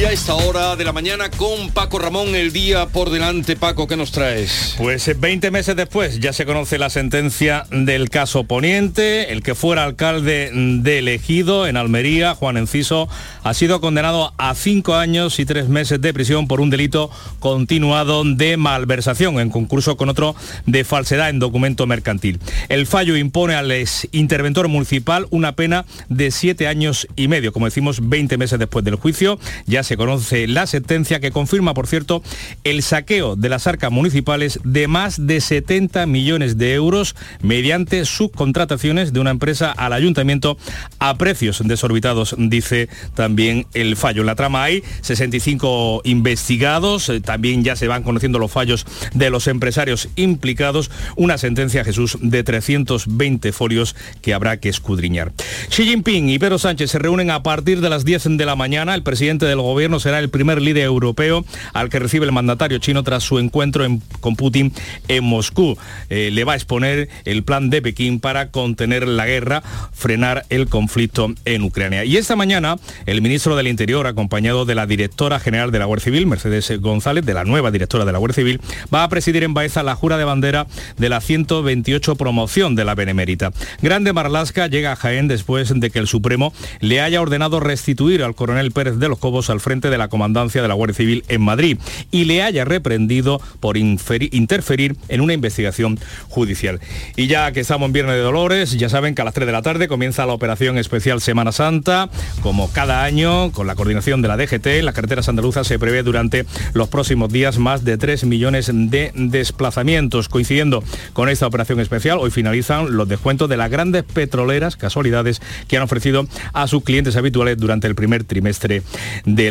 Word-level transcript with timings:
Y 0.00 0.04
a 0.04 0.12
esta 0.12 0.34
hora 0.34 0.76
de 0.76 0.84
la 0.84 0.94
mañana 0.94 1.28
con 1.28 1.72
Paco 1.72 1.98
Ramón, 1.98 2.34
el 2.34 2.54
día 2.54 2.86
por 2.86 3.10
delante. 3.10 3.54
Paco, 3.54 3.86
¿qué 3.86 3.98
nos 3.98 4.12
traes? 4.12 4.74
Pues 4.78 5.20
20 5.20 5.46
eh, 5.46 5.50
meses 5.50 5.76
después 5.76 6.20
ya 6.20 6.32
se 6.32 6.46
conoce 6.46 6.78
la 6.78 6.88
sentencia 6.88 7.66
del 7.70 8.08
caso 8.08 8.44
Poniente. 8.44 9.30
El 9.30 9.42
que 9.42 9.54
fuera 9.54 9.84
alcalde 9.84 10.52
de 10.54 10.98
elegido 11.00 11.66
en 11.66 11.76
Almería, 11.76 12.34
Juan 12.34 12.56
Enciso, 12.56 13.10
ha 13.42 13.52
sido 13.52 13.82
condenado 13.82 14.32
a 14.38 14.54
cinco 14.54 14.94
años 14.94 15.38
y 15.38 15.44
tres 15.44 15.68
meses 15.68 16.00
de 16.00 16.14
prisión 16.14 16.48
por 16.48 16.62
un 16.62 16.70
delito 16.70 17.10
continuado 17.38 18.24
de 18.24 18.56
malversación 18.56 19.38
en 19.38 19.50
concurso 19.50 19.98
con 19.98 20.08
otro 20.08 20.34
de 20.64 20.82
falsedad 20.84 21.28
en 21.28 21.40
documento 21.40 21.86
mercantil. 21.86 22.40
El 22.70 22.86
fallo 22.86 23.18
impone 23.18 23.54
al 23.54 23.70
interventor 24.12 24.68
municipal 24.68 25.26
una 25.28 25.56
pena 25.56 25.84
de 26.08 26.30
siete 26.30 26.68
años 26.68 27.06
y 27.16 27.28
medio, 27.28 27.52
como 27.52 27.66
decimos, 27.66 28.08
20 28.08 28.38
meses 28.38 28.58
después 28.58 28.82
del 28.82 28.94
juicio. 28.94 29.38
Ya 29.66 29.82
se 29.89 29.89
conoce 29.96 30.46
la 30.46 30.66
sentencia 30.66 31.20
que 31.20 31.30
confirma, 31.30 31.74
por 31.74 31.86
cierto, 31.86 32.22
el 32.64 32.82
saqueo 32.82 33.36
de 33.36 33.48
las 33.48 33.66
arcas 33.66 33.90
municipales 33.90 34.60
de 34.64 34.88
más 34.88 35.26
de 35.26 35.40
70 35.40 36.06
millones 36.06 36.58
de 36.58 36.74
euros 36.74 37.16
mediante 37.42 38.04
subcontrataciones 38.04 39.12
de 39.12 39.20
una 39.20 39.30
empresa 39.30 39.72
al 39.72 39.92
ayuntamiento 39.92 40.56
a 40.98 41.16
precios 41.16 41.62
desorbitados, 41.64 42.34
dice 42.38 42.88
también 43.14 43.66
el 43.74 43.96
fallo. 43.96 44.22
En 44.22 44.26
la 44.26 44.34
trama 44.34 44.64
hay 44.64 44.82
65 45.02 46.02
investigados, 46.04 47.08
eh, 47.08 47.20
también 47.20 47.64
ya 47.64 47.76
se 47.76 47.88
van 47.88 48.02
conociendo 48.02 48.38
los 48.38 48.50
fallos 48.50 48.86
de 49.14 49.30
los 49.30 49.46
empresarios 49.46 50.08
implicados, 50.16 50.90
una 51.16 51.38
sentencia, 51.38 51.84
Jesús, 51.84 52.18
de 52.20 52.42
320 52.42 53.52
folios 53.52 53.96
que 54.22 54.34
habrá 54.34 54.58
que 54.58 54.68
escudriñar. 54.68 55.32
Xi 55.68 55.84
Jinping 55.84 56.28
y 56.28 56.38
Pedro 56.38 56.58
Sánchez 56.58 56.90
se 56.90 56.98
reúnen 56.98 57.30
a 57.30 57.42
partir 57.42 57.80
de 57.80 57.88
las 57.88 58.04
10 58.04 58.20
de 58.36 58.44
la 58.44 58.56
mañana. 58.56 58.94
El 58.94 59.02
presidente 59.02 59.46
del 59.46 59.60
gobierno 59.60 59.79
gobierno 59.80 59.98
será 59.98 60.18
el 60.18 60.28
primer 60.28 60.60
líder 60.60 60.84
europeo 60.84 61.42
al 61.72 61.88
que 61.88 61.98
recibe 61.98 62.26
el 62.26 62.32
mandatario 62.32 62.76
chino 62.76 63.02
tras 63.02 63.22
su 63.22 63.38
encuentro 63.38 63.86
con 64.20 64.36
Putin 64.36 64.74
en 65.08 65.24
Moscú. 65.24 65.78
Eh, 66.10 66.28
le 66.30 66.44
va 66.44 66.52
a 66.52 66.56
exponer 66.56 67.08
el 67.24 67.44
plan 67.44 67.70
de 67.70 67.80
Pekín 67.80 68.20
para 68.20 68.50
contener 68.50 69.08
la 69.08 69.24
guerra, 69.24 69.62
frenar 69.94 70.44
el 70.50 70.68
conflicto 70.68 71.32
en 71.46 71.62
Ucrania. 71.62 72.04
Y 72.04 72.18
esta 72.18 72.36
mañana 72.36 72.76
el 73.06 73.22
ministro 73.22 73.56
del 73.56 73.68
Interior, 73.68 74.06
acompañado 74.06 74.66
de 74.66 74.74
la 74.74 74.84
directora 74.84 75.40
general 75.40 75.70
de 75.70 75.78
la 75.78 75.86
Guardia 75.86 76.04
Civil, 76.04 76.26
Mercedes 76.26 76.78
González, 76.78 77.24
de 77.24 77.32
la 77.32 77.44
nueva 77.44 77.70
directora 77.70 78.04
de 78.04 78.12
la 78.12 78.18
Guardia 78.18 78.34
Civil, 78.34 78.60
va 78.92 79.02
a 79.04 79.08
presidir 79.08 79.44
en 79.44 79.54
Baeza 79.54 79.82
la 79.82 79.94
jura 79.94 80.18
de 80.18 80.24
bandera 80.24 80.66
de 80.98 81.08
la 81.08 81.22
128 81.22 82.16
promoción 82.16 82.76
de 82.76 82.84
la 82.84 82.94
Benemérita. 82.94 83.50
Grande 83.80 84.12
Marlasca 84.12 84.66
llega 84.66 84.92
a 84.92 84.96
Jaén 84.96 85.26
después 85.26 85.72
de 85.74 85.90
que 85.90 85.98
el 85.98 86.06
Supremo 86.06 86.52
le 86.80 87.00
haya 87.00 87.22
ordenado 87.22 87.60
restituir 87.60 88.22
al 88.22 88.34
coronel 88.34 88.72
Pérez 88.72 88.98
de 88.98 89.08
los 89.08 89.18
Cobos 89.18 89.48
al 89.48 89.60
frente 89.60 89.69
de 89.70 89.98
la 89.98 90.08
comandancia 90.08 90.62
de 90.62 90.66
la 90.66 90.74
Guardia 90.74 90.96
Civil 90.96 91.24
en 91.28 91.42
Madrid 91.42 91.78
y 92.10 92.24
le 92.24 92.42
haya 92.42 92.64
reprendido 92.64 93.40
por 93.60 93.76
interferir 93.76 94.96
en 95.08 95.20
una 95.20 95.32
investigación 95.32 95.98
judicial. 96.28 96.80
Y 97.14 97.28
ya 97.28 97.52
que 97.52 97.60
estamos 97.60 97.86
en 97.86 97.92
Viernes 97.92 98.16
de 98.16 98.22
Dolores, 98.22 98.72
ya 98.72 98.88
saben 98.88 99.14
que 99.14 99.22
a 99.22 99.24
las 99.24 99.34
3 99.34 99.46
de 99.46 99.52
la 99.52 99.62
tarde 99.62 99.86
comienza 99.86 100.26
la 100.26 100.32
operación 100.32 100.76
especial 100.76 101.20
Semana 101.20 101.52
Santa, 101.52 102.10
como 102.42 102.72
cada 102.72 103.04
año, 103.04 103.52
con 103.52 103.68
la 103.68 103.76
coordinación 103.76 104.22
de 104.22 104.28
la 104.28 104.36
DGT, 104.36 104.82
las 104.82 104.94
carreteras 104.94 105.28
andaluzas 105.28 105.68
se 105.68 105.78
prevé 105.78 106.02
durante 106.02 106.46
los 106.72 106.88
próximos 106.88 107.32
días 107.32 107.58
más 107.58 107.84
de 107.84 107.96
3 107.96 108.24
millones 108.24 108.70
de 108.72 109.12
desplazamientos. 109.14 110.28
Coincidiendo 110.28 110.82
con 111.12 111.28
esta 111.28 111.46
operación 111.46 111.78
especial, 111.78 112.18
hoy 112.18 112.32
finalizan 112.32 112.96
los 112.96 113.08
descuentos 113.08 113.48
de 113.48 113.56
las 113.56 113.70
grandes 113.70 114.02
petroleras, 114.02 114.76
casualidades, 114.76 115.40
que 115.68 115.76
han 115.76 115.84
ofrecido 115.84 116.26
a 116.52 116.66
sus 116.66 116.82
clientes 116.82 117.16
habituales 117.16 117.56
durante 117.56 117.86
el 117.86 117.94
primer 117.94 118.24
trimestre 118.24 118.82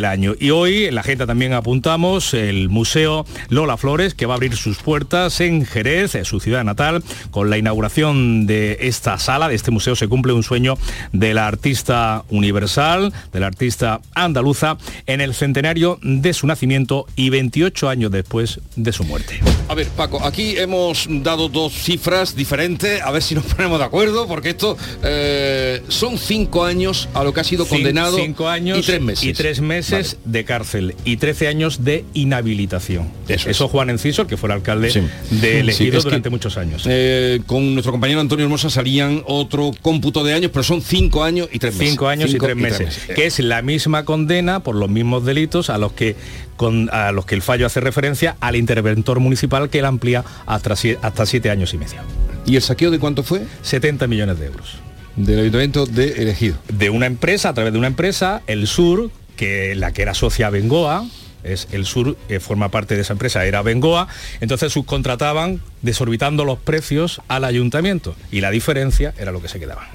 del 0.00 0.06
año. 0.06 0.34
Y 0.40 0.48
hoy 0.50 0.86
en 0.86 0.94
la 0.94 1.02
agenda 1.02 1.26
también 1.26 1.52
apuntamos 1.52 2.32
el 2.32 2.70
Museo 2.70 3.26
Lola 3.50 3.76
Flores, 3.76 4.14
que 4.14 4.24
va 4.24 4.32
a 4.32 4.36
abrir 4.36 4.56
sus 4.56 4.78
puertas 4.78 5.40
en 5.42 5.66
Jerez, 5.66 6.16
su 6.24 6.40
ciudad 6.40 6.64
natal. 6.64 7.04
Con 7.30 7.50
la 7.50 7.58
inauguración 7.58 8.46
de 8.46 8.78
esta 8.80 9.18
sala, 9.18 9.48
de 9.48 9.56
este 9.56 9.70
museo, 9.70 9.96
se 9.96 10.08
cumple 10.08 10.32
un 10.32 10.42
sueño 10.42 10.78
de 11.12 11.34
la 11.34 11.46
artista 11.46 12.24
universal, 12.30 13.12
de 13.30 13.40
la 13.40 13.48
artista 13.48 14.00
andaluza, 14.14 14.78
en 15.06 15.20
el 15.20 15.34
centenario 15.34 15.98
de 16.00 16.32
su 16.32 16.46
nacimiento 16.46 17.06
y 17.14 17.28
28 17.28 17.88
años 17.90 18.10
después 18.10 18.60
de 18.76 18.92
su 18.92 19.04
muerte. 19.04 19.40
A 19.68 19.74
ver, 19.74 19.86
Paco, 19.88 20.24
aquí 20.24 20.56
hemos 20.56 21.06
dado 21.08 21.50
dos 21.50 21.74
cifras 21.74 22.34
diferentes, 22.34 23.02
a 23.02 23.10
ver 23.10 23.22
si 23.22 23.34
nos 23.34 23.44
ponemos 23.54 23.78
de 23.78 23.84
acuerdo, 23.84 24.26
porque 24.26 24.50
esto 24.50 24.78
eh, 25.02 25.82
son 25.88 26.16
cinco 26.16 26.64
años 26.64 27.08
a 27.12 27.22
lo 27.22 27.34
que 27.34 27.40
ha 27.40 27.44
sido 27.44 27.66
condenado. 27.66 28.16
Cinco 28.16 28.48
años 28.48 28.78
y 28.78 28.82
tres 28.82 29.00
meses. 29.02 29.24
Y 29.24 29.32
tres 29.34 29.60
meses 29.60 29.89
de 30.24 30.44
cárcel 30.44 30.94
y 31.04 31.16
13 31.16 31.48
años 31.48 31.84
de 31.84 32.04
inhabilitación. 32.14 33.10
Eso, 33.28 33.68
Juan 33.68 33.90
Enciso, 33.90 34.26
que 34.26 34.36
fue 34.36 34.48
el 34.48 34.52
alcalde 34.52 35.04
de 35.30 35.60
elegido 35.60 36.00
durante 36.00 36.30
muchos 36.30 36.56
años. 36.56 36.84
Eh, 36.86 37.40
con 37.46 37.74
nuestro 37.74 37.92
compañero 37.92 38.20
Antonio 38.20 38.44
Hermosa 38.44 38.70
salían 38.70 39.22
otro 39.26 39.72
cómputo 39.82 40.24
de 40.24 40.34
años, 40.34 40.50
pero 40.52 40.62
son 40.62 40.82
cinco 40.82 41.24
años 41.24 41.48
y 41.52 41.58
tres 41.58 41.74
meses. 41.74 41.90
Cinco 41.90 42.08
años 42.08 42.32
y, 42.32 42.38
tres 42.38 42.56
meses, 42.56 43.00
que 43.14 43.26
es 43.26 43.38
la 43.40 43.62
misma 43.62 44.04
condena 44.04 44.60
por 44.60 44.76
los 44.76 44.88
mismos 44.88 45.24
delitos 45.24 45.70
a 45.70 45.78
los 45.78 45.92
que 45.92 46.16
con, 46.56 46.90
a 46.92 47.12
los 47.12 47.24
que 47.24 47.34
el 47.34 47.42
fallo 47.42 47.66
hace 47.66 47.80
referencia 47.80 48.36
al 48.40 48.56
interventor 48.56 49.18
municipal 49.20 49.70
que 49.70 49.80
la 49.80 49.88
amplía 49.88 50.24
hasta, 50.46 50.74
hasta 51.02 51.26
siete 51.26 51.50
años 51.50 51.72
y 51.72 51.78
medio. 51.78 52.00
¿Y 52.46 52.56
el 52.56 52.62
saqueo 52.62 52.90
de 52.90 52.98
cuánto 52.98 53.22
fue? 53.22 53.42
70 53.62 54.06
millones 54.06 54.38
de 54.38 54.46
euros. 54.46 54.76
Del 55.16 55.40
ayuntamiento 55.40 55.86
de 55.86 56.22
elegido. 56.22 56.56
De 56.68 56.90
una 56.90 57.06
empresa, 57.06 57.50
a 57.50 57.54
través 57.54 57.72
de 57.72 57.78
una 57.78 57.88
empresa, 57.88 58.42
el 58.46 58.66
Sur, 58.66 59.10
que 59.40 59.74
la 59.74 59.94
que 59.94 60.02
era 60.02 60.12
socia 60.12 60.50
Bengoa, 60.50 61.06
es 61.42 61.66
el 61.72 61.86
sur, 61.86 62.18
eh, 62.28 62.40
forma 62.40 62.70
parte 62.70 62.94
de 62.94 63.00
esa 63.00 63.14
empresa, 63.14 63.46
era 63.46 63.62
Bengoa, 63.62 64.06
entonces 64.42 64.70
subcontrataban 64.70 65.62
desorbitando 65.80 66.44
los 66.44 66.58
precios 66.58 67.22
al 67.26 67.44
ayuntamiento 67.44 68.14
y 68.30 68.42
la 68.42 68.50
diferencia 68.50 69.14
era 69.18 69.32
lo 69.32 69.40
que 69.40 69.48
se 69.48 69.58
quedaba. 69.58 69.88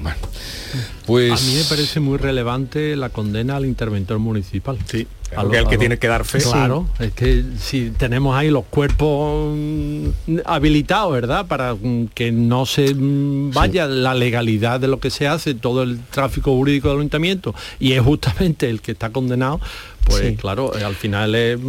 pues... 1.05 1.31
A 1.31 1.45
mí 1.45 1.53
me 1.57 1.63
parece 1.65 1.99
muy 1.99 2.17
relevante 2.17 2.95
la 2.95 3.09
condena 3.09 3.57
al 3.57 3.67
interventor 3.67 4.17
municipal. 4.17 4.79
Sí. 4.89 5.05
El 5.37 5.67
que 5.67 5.77
tiene 5.77 5.97
que 5.97 6.07
dar 6.07 6.25
fe. 6.25 6.39
Claro, 6.39 6.87
es 6.99 7.11
que 7.11 7.43
si 7.57 7.91
tenemos 7.91 8.35
ahí 8.35 8.49
los 8.49 8.65
cuerpos 8.65 9.53
mm, 9.55 10.37
habilitados, 10.45 11.13
¿verdad? 11.13 11.47
Para 11.47 11.73
mm, 11.73 12.07
que 12.13 12.31
no 12.31 12.65
se 12.65 12.93
mm, 12.93 13.51
vaya 13.51 13.87
la 13.87 14.13
legalidad 14.13 14.79
de 14.79 14.87
lo 14.87 14.99
que 14.99 15.09
se 15.09 15.27
hace, 15.27 15.53
todo 15.53 15.83
el 15.83 15.99
tráfico 16.11 16.51
jurídico 16.51 16.89
del 16.89 16.97
ayuntamiento, 16.99 17.53
y 17.79 17.93
es 17.93 18.01
justamente 18.01 18.69
el 18.69 18.81
que 18.81 18.91
está 18.91 19.09
condenado, 19.09 19.59
pues 20.05 20.37
claro, 20.39 20.77
eh, 20.77 20.83
al 20.83 20.95
final 20.95 21.33
es 21.33 21.59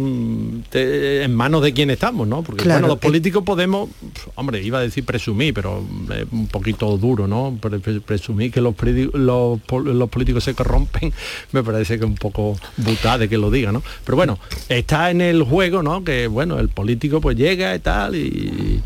en 0.73 1.35
manos 1.35 1.63
de 1.63 1.73
quién 1.73 1.89
estamos, 1.89 2.27
¿no? 2.27 2.43
Porque 2.43 2.65
bueno, 2.65 2.87
los 2.87 2.99
políticos 2.99 3.43
podemos 3.43 3.89
hombre, 4.35 4.61
iba 4.61 4.77
a 4.77 4.81
decir 4.81 5.03
presumir, 5.03 5.53
pero 5.53 5.83
es 6.13 6.25
un 6.31 6.47
poquito 6.47 6.97
duro, 6.97 7.27
¿no? 7.27 7.57
Presumir 8.05 8.51
que 8.51 8.61
los, 8.61 8.75
los, 9.13 10.09
políticos 10.09 10.43
se 10.43 10.53
corrompen, 10.53 11.13
me 11.51 11.63
parece 11.63 11.97
que 11.97 12.05
es 12.05 12.09
un 12.09 12.15
poco 12.15 12.57
buta 12.77 13.17
de 13.17 13.27
que 13.27 13.37
lo 13.37 13.49
diga, 13.49 13.56
¿no? 13.65 13.83
Pero 14.05 14.15
bueno, 14.15 14.39
está 14.69 15.11
en 15.11 15.21
el 15.21 15.43
juego, 15.43 15.83
¿no? 15.83 16.03
Que 16.03 16.27
bueno, 16.27 16.59
el 16.59 16.69
político 16.69 17.21
pues 17.21 17.37
llega 17.37 17.75
y 17.75 17.79
tal 17.79 18.15
y, 18.15 18.83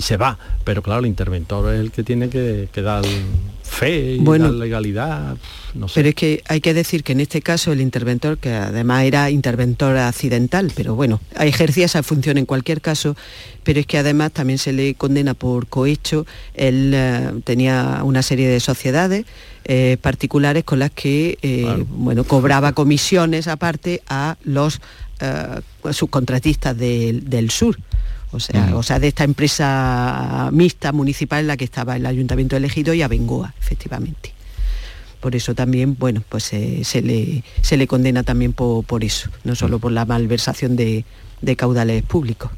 se 0.00 0.16
va. 0.16 0.36
Pero 0.64 0.82
claro, 0.82 1.00
el 1.00 1.06
interventor 1.06 1.72
es 1.72 1.80
el 1.80 1.92
que 1.92 2.02
tiene 2.02 2.28
que, 2.28 2.68
que 2.72 2.82
dar 2.82 3.04
fe 3.70 4.14
y 4.14 4.18
bueno, 4.18 4.50
legalidad. 4.50 5.36
No 5.74 5.88
sé. 5.88 5.94
Pero 5.94 6.08
es 6.10 6.14
que 6.14 6.42
hay 6.48 6.60
que 6.60 6.74
decir 6.74 7.04
que 7.04 7.12
en 7.12 7.20
este 7.20 7.40
caso 7.40 7.72
el 7.72 7.80
interventor, 7.80 8.38
que 8.38 8.52
además 8.52 9.04
era 9.04 9.30
interventor 9.30 9.96
accidental, 9.96 10.72
pero 10.74 10.94
bueno, 10.94 11.20
ejercía 11.38 11.86
esa 11.86 12.02
función 12.02 12.36
en 12.38 12.46
cualquier 12.46 12.80
caso, 12.80 13.16
pero 13.62 13.80
es 13.80 13.86
que 13.86 13.98
además 13.98 14.32
también 14.32 14.58
se 14.58 14.72
le 14.72 14.94
condena 14.94 15.34
por 15.34 15.68
cohecho. 15.68 16.26
Él 16.54 16.92
eh, 16.94 17.32
tenía 17.44 18.00
una 18.02 18.22
serie 18.22 18.48
de 18.48 18.60
sociedades 18.60 19.24
eh, 19.64 19.96
particulares 20.02 20.64
con 20.64 20.80
las 20.80 20.90
que 20.90 21.38
eh, 21.42 21.84
bueno, 21.88 22.24
cobraba 22.24 22.72
comisiones 22.72 23.46
aparte 23.48 24.02
a 24.08 24.36
los 24.44 24.80
subcontratistas 25.90 26.76
del 26.78 27.50
sur 27.50 27.76
o 28.32 28.40
sea, 28.40 28.76
o 28.76 28.82
sea, 28.82 28.98
de 28.98 29.08
esta 29.08 29.24
empresa 29.24 30.50
mixta 30.52 30.92
municipal 30.92 31.40
en 31.40 31.46
la 31.48 31.56
que 31.56 31.64
estaba 31.64 31.96
el 31.96 32.06
ayuntamiento 32.06 32.56
elegido 32.56 32.94
y 32.94 33.02
a 33.02 33.08
Bengoa, 33.08 33.54
efectivamente. 33.60 34.32
Por 35.20 35.36
eso 35.36 35.54
también, 35.54 35.96
bueno, 35.98 36.22
pues 36.28 36.44
se, 36.44 37.02
le, 37.02 37.44
se 37.60 37.76
le 37.76 37.86
condena 37.86 38.22
también 38.22 38.52
por, 38.52 39.04
eso, 39.04 39.30
no 39.44 39.54
solo 39.54 39.78
por 39.78 39.92
la 39.92 40.04
malversación 40.06 40.76
de, 40.76 41.04
caudales 41.56 42.02
públicos. 42.04 42.50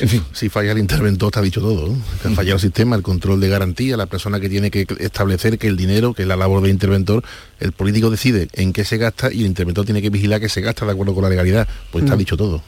En 0.00 0.08
fin. 0.08 0.22
Si 0.32 0.48
falla 0.48 0.72
el 0.72 0.78
interventor, 0.78 1.28
está 1.28 1.42
dicho 1.42 1.60
todo. 1.60 1.88
¿no? 1.88 1.96
Que 2.22 2.28
ha 2.28 2.30
fallado 2.32 2.56
el 2.56 2.60
sistema, 2.62 2.96
el 2.96 3.02
control 3.02 3.40
de 3.40 3.48
garantía, 3.48 3.96
la 3.96 4.06
persona 4.06 4.40
que 4.40 4.48
tiene 4.48 4.70
que 4.70 4.86
establecer 5.00 5.58
que 5.58 5.66
el 5.68 5.76
dinero, 5.76 6.14
que 6.14 6.22
es 6.22 6.28
la 6.28 6.36
labor 6.36 6.62
del 6.62 6.70
interventor, 6.70 7.22
el 7.60 7.72
político 7.72 8.10
decide 8.10 8.48
en 8.54 8.72
qué 8.72 8.84
se 8.84 8.96
gasta 8.96 9.32
y 9.32 9.40
el 9.40 9.46
interventor 9.46 9.84
tiene 9.84 10.00
que 10.02 10.10
vigilar 10.10 10.40
que 10.40 10.48
se 10.48 10.60
gasta 10.60 10.86
de 10.86 10.92
acuerdo 10.92 11.14
con 11.14 11.22
la 11.24 11.30
legalidad. 11.30 11.68
Pues 11.90 12.04
está 12.04 12.16
dicho 12.16 12.36
todo. 12.36 12.62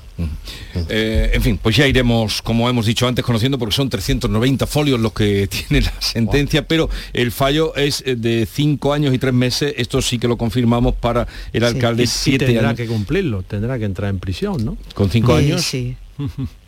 Eh, 0.88 1.30
en 1.34 1.42
fin, 1.42 1.58
pues 1.60 1.74
ya 1.76 1.86
iremos, 1.88 2.40
como 2.42 2.68
hemos 2.68 2.86
dicho 2.86 3.08
antes, 3.08 3.24
conociendo 3.24 3.58
porque 3.58 3.74
son 3.74 3.88
390 3.90 4.66
folios 4.66 5.00
los 5.00 5.12
que 5.12 5.48
tiene 5.68 5.84
la 5.84 5.92
sentencia, 6.00 6.68
pero 6.68 6.88
el 7.12 7.32
fallo 7.32 7.74
es 7.74 8.02
eh, 8.06 8.14
de 8.16 8.46
cinco 8.50 8.92
años 8.92 9.12
y 9.14 9.18
tres 9.18 9.34
meses. 9.34 9.74
Esto 9.76 10.00
sí 10.02 10.18
que 10.18 10.28
lo 10.28 10.36
confirmamos 10.36 10.94
para 10.94 11.26
el 11.52 11.64
alcalde 11.64 12.04
Y 12.04 12.06
siete 12.06 12.46
tendrá 12.46 12.68
años. 12.68 12.76
que 12.76 12.86
cumplirlo, 12.86 13.42
tendrá 13.42 13.78
que 13.78 13.86
entrar 13.86 14.10
en 14.10 14.18
prisión, 14.20 14.64
¿no? 14.64 14.76
Con 14.94 15.10
cinco 15.10 15.36
Eh, 15.36 15.42
años. 15.44 15.62
sí. 15.62 15.96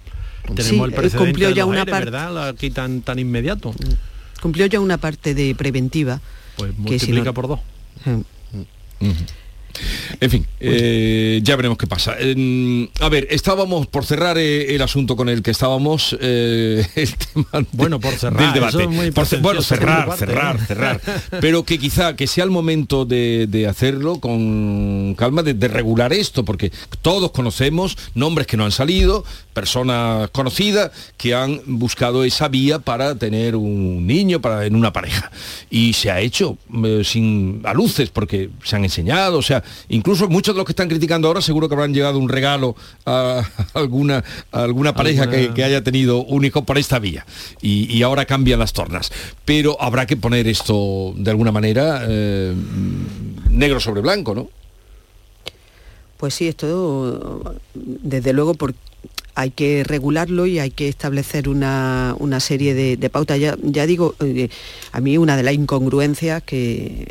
Tenemos 0.55 0.65
Sí, 0.67 0.77
el 0.81 0.93
eh, 0.93 0.97
precedente 0.97 1.19
cumplió 1.31 1.49
de 1.49 1.55
ya 1.55 1.63
los 1.63 1.71
una 1.71 1.85
parte. 1.87 2.05
¿verdad? 2.11 2.49
Aquí 2.49 2.71
tan, 2.71 3.03
tan 3.03 3.19
inmediato. 3.19 3.75
Cumplió 4.41 4.67
ya 4.67 4.81
una 4.81 4.99
parte 4.99 5.35
de 5.35 5.55
preventiva. 5.55 6.21
Pues 6.57 6.73
que 6.87 6.99
si 6.99 7.13
no- 7.13 7.35
por 7.35 7.49
dos. 7.49 7.61
Eh, 8.07 8.23
En 10.21 10.31
fin, 10.31 10.47
eh, 10.61 11.41
ya 11.43 11.57
veremos 11.57 11.77
qué 11.79 11.87
pasa. 11.87 12.15
Eh, 12.19 12.89
a 13.01 13.09
ver, 13.09 13.27
estábamos 13.31 13.87
por 13.87 14.05
cerrar 14.05 14.39
eh, 14.39 14.75
el 14.75 14.83
asunto 14.83 15.17
con 15.17 15.29
el 15.29 15.43
que 15.43 15.51
estábamos, 15.51 16.17
eh, 16.21 16.87
el 16.95 17.15
tema 17.17 17.49
de- 17.61 17.67
Bueno, 17.73 18.01
por 18.01 18.15
cerrar, 18.15 18.41
del 18.43 18.53
debate. 18.55 18.71
eso 18.79 18.81
es 18.81 18.89
muy 18.89 19.11
Por 19.11 19.41
bueno, 19.41 19.63
cerrar, 19.63 20.07
parte, 20.07 20.27
cerrar, 20.27 20.59
cerrar. 20.67 21.01
Pero 21.41 21.65
que 21.65 21.79
quizá 21.79 22.17
que 22.17 22.27
sea 22.27 22.45
el 22.45 22.51
momento 22.51 23.05
de, 23.05 23.47
de 23.49 23.67
hacerlo 23.67 24.21
con 24.21 25.15
calma, 25.17 25.43
de, 25.43 25.55
de 25.55 25.69
regular 25.69 26.13
esto, 26.13 26.45
porque 26.45 26.73
todos 27.03 27.31
conocemos 27.33 27.97
nombres 28.15 28.47
que 28.47 28.57
no 28.57 28.65
han 28.65 28.73
salido, 28.73 29.25
personas 29.53 30.31
conocidas 30.31 30.91
que 31.17 31.35
han 31.35 31.61
buscado 31.67 32.25
esa 32.25 32.49
vía 32.49 32.79
para 32.79 33.15
tener 33.17 33.57
un 33.57 34.07
niño, 34.07 34.41
para 34.41 34.67
en 34.67 34.75
una 34.77 34.93
pareja. 34.93 35.31
Y 35.71 35.93
se 35.93 36.11
ha 36.11 36.21
hecho 36.21 36.59
sin 37.05 37.61
a 37.65 37.75
luces, 37.75 38.11
porque 38.11 38.51
se 38.65 38.77
han 38.77 38.85
enseñado, 38.85 39.39
o 39.39 39.43
sea, 39.43 39.63
incluso 39.89 40.29
muchos 40.29 40.55
de 40.55 40.59
los 40.59 40.67
que 40.67 40.73
están 40.73 40.89
criticando 40.89 41.29
ahora 41.29 41.41
seguro 41.41 41.69
que 41.69 41.75
habrán 41.75 41.93
llegado 41.95 42.19
un 42.19 42.29
regalo 42.29 42.77
a 43.05 43.43
alguna, 43.75 44.23
a 44.53 44.63
alguna 44.63 44.95
pareja 44.95 45.23
Alguna- 45.25 45.39
que, 45.49 45.55
que 45.55 45.65
haya 45.65 45.83
tenido 45.85 46.19
un 46.25 46.45
hijo 46.45 46.65
por 46.65 46.79
esta 46.79 46.99
vía. 46.99 47.25
Y, 47.61 47.93
y 47.95 48.03
ahora 48.03 48.25
cambian 48.27 48.59
las 48.59 48.73
tornas. 48.73 49.11
Pero 49.45 49.77
habrá 49.81 50.07
que 50.07 50.17
poner 50.17 50.47
esto 50.49 51.13
de 51.17 51.31
alguna 51.31 51.53
manera 51.53 52.03
eh, 52.09 52.55
negro 53.51 53.81
sobre 53.81 54.01
blanco, 54.01 54.35
¿no? 54.35 54.49
Pues 56.17 56.35
sí, 56.35 56.49
esto 56.49 57.57
desde 57.75 58.33
luego 58.33 58.55
por- 58.55 58.75
hay 59.37 59.51
que 59.51 59.85
regularlo 59.85 60.47
y 60.47 60.59
hay 60.59 60.71
que 60.71 60.89
establecer 60.89 61.49
una, 61.51 62.17
una 62.19 62.41
serie 62.41 62.73
de, 62.75 63.11
pautas. 63.11 63.39
Ya, 63.39 63.87
digo, 63.87 64.15
eh, 64.21 64.49
a 64.93 65.01
mí 65.01 65.19
una 65.19 65.37
de 65.37 65.43
las 65.43 65.53
incongruencias 65.53 66.43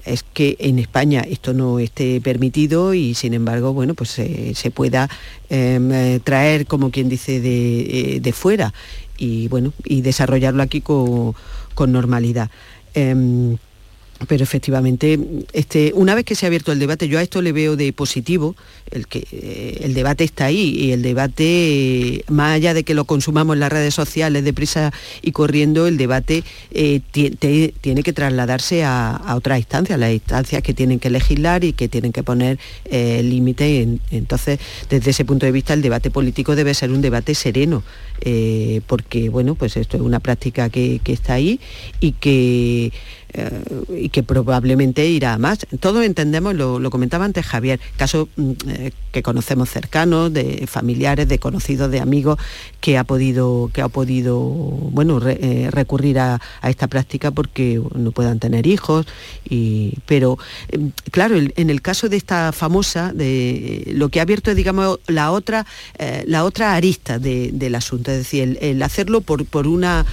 es 0.05 0.23
que 0.33 0.57
en 0.59 0.79
España 0.79 1.21
esto 1.21 1.53
no 1.53 1.77
esté 1.77 2.19
permitido 2.21 2.95
y 2.95 3.13
sin 3.13 3.35
embargo, 3.35 3.73
bueno, 3.73 3.93
pues 3.93 4.09
se- 4.09 4.71
pueda 4.71 5.07
em, 5.49 5.91
eh, 5.91 6.19
traer, 6.23 6.65
como 6.65 6.89
quien 6.89 7.09
dice, 7.09 7.39
de, 7.39 8.15
eh, 8.15 8.19
de 8.19 8.33
fuera 8.33 8.73
y 9.19 9.47
bueno, 9.47 9.71
y 9.85 10.01
desarrollarlo 10.01 10.63
aquí 10.63 10.81
con, 10.81 11.35
con 11.75 11.91
normalidad. 11.91 12.49
Pero 14.29 14.43
efectivamente, 14.43 15.19
este, 15.51 15.91
una 15.93 16.15
vez 16.15 16.23
que 16.23 16.35
se 16.35 16.45
ha 16.45 16.47
abierto 16.47 16.71
el 16.71 16.79
debate, 16.79 17.09
yo 17.09 17.19
a 17.19 17.21
esto 17.21 17.41
le 17.41 17.51
veo 17.51 17.75
de 17.75 17.91
positivo, 17.91 18.55
el 18.91 19.07
que 19.07 19.27
eh, 19.31 19.81
el 19.83 19.93
debate 19.93 20.23
está 20.23 20.45
ahí 20.45 20.69
y 20.69 20.93
el 20.93 21.01
debate, 21.01 22.23
más 22.29 22.55
allá 22.55 22.73
de 22.73 22.83
que 22.85 22.93
lo 22.93 23.03
consumamos 23.03 23.55
en 23.55 23.59
las 23.59 23.71
redes 23.73 23.93
sociales 23.93 24.45
deprisa 24.45 24.93
y 25.21 25.31
corriendo, 25.33 25.85
el 25.85 25.97
debate 25.97 26.45
eh, 26.71 27.01
tiene 27.11 28.03
que 28.03 28.13
trasladarse 28.13 28.85
a, 28.85 29.11
a 29.17 29.35
otras 29.35 29.59
instancias, 29.59 29.99
las 29.99 30.13
instancias 30.13 30.61
que 30.63 30.73
tienen 30.73 30.99
que 30.99 31.09
legislar 31.09 31.65
y 31.65 31.73
que 31.73 31.89
tienen 31.89 32.13
que 32.13 32.23
poner 32.23 32.57
eh, 32.85 33.21
límites. 33.21 33.83
En- 33.83 33.99
Entonces, 34.11 34.59
desde 34.89 35.11
ese 35.11 35.25
punto 35.25 35.45
de 35.45 35.51
vista, 35.51 35.73
el 35.73 35.81
debate 35.81 36.09
político 36.09 36.55
debe 36.55 36.73
ser 36.73 36.91
un 36.91 37.01
debate 37.01 37.35
sereno, 37.35 37.83
eh, 38.21 38.79
porque 38.87 39.27
bueno, 39.27 39.55
pues 39.55 39.75
esto 39.75 39.97
es 39.97 40.03
una 40.03 40.21
práctica 40.21 40.69
que, 40.69 41.01
que 41.03 41.11
está 41.11 41.33
ahí 41.33 41.59
y 41.99 42.13
que 42.13 42.93
y 43.89 44.09
que 44.09 44.23
probablemente 44.23 45.05
irá 45.07 45.33
a 45.33 45.37
más. 45.37 45.59
Todos 45.79 46.03
entendemos, 46.05 46.55
lo, 46.55 46.89
comentaba 46.89 47.25
antes 47.25 47.45
Javier, 47.45 47.79
casos 47.97 48.27
mm, 48.35 48.51
eh, 48.67 48.91
que 49.11 49.23
conocemos 49.23 49.69
cercanos, 49.69 50.31
de 50.33 50.65
familiares, 50.67 51.27
de 51.27 51.39
conocidos, 51.39 51.91
de 51.91 51.99
amigos, 51.99 52.37
que 52.81 52.97
ha 52.97 53.03
podido, 53.03 53.69
que 53.73 53.81
ha 53.81 53.87
podido 53.89 54.39
bueno, 54.39 55.19
eh, 55.25 55.69
recurrir 55.71 56.19
a, 56.19 56.39
a 56.61 56.69
esta 56.69 56.87
práctica 56.87 57.31
porque 57.31 57.81
no 57.95 58.11
puedan 58.11 58.39
tener 58.39 58.67
hijos. 58.67 59.05
Y, 59.49 59.93
pero 60.05 60.37
eh, 60.69 60.79
claro, 61.11 61.35
en 61.37 61.69
el 61.69 61.81
caso 61.81 62.09
de 62.09 62.17
esta 62.17 62.51
famosa, 62.51 63.11
de, 63.13 63.91
lo 63.95 64.09
que 64.09 64.19
ha 64.19 64.23
abierto 64.23 64.51
es, 64.51 64.57
digamos, 64.57 64.99
la 65.07 65.31
otra, 65.31 65.65
eh, 65.97 66.23
la 66.27 66.43
otra 66.43 66.75
arista 66.75 67.19
de- 67.19 67.51
del 67.53 67.75
asunto, 67.75 68.11
es 68.11 68.17
decir, 68.19 68.43
el, 68.43 68.57
el 68.61 68.81
hacerlo 68.83 69.21
por, 69.21 69.45
por, 69.45 69.67
una, 69.67 70.05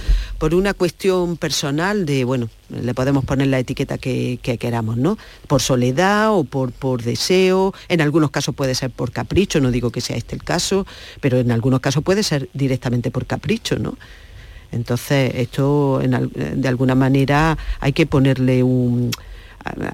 por 0.43 0.55
una 0.55 0.73
cuestión 0.73 1.37
personal 1.37 2.05
de, 2.05 2.25
bueno, 2.25 2.49
le 2.69 2.93
podemos 2.93 3.23
poner 3.23 3.47
la 3.47 3.59
etiqueta 3.59 3.97
que, 3.97 4.39
que 4.41 4.57
queramos, 4.57 4.97
¿no? 4.97 5.17
Por 5.47 5.61
soledad 5.61 6.33
o 6.33 6.43
por, 6.43 6.73
por 6.73 7.01
deseo, 7.01 7.73
en 7.87 8.01
algunos 8.01 8.29
casos 8.29 8.53
puede 8.53 8.75
ser 8.75 8.89
por 8.91 9.13
capricho, 9.13 9.61
no 9.61 9.71
digo 9.71 9.89
que 9.89 10.01
sea 10.01 10.17
este 10.17 10.35
el 10.35 10.43
caso, 10.43 10.85
pero 11.21 11.37
en 11.39 11.49
algunos 11.49 11.79
casos 11.79 12.03
puede 12.03 12.23
ser 12.23 12.49
directamente 12.53 13.09
por 13.09 13.25
capricho, 13.25 13.79
¿no? 13.79 13.95
Entonces, 14.73 15.31
esto 15.35 16.01
en 16.01 16.11
de 16.61 16.67
alguna 16.67 16.93
manera 16.93 17.57
hay 17.79 17.93
que 17.93 18.05
ponerle 18.05 18.63
un 18.63 19.11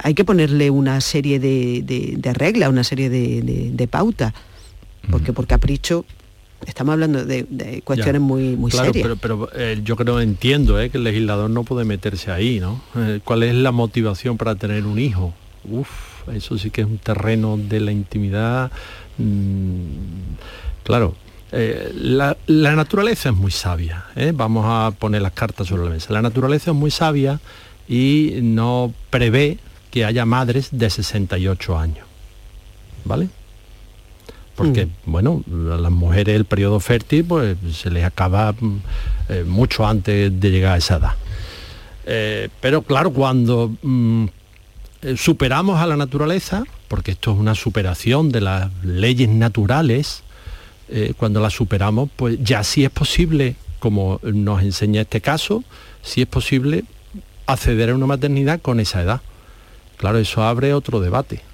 hay 0.01 0.15
que 0.15 0.25
ponerle 0.25 0.71
una 0.71 0.99
serie 0.99 1.37
de, 1.39 1.83
de- 1.85 2.15
de 2.17 2.33
reglas, 2.33 2.69
una 2.69 2.83
serie 2.83 3.07
de 3.11 3.87
pautas, 3.87 4.33
porque 5.11 5.31
por 5.31 5.45
capricho 5.45 6.05
estamos 6.65 6.93
hablando 6.93 7.25
de, 7.25 7.45
de 7.49 7.81
cuestiones 7.81 8.21
Ya. 8.21 8.25
muy, 8.25 8.55
muy 8.55 8.71
claro, 8.71 8.87
serias. 8.87 9.03
Pero, 9.03 9.17
pero 9.17 9.49
eh, 9.55 9.79
yo 9.83 9.95
creo, 9.95 10.19
entiendo 10.19 10.79
eh, 10.79 10.89
que 10.89 10.97
el 10.97 11.03
legislador 11.03 11.49
no 11.49 11.63
puede 11.63 11.85
meterse 11.85 12.31
ahí, 12.31 12.59
¿no? 12.59 12.81
Eh, 12.95 13.19
¿Cuál 13.23 13.43
es 13.43 13.55
la 13.55 13.71
motivación 13.71 14.37
para 14.37 14.55
tener 14.55 14.85
un 14.85 14.99
hijo? 14.99 15.33
Uf, 15.63 15.89
eso 16.33 16.57
sí 16.57 16.69
que 16.69 16.81
es 16.81 16.87
un 16.87 16.97
terreno 16.97 17.57
de 17.57 17.79
la 17.79 17.91
intimidad. 17.91 18.71
mm, 19.17 19.83
claro, 20.83 21.15
eh, 21.51 21.91
la, 21.95 22.37
la 22.45 22.75
naturaleza 22.75 23.29
es 23.29 23.35
muy 23.35 23.51
sabia, 23.51 24.05
¿eh? 24.15 24.31
vamos 24.35 24.65
a 24.67 24.91
poner 24.91 25.21
las 25.21 25.31
cartas 25.33 25.67
sobre 25.67 25.83
la 25.85 25.89
mesa. 25.89 26.13
La 26.13 26.21
naturaleza 26.21 26.71
es 26.71 26.77
muy 26.77 26.91
sabia 26.91 27.39
y 27.87 28.35
no 28.41 28.93
prevé 29.09 29.57
que 29.89 30.05
haya 30.05 30.25
madres 30.25 30.69
de 30.71 30.89
68 30.89 31.77
años, 31.79 32.05
¿vale? 33.05 33.29
Porque 34.59 34.89
bueno 35.05 35.41
a 35.71 35.77
las 35.77 35.91
mujeres 35.91 36.35
el 36.35 36.43
periodo 36.43 36.81
fértil 36.81 37.23
pues 37.23 37.55
se 37.71 37.89
les 37.89 38.03
acaba 38.03 38.51
mm, 38.51 38.77
eh, 39.29 39.43
mucho 39.47 39.87
antes 39.87 40.37
de 40.37 40.51
llegar 40.51 40.73
a 40.73 40.77
esa 40.77 40.97
edad. 40.97 41.13
Eh, 42.05 42.49
pero 42.59 42.81
claro 42.81 43.13
cuando 43.13 43.73
mm, 43.81 44.25
eh, 45.03 45.15
superamos 45.15 45.79
a 45.79 45.87
la 45.87 45.95
naturaleza 45.95 46.65
porque 46.89 47.11
esto 47.11 47.31
es 47.31 47.37
una 47.37 47.55
superación 47.55 48.33
de 48.33 48.41
las 48.41 48.69
leyes 48.83 49.29
naturales 49.29 50.23
eh, 50.89 51.13
cuando 51.15 51.39
las 51.39 51.53
superamos 51.53 52.09
pues 52.13 52.37
ya 52.43 52.61
sí 52.65 52.83
es 52.83 52.91
posible 52.91 53.55
como 53.79 54.19
nos 54.23 54.61
enseña 54.61 55.01
este 55.01 55.21
caso 55.21 55.63
sí 56.01 56.23
es 56.23 56.27
posible 56.27 56.83
acceder 57.45 57.91
a 57.91 57.95
una 57.95 58.07
maternidad 58.07 58.59
con 58.59 58.81
esa 58.81 59.01
edad. 59.03 59.21
Claro 59.95 60.17
eso 60.17 60.43
abre 60.43 60.73
otro 60.73 60.99
debate 60.99 61.48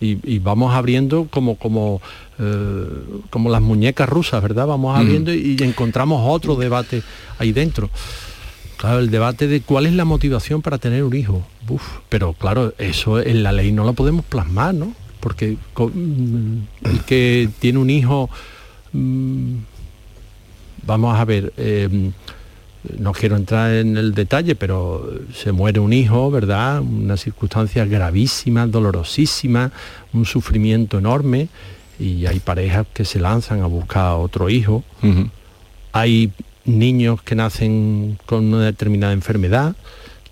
y, 0.00 0.18
y 0.24 0.38
vamos 0.38 0.74
abriendo 0.74 1.26
como 1.30 1.56
como 1.56 2.00
eh, 2.38 2.86
como 3.30 3.50
las 3.50 3.62
muñecas 3.62 4.08
rusas 4.08 4.42
verdad 4.42 4.66
vamos 4.66 4.98
abriendo 4.98 5.32
y, 5.32 5.56
y 5.58 5.62
encontramos 5.62 6.22
otro 6.24 6.56
debate 6.56 7.02
ahí 7.38 7.52
dentro. 7.52 7.90
Claro 8.76 8.98
el 8.98 9.10
debate 9.10 9.46
de 9.46 9.60
cuál 9.60 9.86
es 9.86 9.94
la 9.94 10.04
motivación 10.04 10.60
para 10.60 10.78
tener 10.78 11.04
un 11.04 11.14
hijo. 11.14 11.46
Uf, 11.68 11.82
pero 12.08 12.32
claro 12.34 12.74
eso 12.78 13.20
en 13.20 13.42
la 13.42 13.52
ley 13.52 13.72
no 13.72 13.84
lo 13.84 13.94
podemos 13.94 14.24
plasmar 14.24 14.74
no 14.74 14.92
porque 15.24 15.56
mm, 15.76 16.58
el 16.84 17.00
que 17.06 17.48
tiene 17.58 17.78
un 17.78 17.88
hijo 17.88 18.28
mm, 18.92 19.54
vamos 20.86 21.18
a 21.18 21.24
ver 21.24 21.54
eh, 21.56 22.10
no 22.98 23.12
quiero 23.12 23.36
entrar 23.36 23.72
en 23.72 23.96
el 23.96 24.14
detalle, 24.14 24.54
pero 24.54 25.10
se 25.34 25.52
muere 25.52 25.80
un 25.80 25.92
hijo, 25.92 26.30
¿verdad? 26.30 26.80
Una 26.80 27.16
circunstancia 27.16 27.84
gravísima, 27.84 28.66
dolorosísima, 28.66 29.72
un 30.12 30.24
sufrimiento 30.24 30.98
enorme, 30.98 31.48
y 31.98 32.26
hay 32.26 32.40
parejas 32.40 32.86
que 32.92 33.04
se 33.04 33.20
lanzan 33.20 33.62
a 33.62 33.66
buscar 33.66 34.06
a 34.06 34.16
otro 34.16 34.50
hijo. 34.50 34.84
Hay 35.92 36.32
niños 36.64 37.22
que 37.22 37.34
nacen 37.34 38.18
con 38.26 38.52
una 38.52 38.64
determinada 38.64 39.12
enfermedad, 39.12 39.76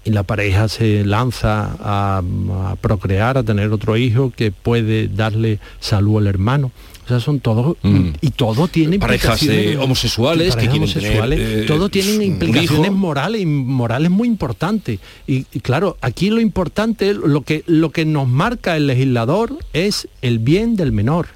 y 0.04 0.11
la 0.11 0.23
pareja 0.25 0.68
se 0.68 1.04
lanza 1.04 1.76
a, 1.80 2.23
a 2.71 2.76
procrear, 2.76 3.38
a 3.38 3.42
tener 3.42 3.71
otro 3.73 3.97
hijo 3.97 4.32
que 4.35 4.50
puede 4.50 5.09
darle 5.09 5.59
salud 5.80 6.18
al 6.18 6.26
hermano. 6.26 6.73
O 7.04 7.09
sea, 7.09 7.18
son 7.18 7.40
todos 7.40 7.76
Mm. 7.82 8.11
y 8.21 8.30
todo 8.30 8.68
tiene 8.68 8.99
Parejas, 8.99 9.42
implicaciones- 9.42 9.75
eh, 9.75 9.76
homosexuales 9.78 10.49
y 10.49 10.50
que 10.56 10.56
tener, 10.62 10.76
homosexuales, 10.76 11.40
eh, 11.40 11.64
todo 11.66 11.88
tienen 11.88 12.16
un 12.16 12.23
implicaciones 12.23 12.92
morales 12.92 13.40
y 13.42 13.47
morales 13.47 14.11
muy 14.11 14.28
importantes. 14.28 15.00
Y, 15.26 15.47
y 15.52 15.61
claro, 15.61 15.97
aquí 16.00 16.30
lo 16.30 16.40
importante, 16.40 17.12
lo 17.14 17.42
que 17.42 17.64
lo 17.66 17.90
que 17.90 18.04
nos 18.04 18.28
marca 18.28 18.76
el 18.76 18.87
legislador 18.87 19.56
es 19.73 20.06
el 20.23 20.38
bien 20.38 20.76
del 20.76 20.92
menor. 20.92 21.26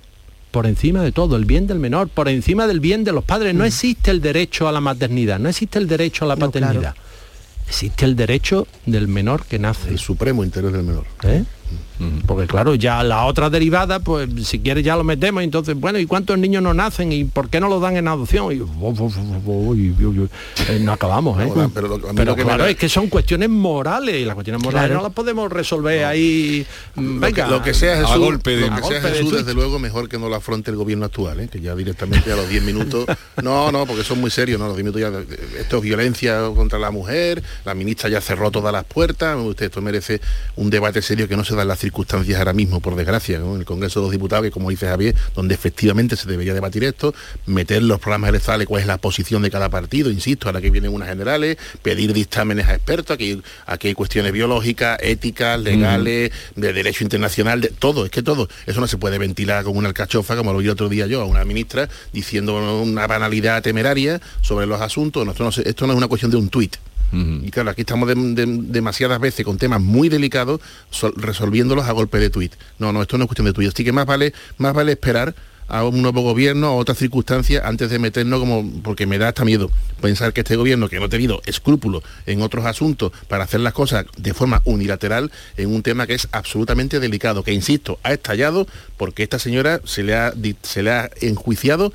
Por 0.52 0.66
encima 0.66 1.02
de 1.02 1.12
todo, 1.12 1.36
el 1.36 1.44
bien 1.44 1.66
del 1.66 1.80
menor, 1.80 2.08
por 2.08 2.28
encima 2.28 2.66
del 2.66 2.80
bien 2.80 3.04
de 3.04 3.12
los 3.12 3.24
padres. 3.24 3.52
No 3.54 3.64
existe 3.64 4.10
el 4.12 4.20
derecho 4.22 4.68
a 4.68 4.72
la 4.72 4.80
maternidad, 4.80 5.38
no 5.38 5.48
existe 5.48 5.78
el 5.78 5.86
derecho 5.88 6.24
a 6.24 6.28
la 6.28 6.36
No, 6.36 6.50
claro. 6.50 6.96
Existe 7.66 8.04
el 8.04 8.16
derecho 8.16 8.66
del 8.86 9.08
menor 9.08 9.44
que 9.44 9.58
nace. 9.58 9.90
El 9.90 9.98
supremo 9.98 10.44
interés 10.44 10.72
del 10.72 10.82
menor. 10.82 11.06
¿eh? 11.24 11.44
Porque 12.26 12.46
claro, 12.46 12.74
ya 12.74 13.02
la 13.02 13.24
otra 13.24 13.48
derivada, 13.48 14.00
pues 14.00 14.28
si 14.46 14.58
quieres 14.60 14.84
ya 14.84 14.96
lo 14.96 15.04
metemos, 15.04 15.42
entonces, 15.42 15.74
bueno, 15.74 15.98
¿y 15.98 16.04
cuántos 16.06 16.36
niños 16.38 16.62
no 16.62 16.74
nacen? 16.74 17.10
¿Y 17.10 17.24
por 17.24 17.48
qué 17.48 17.58
no 17.58 17.68
los 17.68 17.80
dan 17.80 17.96
en 17.96 18.06
adopción? 18.08 18.52
Y, 18.52 18.60
eh, 20.68 20.78
no 20.80 20.92
acabamos, 20.92 21.40
¿eh? 21.40 21.46
No, 21.46 21.54
pero 21.54 21.70
pero 21.70 21.88
lo- 21.98 22.08
a 22.08 22.12
mí 22.12 22.24
lo 22.24 22.34
que 22.36 22.44
me 22.44 22.48
claro, 22.48 22.66
es 22.66 22.76
que 22.76 22.88
son 22.88 23.08
cuestiones 23.08 23.48
morales, 23.48 24.16
y 24.16 24.24
las 24.24 24.34
cuestiones 24.34 24.62
morales 24.62 24.88
Claro. 24.88 25.00
no 25.00 25.06
las 25.08 25.12
podemos 25.14 25.50
resolver 25.50 26.04
ahí. 26.04 26.66
Lo 26.96 27.20
Venga, 27.20 27.44
que, 27.46 27.50
lo 27.50 27.62
que 27.62 27.74
sea 27.74 28.00
a 28.00 28.16
golpe 28.16 28.56
de- 28.56 28.68
lo 28.70 28.76
que 28.76 28.82
sea 28.82 29.00
de 29.00 29.22
desde 29.22 29.54
luego 29.54 29.78
mejor 29.78 30.08
que 30.08 30.18
no 30.18 30.28
lo 30.28 30.36
afronte 30.36 30.70
el 30.70 30.76
gobierno 30.76 31.06
actual, 31.06 31.40
¿eh? 31.40 31.48
que 31.48 31.60
ya 31.60 31.74
directamente 31.74 32.30
a 32.32 32.36
los 32.36 32.48
10 32.48 32.62
minutos, 32.62 33.06
no, 33.42 33.72
no, 33.72 33.86
porque 33.86 34.04
son 34.04 34.20
muy 34.20 34.30
serios, 34.30 34.60
no, 34.60 34.66
los 34.66 34.76
10 34.76 34.84
minutos 34.92 35.00
ya, 35.00 35.58
esto 35.60 35.76
es 35.78 35.82
violencia 35.82 36.40
contra 36.54 36.78
la 36.78 36.90
mujer, 36.90 37.42
la 37.64 37.74
ministra 37.74 38.08
ya 38.10 38.20
cerró 38.20 38.50
todas 38.50 38.72
las 38.72 38.84
puertas, 38.84 39.36
usted 39.38 39.66
esto 39.66 39.80
merece 39.80 40.20
un 40.56 40.68
debate 40.70 41.00
serio 41.02 41.26
que 41.28 41.36
no 41.36 41.44
se 41.44 41.54
las 41.64 41.78
circunstancias 41.78 42.38
ahora 42.38 42.52
mismo, 42.52 42.80
por 42.80 42.96
desgracia, 42.96 43.38
¿no? 43.38 43.54
en 43.54 43.60
el 43.60 43.66
Congreso 43.66 44.00
de 44.00 44.04
los 44.04 44.12
Diputados, 44.12 44.44
que 44.44 44.50
como 44.50 44.70
dice 44.70 44.86
Javier, 44.86 45.14
donde 45.34 45.54
efectivamente 45.54 46.16
se 46.16 46.28
debería 46.28 46.54
debatir 46.54 46.84
esto, 46.84 47.14
meter 47.46 47.82
los 47.82 47.98
programas 47.98 48.30
electorales, 48.30 48.66
cuál 48.66 48.82
es 48.82 48.86
la 48.86 48.98
posición 48.98 49.42
de 49.42 49.50
cada 49.50 49.68
partido, 49.68 50.10
insisto, 50.10 50.48
ahora 50.48 50.60
que 50.60 50.70
vienen 50.70 50.92
unas 50.92 51.08
generales, 51.08 51.56
pedir 51.82 52.12
dictámenes 52.12 52.66
a 52.68 52.74
expertos, 52.74 53.14
aquí, 53.14 53.42
aquí 53.66 53.88
hay 53.88 53.94
cuestiones 53.94 54.32
biológicas, 54.32 54.98
éticas, 55.02 55.60
legales, 55.60 56.32
de 56.54 56.72
derecho 56.72 57.04
internacional, 57.04 57.60
de 57.60 57.68
todo, 57.68 58.04
es 58.04 58.10
que 58.10 58.22
todo, 58.22 58.48
eso 58.66 58.80
no 58.80 58.86
se 58.86 58.98
puede 58.98 59.18
ventilar 59.18 59.64
con 59.64 59.76
una 59.76 59.88
alcachofa, 59.88 60.36
como 60.36 60.52
lo 60.52 60.58
vi 60.58 60.68
otro 60.68 60.88
día 60.88 61.06
yo, 61.06 61.20
a 61.22 61.24
una 61.24 61.44
ministra 61.44 61.88
diciendo 62.12 62.82
una 62.82 63.06
banalidad 63.06 63.62
temeraria 63.62 64.20
sobre 64.40 64.66
los 64.66 64.80
asuntos, 64.80 65.24
no, 65.24 65.32
esto, 65.32 65.44
no, 65.44 65.50
esto 65.50 65.86
no 65.86 65.92
es 65.92 65.96
una 65.96 66.08
cuestión 66.08 66.30
de 66.30 66.36
un 66.36 66.48
tuit. 66.48 66.76
Y 67.12 67.50
claro, 67.50 67.70
aquí 67.70 67.82
estamos 67.82 68.08
de- 68.08 68.14
de- 68.14 68.46
demasiadas 68.62 69.20
veces 69.20 69.44
con 69.44 69.58
temas 69.58 69.80
muy 69.80 70.08
delicados 70.08 70.60
sol- 70.90 71.14
resolviéndolos 71.16 71.86
a 71.86 71.92
golpe 71.92 72.18
de 72.18 72.30
tuit. 72.30 72.52
No, 72.78 72.92
no, 72.92 73.02
esto 73.02 73.16
no 73.18 73.24
es 73.24 73.28
cuestión 73.28 73.46
de 73.46 73.52
tuit. 73.52 73.68
Así 73.72 73.84
que 73.84 73.92
más 73.92 74.06
vale, 74.06 74.32
más 74.58 74.74
vale 74.74 74.92
esperar 74.92 75.34
a 75.68 75.82
un 75.84 76.00
nuevo 76.00 76.20
gobierno, 76.22 76.68
a 76.68 76.74
otras 76.76 76.96
circunstancias, 76.96 77.64
antes 77.64 77.90
de 77.90 77.98
meternos 77.98 78.38
como, 78.38 78.70
porque 78.84 79.04
me 79.04 79.18
da 79.18 79.28
hasta 79.28 79.44
miedo 79.44 79.68
pensar 80.00 80.32
que 80.32 80.42
este 80.42 80.54
gobierno, 80.54 80.88
que 80.88 81.00
no 81.00 81.06
ha 81.06 81.08
tenido 81.08 81.42
escrúpulos 81.44 82.04
en 82.26 82.40
otros 82.42 82.64
asuntos 82.66 83.10
para 83.26 83.42
hacer 83.44 83.58
las 83.58 83.72
cosas 83.72 84.06
de 84.16 84.32
forma 84.32 84.62
unilateral, 84.64 85.32
en 85.56 85.74
un 85.74 85.82
tema 85.82 86.06
que 86.06 86.14
es 86.14 86.28
absolutamente 86.30 87.00
delicado, 87.00 87.42
que 87.42 87.52
insisto, 87.52 87.98
ha 88.04 88.12
estallado 88.12 88.68
porque 88.96 89.24
esta 89.24 89.40
señora 89.40 89.80
se 89.84 90.04
le 90.04 90.14
ha, 90.14 90.32
se 90.62 90.84
le 90.84 90.90
ha 90.92 91.10
enjuiciado 91.20 91.92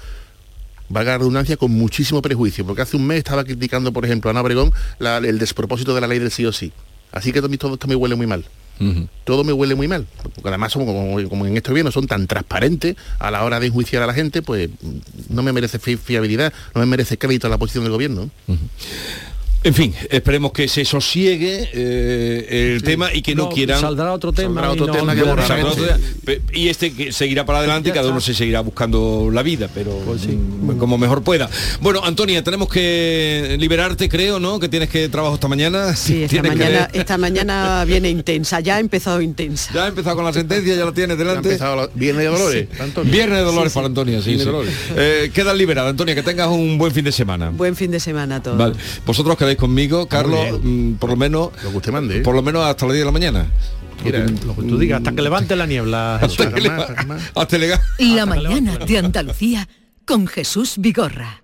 valga 0.92 1.12
la 1.14 1.18
redundancia, 1.20 1.58
con 1.58 1.72
muchísimo 1.72 2.22
prejuicio, 2.22 2.66
porque 2.66 2.82
hace 2.82 2.98
un 2.98 3.08
mes 3.08 3.18
estaba 3.20 3.44
criticando, 3.44 3.92
por 3.92 4.06
ejemplo, 4.06 4.30
a 4.30 4.32
Ana 4.32 4.42
Obregón 4.42 4.72
la- 5.00 5.18
el 5.18 5.40
despropósito 5.40 5.96
de 5.96 6.02
la 6.02 6.08
ley 6.08 6.20
del 6.20 6.32
sí 6.32 6.46
o 6.46 6.52
sí. 6.52 6.72
Así 7.12 7.32
que 7.32 7.42
todo, 7.42 7.50
todo 7.58 7.74
esto 7.74 7.88
me 7.88 7.96
huele 7.96 8.16
muy 8.16 8.28
mal. 8.28 8.46
Todo 9.26 9.44
me 9.44 9.54
huele 9.54 9.76
muy 9.76 9.88
mal. 9.88 10.08
Porque 10.34 10.50
además, 10.50 10.72
somos 10.72 10.88
como, 10.88 11.30
como 11.30 11.46
en 11.46 11.56
este 11.56 11.70
gobierno 11.70 11.92
son 11.92 12.08
tan 12.08 12.26
transparentes 12.26 12.96
a 13.20 13.30
la 13.30 13.44
hora 13.44 13.60
de 13.60 13.68
enjuiciar 13.68 14.02
a 14.02 14.08
la 14.08 14.14
gente, 14.14 14.42
pues 14.42 14.70
no 15.30 15.44
me 15.44 15.54
merece 15.54 15.78
fi- 15.78 15.98
fiabilidad, 15.98 16.52
no 16.74 16.82
me 16.82 16.88
merece 16.88 17.18
crédito 17.20 17.46
a 17.46 17.50
la 17.52 17.60
posición 17.60 17.84
del 17.84 17.94
gobierno. 17.94 18.32
En 19.64 19.76
fin, 19.76 19.94
esperemos 20.10 20.52
que 20.54 20.68
se 20.68 20.84
sosiegue 20.86 21.70
eh, 21.72 22.74
el 22.76 22.82
tema 22.82 23.14
y 23.14 23.22
que 23.22 23.36
no, 23.36 23.44
No, 23.44 23.50
quieran... 23.50 23.80
saldrá 23.80 24.12
otro 24.12 24.32
tema 24.34 24.62
Saldrá 24.62 24.70
y 24.70 24.74
otro 24.74 24.88
no- 24.88 24.94
tema 25.00 25.14
que 25.14 25.22
no- 25.22 25.28
borra- 25.28 25.46
Saldrá 25.48 25.70
otro 25.70 25.84
Exactamente. 25.86 26.24
día, 26.26 26.42
pe- 26.52 26.60
y 26.60 26.68
este 26.70 26.94
que 26.94 27.12
seguirá 27.12 27.46
para 27.46 27.60
adelante 27.60 27.90
y 27.90 27.92
cada 27.92 28.10
uno 28.10 28.20
se 28.22 28.34
seguirá 28.34 28.62
buscando 28.62 29.30
la 29.32 29.44
vida, 29.44 29.70
pero 29.74 29.92
Pues 30.06 30.22
sí. 30.22 30.30
mm, 30.30 30.78
como 30.80 30.98
mejor 30.98 31.22
pueda. 31.22 31.48
Bueno, 31.80 32.02
Antonia, 32.04 32.44
tenemos 32.44 32.70
que 32.70 33.56
liberarte, 33.60 34.10
creo, 34.10 34.40
¿no? 34.40 34.60
Que 34.60 34.68
tienes 34.68 34.90
que 34.90 35.08
trabajo 35.10 35.36
esta 35.36 35.48
mañana. 35.48 35.96
Sí, 35.96 36.24
esta 36.24 36.42
que 36.42 36.48
mañana, 36.48 36.90
esta 36.94 37.18
mañana 37.20 37.86
viene 37.86 38.10
intensa, 38.10 38.62
ya 38.62 38.78
ha 38.78 38.80
empezado 38.80 39.22
intensa. 39.22 39.72
Ya 39.76 39.86
ha 39.86 39.88
empezado 39.90 40.16
con 40.16 40.26
la 40.26 40.34
sentencia, 40.34 40.76
ya 40.76 40.86
la 40.86 40.92
tienes 40.92 41.16
Ha 41.16 41.20
delante. 41.20 41.50
empezado 41.50 41.76
la- 41.76 41.90
Viernes 41.94 42.24
de 42.26 42.32
Dolores, 42.32 42.68
Antonio. 42.80 43.12
Viernes 43.14 43.38
de 43.38 43.44
Dolores 43.44 43.74
para 43.74 43.86
Antonia, 43.86 44.22
sí. 44.24 44.30
Viernes 44.36 44.42
sí. 44.44 44.46
de 44.46 44.52
Dolores. 44.52 44.74
Eh, 44.98 45.32
quedas 45.32 45.56
liberada, 45.56 45.90
Antonia, 45.90 46.16
que 46.16 46.24
tengas 46.24 46.48
un 46.48 46.80
buen 46.80 46.92
fin 46.92 47.06
de 47.06 47.12
semana. 47.12 47.52
Buen 47.52 47.76
fin 47.76 47.92
de 47.92 48.00
semana 48.00 48.38
a 48.38 48.42
todos. 48.42 48.58
Vale. 48.58 48.74
Vosotros 49.06 49.38
quedáis 49.38 49.51
conmigo, 49.58 50.08
Carlos, 50.08 50.62
bien. 50.62 50.92
mm, 50.94 50.96
por 50.96 51.10
lo 51.10 51.16
menos 51.16 51.50
Lo 51.64 51.72
que 51.72 51.78
usted 51.78 51.92
mande. 51.92 52.18
¿eh? 52.18 52.22
por 52.22 52.36
lo 52.36 52.42
menos 52.42 52.66
hasta 52.66 52.86
las 52.86 52.94
10 52.94 53.02
de 53.02 53.06
la 53.06 53.12
mañana. 53.12 53.46
Mira, 54.04 54.26
Lo 54.46 54.56
que 54.56 54.64
tú 54.64 54.78
digas, 54.80 54.98
hasta 54.98 55.12
que 55.14 55.22
levante 55.22 55.56
la 55.56 55.68
niebla. 55.68 56.16
Hasta 56.16 56.52
que 56.52 56.62
hasta. 57.36 57.80
La 58.00 58.26
mañana 58.26 58.78
de 58.78 58.98
Andalucía 58.98 59.68
con 60.06 60.26
Jesús 60.28 60.76
Vigorra. 60.80 61.44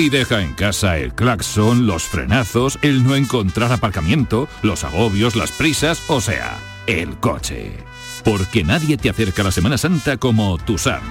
Y 0.00 0.08
deja 0.08 0.40
en 0.40 0.54
casa 0.54 0.96
el 0.96 1.12
claxon, 1.12 1.86
los 1.86 2.04
frenazos, 2.04 2.78
el 2.80 3.04
no 3.04 3.16
encontrar 3.16 3.70
aparcamiento, 3.70 4.48
los 4.62 4.82
agobios, 4.82 5.36
las 5.36 5.52
prisas, 5.52 6.00
o 6.08 6.22
sea, 6.22 6.58
el 6.86 7.18
coche. 7.18 7.76
Porque 8.24 8.64
nadie 8.64 8.96
te 8.96 9.10
acerca 9.10 9.42
a 9.42 9.44
la 9.44 9.50
Semana 9.52 9.76
Santa 9.76 10.16
como 10.16 10.56
Tusam. 10.56 11.02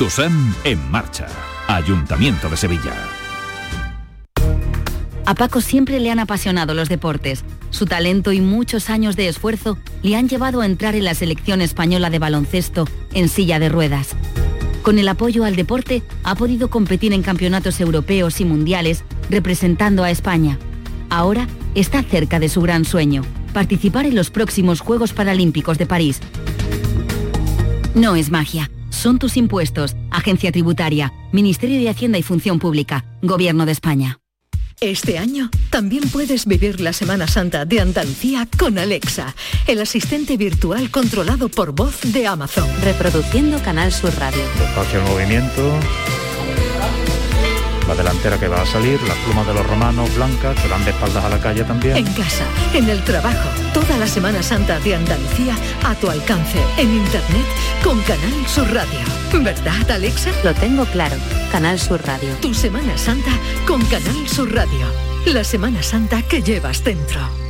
Tusam 0.00 0.52
en 0.64 0.90
marcha. 0.90 1.28
Ayuntamiento 1.68 2.48
de 2.48 2.56
Sevilla. 2.56 2.92
A 5.26 5.34
Paco 5.36 5.60
siempre 5.60 6.00
le 6.00 6.10
han 6.10 6.18
apasionado 6.18 6.74
los 6.74 6.88
deportes. 6.88 7.44
Su 7.70 7.86
talento 7.86 8.32
y 8.32 8.40
muchos 8.40 8.90
años 8.90 9.14
de 9.14 9.28
esfuerzo 9.28 9.78
le 10.02 10.16
han 10.16 10.28
llevado 10.28 10.60
a 10.60 10.66
entrar 10.66 10.96
en 10.96 11.04
la 11.04 11.14
selección 11.14 11.60
española 11.60 12.10
de 12.10 12.18
baloncesto 12.18 12.88
en 13.12 13.28
silla 13.28 13.60
de 13.60 13.68
ruedas. 13.68 14.16
Con 14.84 14.98
el 14.98 15.08
apoyo 15.08 15.44
al 15.44 15.56
deporte 15.56 16.02
ha 16.24 16.34
podido 16.34 16.68
competir 16.68 17.14
en 17.14 17.22
campeonatos 17.22 17.80
europeos 17.80 18.38
y 18.42 18.44
mundiales 18.44 19.02
representando 19.30 20.04
a 20.04 20.10
España. 20.10 20.58
Ahora 21.08 21.48
está 21.74 22.02
cerca 22.02 22.38
de 22.38 22.50
su 22.50 22.60
gran 22.60 22.84
sueño, 22.84 23.22
participar 23.54 24.04
en 24.04 24.14
los 24.14 24.28
próximos 24.28 24.80
Juegos 24.80 25.14
Paralímpicos 25.14 25.78
de 25.78 25.86
París. 25.86 26.20
No 27.94 28.14
es 28.14 28.30
magia, 28.30 28.70
son 28.90 29.18
tus 29.18 29.38
impuestos, 29.38 29.96
Agencia 30.10 30.52
Tributaria, 30.52 31.14
Ministerio 31.32 31.80
de 31.80 31.88
Hacienda 31.88 32.18
y 32.18 32.22
Función 32.22 32.58
Pública, 32.58 33.06
Gobierno 33.22 33.64
de 33.64 33.72
España. 33.72 34.18
Este 34.80 35.18
año 35.18 35.50
también 35.70 36.08
puedes 36.10 36.46
vivir 36.46 36.80
la 36.80 36.92
Semana 36.92 37.26
Santa 37.26 37.64
de 37.64 37.80
Andalucía 37.80 38.48
con 38.58 38.78
Alexa, 38.78 39.34
el 39.66 39.80
asistente 39.80 40.36
virtual 40.36 40.90
controlado 40.90 41.48
por 41.48 41.72
voz 41.72 42.00
de 42.02 42.26
Amazon. 42.26 42.68
Reproduciendo 42.82 43.62
Canal 43.62 43.92
Sur 43.92 44.12
Radio. 44.18 44.42
En 44.92 45.04
movimiento. 45.04 45.80
La 47.94 48.02
delantera 48.02 48.36
que 48.38 48.48
va 48.48 48.60
a 48.60 48.66
salir, 48.66 49.00
las 49.02 49.16
plumas 49.18 49.46
de 49.46 49.54
los 49.54 49.64
romanos 49.64 50.12
blancas 50.16 50.60
que 50.60 50.66
van 50.66 50.84
de 50.84 50.90
espaldas 50.90 51.24
a 51.24 51.28
la 51.28 51.38
calle 51.38 51.62
también. 51.62 51.96
En 51.96 52.04
casa, 52.14 52.44
en 52.72 52.88
el 52.88 53.04
trabajo, 53.04 53.48
toda 53.72 53.96
la 53.98 54.08
Semana 54.08 54.42
Santa 54.42 54.80
de 54.80 54.96
Andalucía 54.96 55.54
a 55.84 55.94
tu 55.94 56.10
alcance, 56.10 56.58
en 56.76 56.92
internet 56.92 57.46
con 57.84 58.00
Canal 58.02 58.48
Sur 58.48 58.66
Radio. 58.74 58.98
¿Verdad, 59.32 59.88
Alexa? 59.92 60.30
Lo 60.42 60.52
tengo 60.54 60.84
claro. 60.86 61.14
Canal 61.52 61.78
Sur 61.78 62.04
Radio. 62.04 62.34
Tu 62.40 62.52
Semana 62.52 62.98
Santa 62.98 63.30
con 63.64 63.80
Canal 63.84 64.28
Sur 64.28 64.52
Radio. 64.52 64.86
La 65.26 65.44
Semana 65.44 65.80
Santa 65.80 66.20
que 66.22 66.42
llevas 66.42 66.82
dentro. 66.82 67.43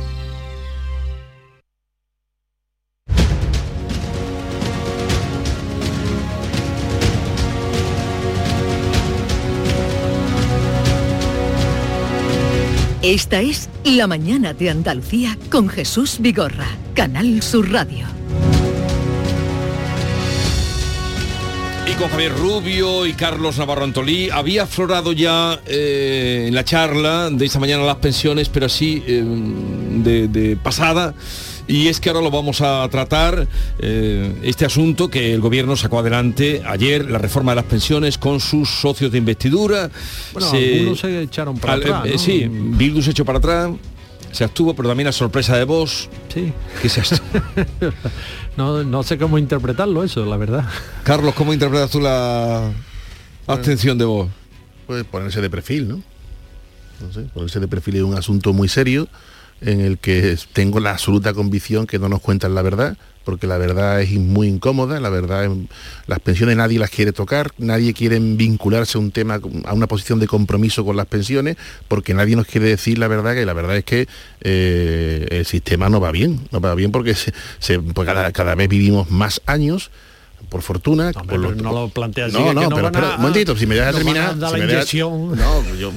Esta 13.05 13.39
es 13.39 13.69
La 13.83 14.07
Mañana 14.07 14.55
de 14.55 14.71
Andalucía 14.71 15.37
con 15.51 15.69
Jesús 15.69 16.17
Vigorra, 16.21 16.65
Canal 16.95 17.43
Sur 17.43 17.71
Radio. 17.71 18.07
Y 21.85 21.93
con 21.99 22.09
Javier 22.09 22.35
Rubio 22.35 23.05
y 23.05 23.13
Carlos 23.13 23.59
Navarro 23.59 23.83
Antolí 23.83 24.31
había 24.31 24.63
aflorado 24.63 25.13
ya 25.13 25.59
eh, 25.67 26.45
en 26.47 26.55
la 26.55 26.63
charla 26.63 27.29
de 27.29 27.45
esta 27.45 27.59
mañana 27.59 27.83
las 27.83 27.97
pensiones, 27.97 28.49
pero 28.49 28.65
así 28.65 29.03
eh, 29.05 29.23
de, 29.23 30.27
de 30.27 30.55
pasada 30.55 31.13
y 31.67 31.87
es 31.87 31.99
que 31.99 32.09
ahora 32.09 32.21
lo 32.21 32.31
vamos 32.31 32.61
a 32.61 32.87
tratar, 32.89 33.47
eh, 33.79 34.33
este 34.43 34.65
asunto 34.65 35.09
que 35.09 35.33
el 35.33 35.41
gobierno 35.41 35.75
sacó 35.75 35.99
adelante 35.99 36.61
ayer, 36.65 37.09
la 37.09 37.17
reforma 37.17 37.51
de 37.51 37.57
las 37.57 37.65
pensiones 37.65 38.17
con 38.17 38.39
sus 38.39 38.69
socios 38.69 39.11
de 39.11 39.17
investidura. 39.17 39.89
Bueno, 40.33 40.49
algunos 40.51 40.99
se 40.99 41.21
echaron 41.23 41.57
para 41.57 41.73
al- 41.73 41.81
atrás, 41.83 42.05
eh, 42.05 42.11
¿no? 42.13 42.17
Sí, 42.19 42.47
Bildu 42.49 43.01
se 43.01 43.11
echó 43.11 43.25
para 43.25 43.39
atrás, 43.39 43.69
se 44.31 44.43
abstuvo, 44.43 44.75
pero 44.75 44.89
también 44.89 45.07
a 45.07 45.11
sorpresa 45.11 45.57
de 45.57 45.63
vos. 45.63 46.09
Sí. 46.33 46.51
Que 46.81 46.89
se 46.89 47.01
No, 48.57 48.83
no 48.83 49.03
sé 49.03 49.17
cómo 49.17 49.37
interpretarlo 49.37 50.03
eso, 50.03 50.25
la 50.25 50.37
verdad. 50.37 50.65
Carlos, 51.03 51.33
¿cómo 51.35 51.53
interpretas 51.53 51.89
tú 51.89 51.99
la 51.99 52.71
abstención 53.47 53.97
de 53.97 54.05
vos? 54.05 54.29
Pues 54.87 55.03
ponerse 55.05 55.41
de 55.41 55.49
perfil, 55.49 55.87
¿no? 55.89 56.01
No 57.01 57.11
sé, 57.13 57.21
ponerse 57.33 57.59
de 57.59 57.67
perfil 57.67 57.95
es 57.97 58.01
un 58.03 58.17
asunto 58.17 58.53
muy 58.53 58.69
serio 58.69 59.07
en 59.61 59.81
el 59.81 59.97
que 59.97 60.37
tengo 60.53 60.79
la 60.79 60.91
absoluta 60.91 61.33
convicción 61.33 61.87
que 61.87 61.97
no 61.99 62.09
nos 62.09 62.21
cuentan 62.21 62.53
la 62.55 62.61
verdad, 62.61 62.97
porque 63.23 63.47
la 63.47 63.57
verdad 63.57 64.01
es 64.01 64.11
muy 64.11 64.47
incómoda, 64.47 64.99
la 64.99 65.09
verdad, 65.09 65.45
es- 65.45 65.51
las 66.05 66.19
pensiones 66.19 66.57
nadie 66.57 66.77
las 66.77 66.91
quiere 66.91 67.11
tocar, 67.11 67.51
nadie 67.57 67.93
quiere 67.93 68.19
vincularse 68.19 68.97
a 68.99 69.01
un 69.01 69.09
tema, 69.11 69.39
a 69.63 69.73
una 69.73 69.87
posición 69.87 70.19
de 70.19 70.27
compromiso 70.27 70.85
con 70.85 70.95
las 70.95 71.07
pensiones, 71.07 71.57
porque 71.87 72.13
nadie 72.13 72.35
nos 72.35 72.45
quiere 72.45 72.67
decir 72.67 72.99
la 72.99 73.07
verdad, 73.07 73.33
que 73.33 73.45
la 73.45 73.53
verdad 73.53 73.77
es 73.77 73.83
que 73.85 74.07
eh, 74.41 75.27
el 75.31 75.45
sistema 75.45 75.89
no 75.89 75.99
va 75.99 76.11
bien, 76.11 76.47
no 76.51 76.61
va 76.61 76.75
bien 76.75 76.91
porque 76.91 77.15
se, 77.15 77.33
se- 77.59 77.79
pues 77.79 78.05
cada, 78.05 78.31
cada 78.31 78.53
vez 78.53 78.69
vivimos 78.69 79.09
más 79.09 79.41
años, 79.47 79.89
por 80.49 80.61
fortuna. 80.61 81.11
por 81.11 81.25
pero 81.25 81.41
los- 81.41 81.55
no 81.55 81.73
lo 81.73 81.89
planteas 81.89 82.31
No, 82.31 82.53
no, 82.53 82.69
no 82.69 82.75
pero 82.75 82.87
espera, 82.87 83.13
a- 83.13 83.15
un 83.15 83.21
momentito, 83.21 83.57
si 83.57 83.65
me 83.65 83.73
dejas 83.75 83.95
terminar. 83.95 84.33
si 84.35 84.59
me 84.59 84.67
dejas- 84.67 84.93
no, 84.93 85.75
yo, 85.79 85.91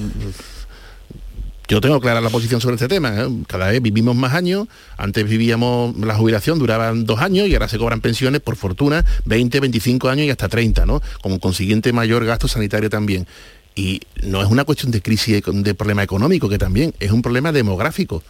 yo 1.69 1.81
tengo 1.81 2.01
clara 2.01 2.19
la 2.19 2.29
posición 2.31 2.59
sobre 2.59 2.75
este 2.75 2.87
tema. 2.87 3.13
¿eh? 3.15 3.27
Cada 3.47 3.67
vez 3.69 3.79
vivimos 3.81 4.15
más 4.15 4.33
años. 4.33 4.67
Antes 4.97 5.29
vivíamos, 5.29 5.95
la 5.97 6.15
jubilación 6.15 6.57
duraban 6.57 7.05
dos 7.05 7.19
años 7.21 7.47
y 7.47 7.53
ahora 7.53 7.67
se 7.69 7.77
cobran 7.77 8.01
pensiones, 8.01 8.41
por 8.41 8.55
fortuna, 8.55 9.05
20, 9.25 9.59
25 9.59 10.09
años 10.09 10.25
y 10.25 10.31
hasta 10.31 10.49
30, 10.49 10.87
¿no? 10.87 11.01
Con 11.21 11.37
consiguiente 11.37 11.93
mayor 11.93 12.25
gasto 12.25 12.47
sanitario 12.47 12.89
también. 12.89 13.27
Y 13.75 14.01
no 14.23 14.41
es 14.41 14.49
una 14.49 14.63
cuestión 14.65 14.91
de 14.91 15.01
crisis, 15.01 15.43
de 15.45 15.73
problema 15.75 16.01
económico, 16.01 16.49
que 16.49 16.57
también 16.57 16.93
es 16.99 17.11
un 17.11 17.21
problema 17.21 17.51
demográfico 17.51 18.23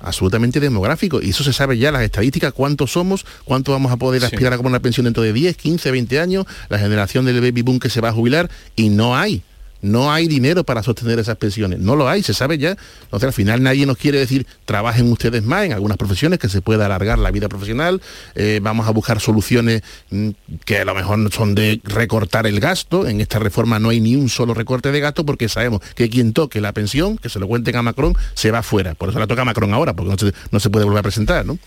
absolutamente 0.00 0.60
demográfico 0.60 1.22
y 1.22 1.30
eso 1.30 1.42
se 1.44 1.54
sabe 1.54 1.78
ya 1.78 1.90
las 1.90 2.02
estadísticas 2.02 2.52
cuántos 2.52 2.92
somos 2.92 3.24
cuánto 3.44 3.72
vamos 3.72 3.90
a 3.90 3.96
poder 3.96 4.20
Sí. 4.20 4.26
aspirar 4.26 4.52
a 4.52 4.56
cobrar 4.58 4.72
una 4.72 4.80
pensión 4.80 5.04
dentro 5.04 5.22
de 5.22 5.32
10 5.32 5.56
15 5.56 5.90
20 5.90 6.20
años 6.20 6.44
la 6.68 6.78
generación 6.78 7.24
del 7.24 7.40
baby 7.40 7.62
boom 7.62 7.78
que 7.80 7.88
se 7.88 8.02
va 8.02 8.10
a 8.10 8.12
jubilar 8.12 8.50
y 8.76 8.90
no 8.90 9.16
hay 9.16 9.42
no 9.84 10.10
hay 10.10 10.26
dinero 10.28 10.64
para 10.64 10.82
sostener 10.82 11.18
esas 11.18 11.36
pensiones. 11.36 11.78
No 11.78 11.94
lo 11.94 12.08
hay 12.08 12.22
se 12.22 12.32
sabe 12.32 12.56
ya. 12.56 12.76
Entonces 13.02 13.26
al 13.26 13.32
final 13.32 13.62
nadie 13.62 13.84
nos 13.84 13.98
quiere 13.98 14.18
decir 14.18 14.46
trabajen 14.64 15.12
ustedes 15.12 15.42
más 15.42 15.66
en 15.66 15.74
algunas 15.74 15.98
profesiones 15.98 16.38
que 16.38 16.48
se 16.48 16.62
pueda 16.62 16.86
alargar 16.86 17.18
la 17.18 17.30
vida 17.30 17.48
profesional. 17.48 18.00
Eh, 18.34 18.60
vamos 18.62 18.88
a 18.88 18.90
buscar 18.92 19.20
soluciones 19.20 19.82
mm, 20.10 20.30
que 20.64 20.78
a 20.78 20.84
lo 20.86 20.94
mejor 20.94 21.30
son 21.32 21.54
de 21.54 21.80
recortar 21.84 22.46
el 22.46 22.60
gasto. 22.60 23.06
En 23.06 23.20
esta 23.20 23.38
reforma 23.38 23.78
no 23.78 23.90
hay 23.90 24.00
ni 24.00 24.16
un 24.16 24.30
solo 24.30 24.54
recorte 24.54 24.90
de 24.90 25.00
gasto 25.00 25.26
porque 25.26 25.50
sabemos 25.50 25.82
que 25.94 26.08
quien 26.08 26.32
toque 26.32 26.62
la 26.62 26.72
pensión 26.72 27.18
que 27.18 27.28
se 27.28 27.38
lo 27.38 27.46
cuenten 27.46 27.76
a 27.76 27.82
Macron 27.82 28.14
se 28.32 28.50
va 28.50 28.62
fuera. 28.62 28.94
Por 28.94 29.10
eso 29.10 29.18
la 29.18 29.26
toca 29.26 29.42
a 29.42 29.44
Macron 29.44 29.74
ahora 29.74 29.92
porque 29.92 30.32
no 30.50 30.60
se, 30.60 30.70
puede 30.70 30.86
volver 30.86 31.00
a 31.00 31.02
presentar 31.02 31.44
¿no? 31.44 31.58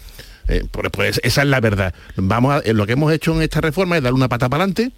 Eh, 0.48 0.66
pues, 0.72 1.20
esa 1.24 1.42
es 1.44 1.48
la 1.48 1.60
verdad. 1.60 1.94
Vamos 2.16 2.56
a, 2.56 2.60
eh, 2.60 2.74
lo 2.74 2.88
que 2.88 2.94
hemos 2.94 3.14
hecho 3.14 3.36
en 3.36 3.44
esta 3.44 3.62
reforma 3.62 3.98
es 3.98 4.04
darle 4.04 4.16
una 4.16 4.28
pata 4.28 4.50
para 4.50 4.64
adelante 4.64 4.92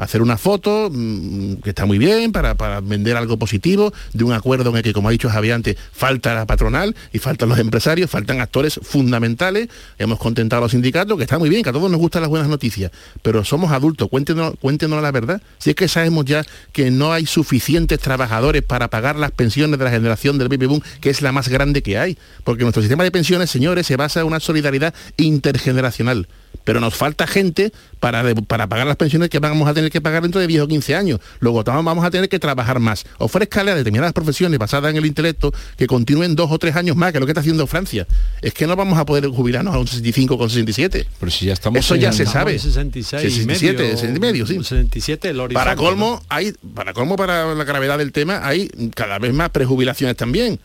hacer 0.00 0.22
una 0.22 0.38
foto 0.38 0.90
mm, 0.90 1.56
que 1.56 1.70
está 1.70 1.84
muy 1.84 1.98
bien 1.98 2.32
para, 2.32 2.54
para 2.54 2.80
vender 2.80 3.16
algo 3.16 3.36
positivo 3.36 3.92
de 4.12 4.24
un 4.24 4.32
acuerdo 4.32 4.70
en 4.70 4.76
el 4.76 4.82
que, 4.82 4.92
como 4.92 5.08
ha 5.08 5.12
dicho 5.12 5.28
Javier 5.28 5.54
antes, 5.54 5.76
falta 5.92 6.34
la 6.34 6.46
patronal 6.46 6.96
y 7.12 7.18
faltan 7.18 7.48
los 7.48 7.58
empresarios, 7.58 8.10
faltan 8.10 8.40
actores 8.40 8.80
fundamentales. 8.82 9.68
Hemos 9.98 10.18
contentado 10.18 10.60
a 10.60 10.64
los 10.64 10.72
sindicatos, 10.72 11.16
que 11.18 11.24
está 11.24 11.38
muy 11.38 11.50
bien, 11.50 11.62
que 11.62 11.68
a 11.68 11.72
todos 11.72 11.90
nos 11.90 12.00
gustan 12.00 12.22
las 12.22 12.30
buenas 12.30 12.48
noticias, 12.48 12.90
pero 13.22 13.44
somos 13.44 13.72
adultos, 13.72 14.08
cuéntenos, 14.08 14.54
cuéntenos 14.60 15.02
la 15.02 15.12
verdad. 15.12 15.42
Si 15.58 15.70
es 15.70 15.76
que 15.76 15.88
sabemos 15.88 16.24
ya 16.24 16.44
que 16.72 16.90
no 16.90 17.12
hay 17.12 17.26
suficientes 17.26 17.98
trabajadores 17.98 18.62
para 18.62 18.88
pagar 18.88 19.16
las 19.16 19.32
pensiones 19.32 19.78
de 19.78 19.84
la 19.84 19.90
generación 19.90 20.38
del 20.38 20.48
baby 20.48 20.66
boom, 20.66 20.82
que 21.00 21.10
es 21.10 21.20
la 21.20 21.32
más 21.32 21.48
grande 21.48 21.82
que 21.82 21.98
hay, 21.98 22.16
porque 22.44 22.62
nuestro 22.62 22.82
sistema 22.82 23.04
de 23.04 23.10
pensiones, 23.10 23.50
señores, 23.50 23.86
se 23.86 23.96
basa 23.96 24.20
en 24.20 24.26
una 24.26 24.40
solidaridad 24.40 24.94
intergeneracional 25.16 26.26
pero 26.64 26.80
nos 26.80 26.94
falta 26.94 27.26
gente 27.26 27.72
para, 28.00 28.22
de- 28.22 28.34
para 28.34 28.66
pagar 28.68 28.86
las 28.86 28.96
pensiones 28.96 29.28
que 29.30 29.38
vamos 29.38 29.68
a 29.68 29.74
tener 29.74 29.90
que 29.90 30.00
pagar 30.00 30.22
dentro 30.22 30.40
de 30.40 30.46
10 30.46 30.62
o 30.62 30.68
15 30.68 30.94
años. 30.94 31.20
Luego 31.40 31.62
vamos 31.64 32.04
a 32.04 32.10
tener 32.10 32.28
que 32.28 32.38
trabajar 32.38 32.80
más. 32.80 33.04
Ofrezcale 33.18 33.70
a 33.70 33.74
determinadas 33.74 34.12
profesiones 34.12 34.58
basadas 34.58 34.90
en 34.90 34.96
el 34.96 35.06
intelecto 35.06 35.52
que 35.76 35.86
continúen 35.86 36.36
dos 36.36 36.50
o 36.50 36.58
tres 36.58 36.76
años 36.76 36.96
más, 36.96 37.12
que 37.12 37.18
es 37.18 37.20
lo 37.20 37.26
que 37.26 37.32
está 37.32 37.40
haciendo 37.40 37.66
Francia. 37.66 38.06
Es 38.42 38.54
que 38.54 38.66
no 38.66 38.76
vamos 38.76 38.98
a 38.98 39.04
poder 39.06 39.26
jubilarnos 39.28 39.74
a 39.74 39.78
un 39.78 39.86
65 39.86 40.38
con 40.38 40.48
67. 40.48 41.06
Pero 41.18 41.30
si 41.30 41.46
ya 41.46 41.52
estamos 41.52 41.78
Eso 41.80 41.96
ya 41.96 42.12
se 42.12 42.26
sabe. 42.26 42.52
en 42.52 42.58
66 42.60 43.24
y 43.24 43.30
67, 43.30 43.76
medio, 43.82 43.96
67 43.96 44.16
y 44.16 44.20
medio, 44.20 44.46
sí. 44.46 44.54
67 44.54 45.28
el 45.30 45.40
Para 45.52 45.74
¿no? 45.74 45.82
colmo, 45.82 46.22
hay, 46.28 46.52
para 46.74 46.92
colmo, 46.92 47.16
para 47.16 47.54
la 47.54 47.64
gravedad 47.64 47.98
del 47.98 48.12
tema, 48.12 48.46
hay 48.46 48.68
cada 48.94 49.18
vez 49.18 49.32
más 49.34 49.50
prejubilaciones 49.50 50.16
también. 50.16 50.60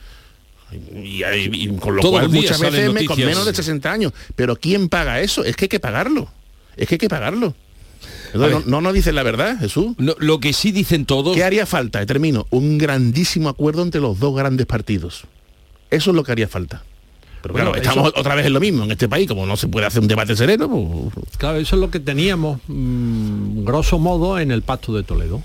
Y, 1.03 1.67
con 1.79 1.95
lo 1.95 2.01
Todos 2.01 2.19
cual 2.21 2.29
muchas 2.29 2.59
veces 2.59 2.91
me- 2.93 3.05
con 3.05 3.17
menos 3.17 3.45
de 3.45 3.53
60 3.53 3.91
años. 3.91 4.13
Pero 4.35 4.55
¿quién 4.55 4.89
paga 4.89 5.21
eso? 5.21 5.43
Es 5.43 5.55
que 5.55 5.65
hay 5.65 5.69
que 5.69 5.79
pagarlo. 5.79 6.27
Es 6.77 6.88
que 6.88 6.95
hay 6.95 6.99
que 6.99 7.09
pagarlo. 7.09 7.53
No, 8.33 8.59
no 8.65 8.81
nos 8.81 8.93
dicen 8.93 9.15
la 9.15 9.23
verdad, 9.23 9.57
Jesús. 9.59 9.93
lo 9.97 10.39
que 10.39 10.51
sí 10.51 10.71
dicen 10.71 11.05
todos... 11.05 11.35
¿Qué 11.35 11.43
haría 11.43 11.65
falta? 11.65 12.01
Y 12.03 12.05
termino. 12.05 12.47
Un 12.49 12.77
grandísimo 12.77 13.47
acuerdo 13.49 13.81
entre 13.81 14.01
los 14.01 14.19
dos 14.19 14.35
grandes 14.35 14.65
partidos. 14.65 15.23
Eso 15.89 16.09
es 16.11 16.15
lo 16.15 16.23
que 16.23 16.33
haría 16.33 16.47
falta. 16.49 16.83
Pero 17.41 17.53
Bueno, 17.53 17.71
claro, 17.71 17.81
estamos 17.88 18.09
eso- 18.11 18.19
otra 18.19 18.35
vez 18.35 18.45
en 18.47 18.53
lo 18.53 18.59
mismo 18.59 18.83
en 18.83 18.91
este 18.91 19.07
país, 19.07 19.27
como 19.27 19.45
no 19.45 19.55
se 19.55 19.67
puede 19.67 19.85
hacer 19.85 20.01
un 20.01 20.07
debate 20.07 20.35
sereno, 20.35 20.67
pues, 21.13 21.38
Claro, 21.38 21.59
eso 21.59 21.75
es 21.75 21.79
lo 21.79 21.91
que 21.91 21.99
teníamos, 21.99 22.59
mm, 22.67 23.63
grosso 23.63 23.99
modo, 23.99 24.38
en 24.39 24.51
el 24.51 24.63
Pacto 24.63 24.93
de 24.95 25.03
Toledo, 25.03 25.41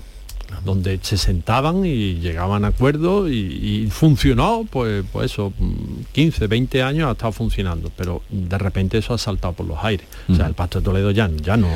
donde 0.63 0.99
se 1.01 1.17
sentaban 1.17 1.85
y 1.85 2.15
llegaban 2.15 2.65
a 2.65 2.69
acuerdos 2.69 3.29
y, 3.29 3.85
y 3.85 3.87
funcionó, 3.89 4.65
pues, 4.69 5.03
pues 5.11 5.31
eso, 5.31 5.53
mm, 5.57 6.03
15, 6.11 6.47
20 6.47 6.83
años 6.83 7.09
ha 7.09 7.11
estado 7.11 7.31
funcionando, 7.31 7.91
pero 7.95 8.21
de 8.29 8.57
repente 8.57 8.97
eso 8.97 9.13
ha 9.13 9.17
saltado 9.17 9.53
por 9.53 9.65
los 9.65 9.77
aires. 9.83 10.05
O 10.29 10.35
sea, 10.35 10.47
el 10.47 10.53
Pacto 10.53 10.79
de 10.79 10.85
Toledo 10.85 11.11
ya, 11.11 11.29
ya 11.41 11.57
no, 11.57 11.67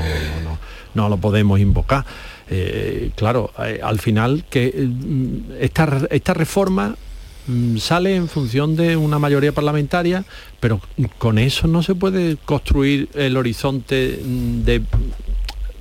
no, 0.93 1.09
lo 1.09 1.17
podemos 1.17 1.59
invocar. 1.59 2.05
Eh, 2.49 3.11
claro, 3.15 3.51
eh, 3.59 3.79
al 3.83 3.99
final 3.99 4.45
que 4.49 4.71
mm, 4.71 5.53
esta, 5.59 6.01
esta 6.11 6.33
reforma 6.33 6.95
mm, 7.47 7.77
sale 7.77 8.15
en 8.15 8.27
función 8.27 8.75
de 8.75 8.95
una 8.95 9.17
mayoría 9.17 9.51
parlamentaria, 9.51 10.25
pero 10.59 10.79
con 11.17 11.39
eso 11.39 11.67
no 11.67 11.81
se 11.81 11.95
puede 11.95 12.37
construir 12.37 13.09
el 13.15 13.37
horizonte 13.37 14.21
mm, 14.23 14.63
de... 14.63 14.81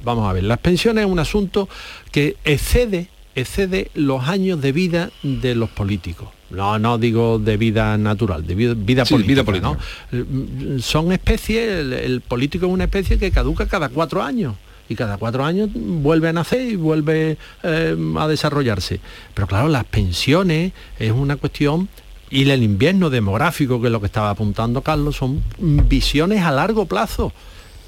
Vamos 0.04 0.28
a 0.28 0.32
ver, 0.32 0.44
las 0.44 0.58
pensiones 0.58 1.04
es 1.04 1.10
un 1.10 1.18
asunto 1.18 1.68
que 2.12 2.36
excede, 2.44 3.08
excede 3.34 3.90
los 3.94 4.28
años 4.28 4.60
de 4.60 4.72
vida 4.72 5.10
de 5.22 5.54
los 5.54 5.70
políticos. 5.70 6.28
No, 6.50 6.78
no 6.78 6.98
digo 6.98 7.38
de 7.38 7.56
vida 7.56 7.96
natural, 7.98 8.46
de 8.46 8.54
vida, 8.54 8.74
vida 8.76 9.04
Sí, 9.04 9.14
política. 9.14 9.42
vida 9.42 9.60
¿no? 9.60 9.76
Mm, 10.12 10.78
Son 10.78 11.10
especies, 11.10 11.68
el, 11.80 11.92
el 11.92 12.20
político 12.20 12.66
es 12.66 12.72
una 12.72 12.84
especie 12.84 13.18
que 13.18 13.30
caduca 13.30 13.66
cada 13.66 13.88
cuatro 13.88 14.22
años 14.22 14.54
y 14.88 14.94
cada 14.94 15.16
cuatro 15.16 15.44
años 15.44 15.70
vuelve 15.72 16.28
a 16.28 16.32
nacer 16.32 16.60
y 16.60 16.76
vuelve 16.76 17.38
eh, 17.62 17.96
a 18.18 18.28
desarrollarse. 18.28 19.00
Pero 19.32 19.46
claro, 19.46 19.68
las 19.68 19.84
pensiones 19.84 20.72
es 20.98 21.10
una 21.10 21.36
cuestión 21.36 21.88
y 22.30 22.48
el 22.50 22.62
invierno 22.62 23.10
demográfico, 23.10 23.80
que 23.80 23.86
es 23.88 23.92
lo 23.92 24.00
que 24.00 24.06
estaba 24.06 24.30
apuntando 24.30 24.82
Carlos, 24.82 25.16
son 25.16 25.42
visiones 25.58 26.42
a 26.42 26.50
largo 26.52 26.86
plazo, 26.86 27.32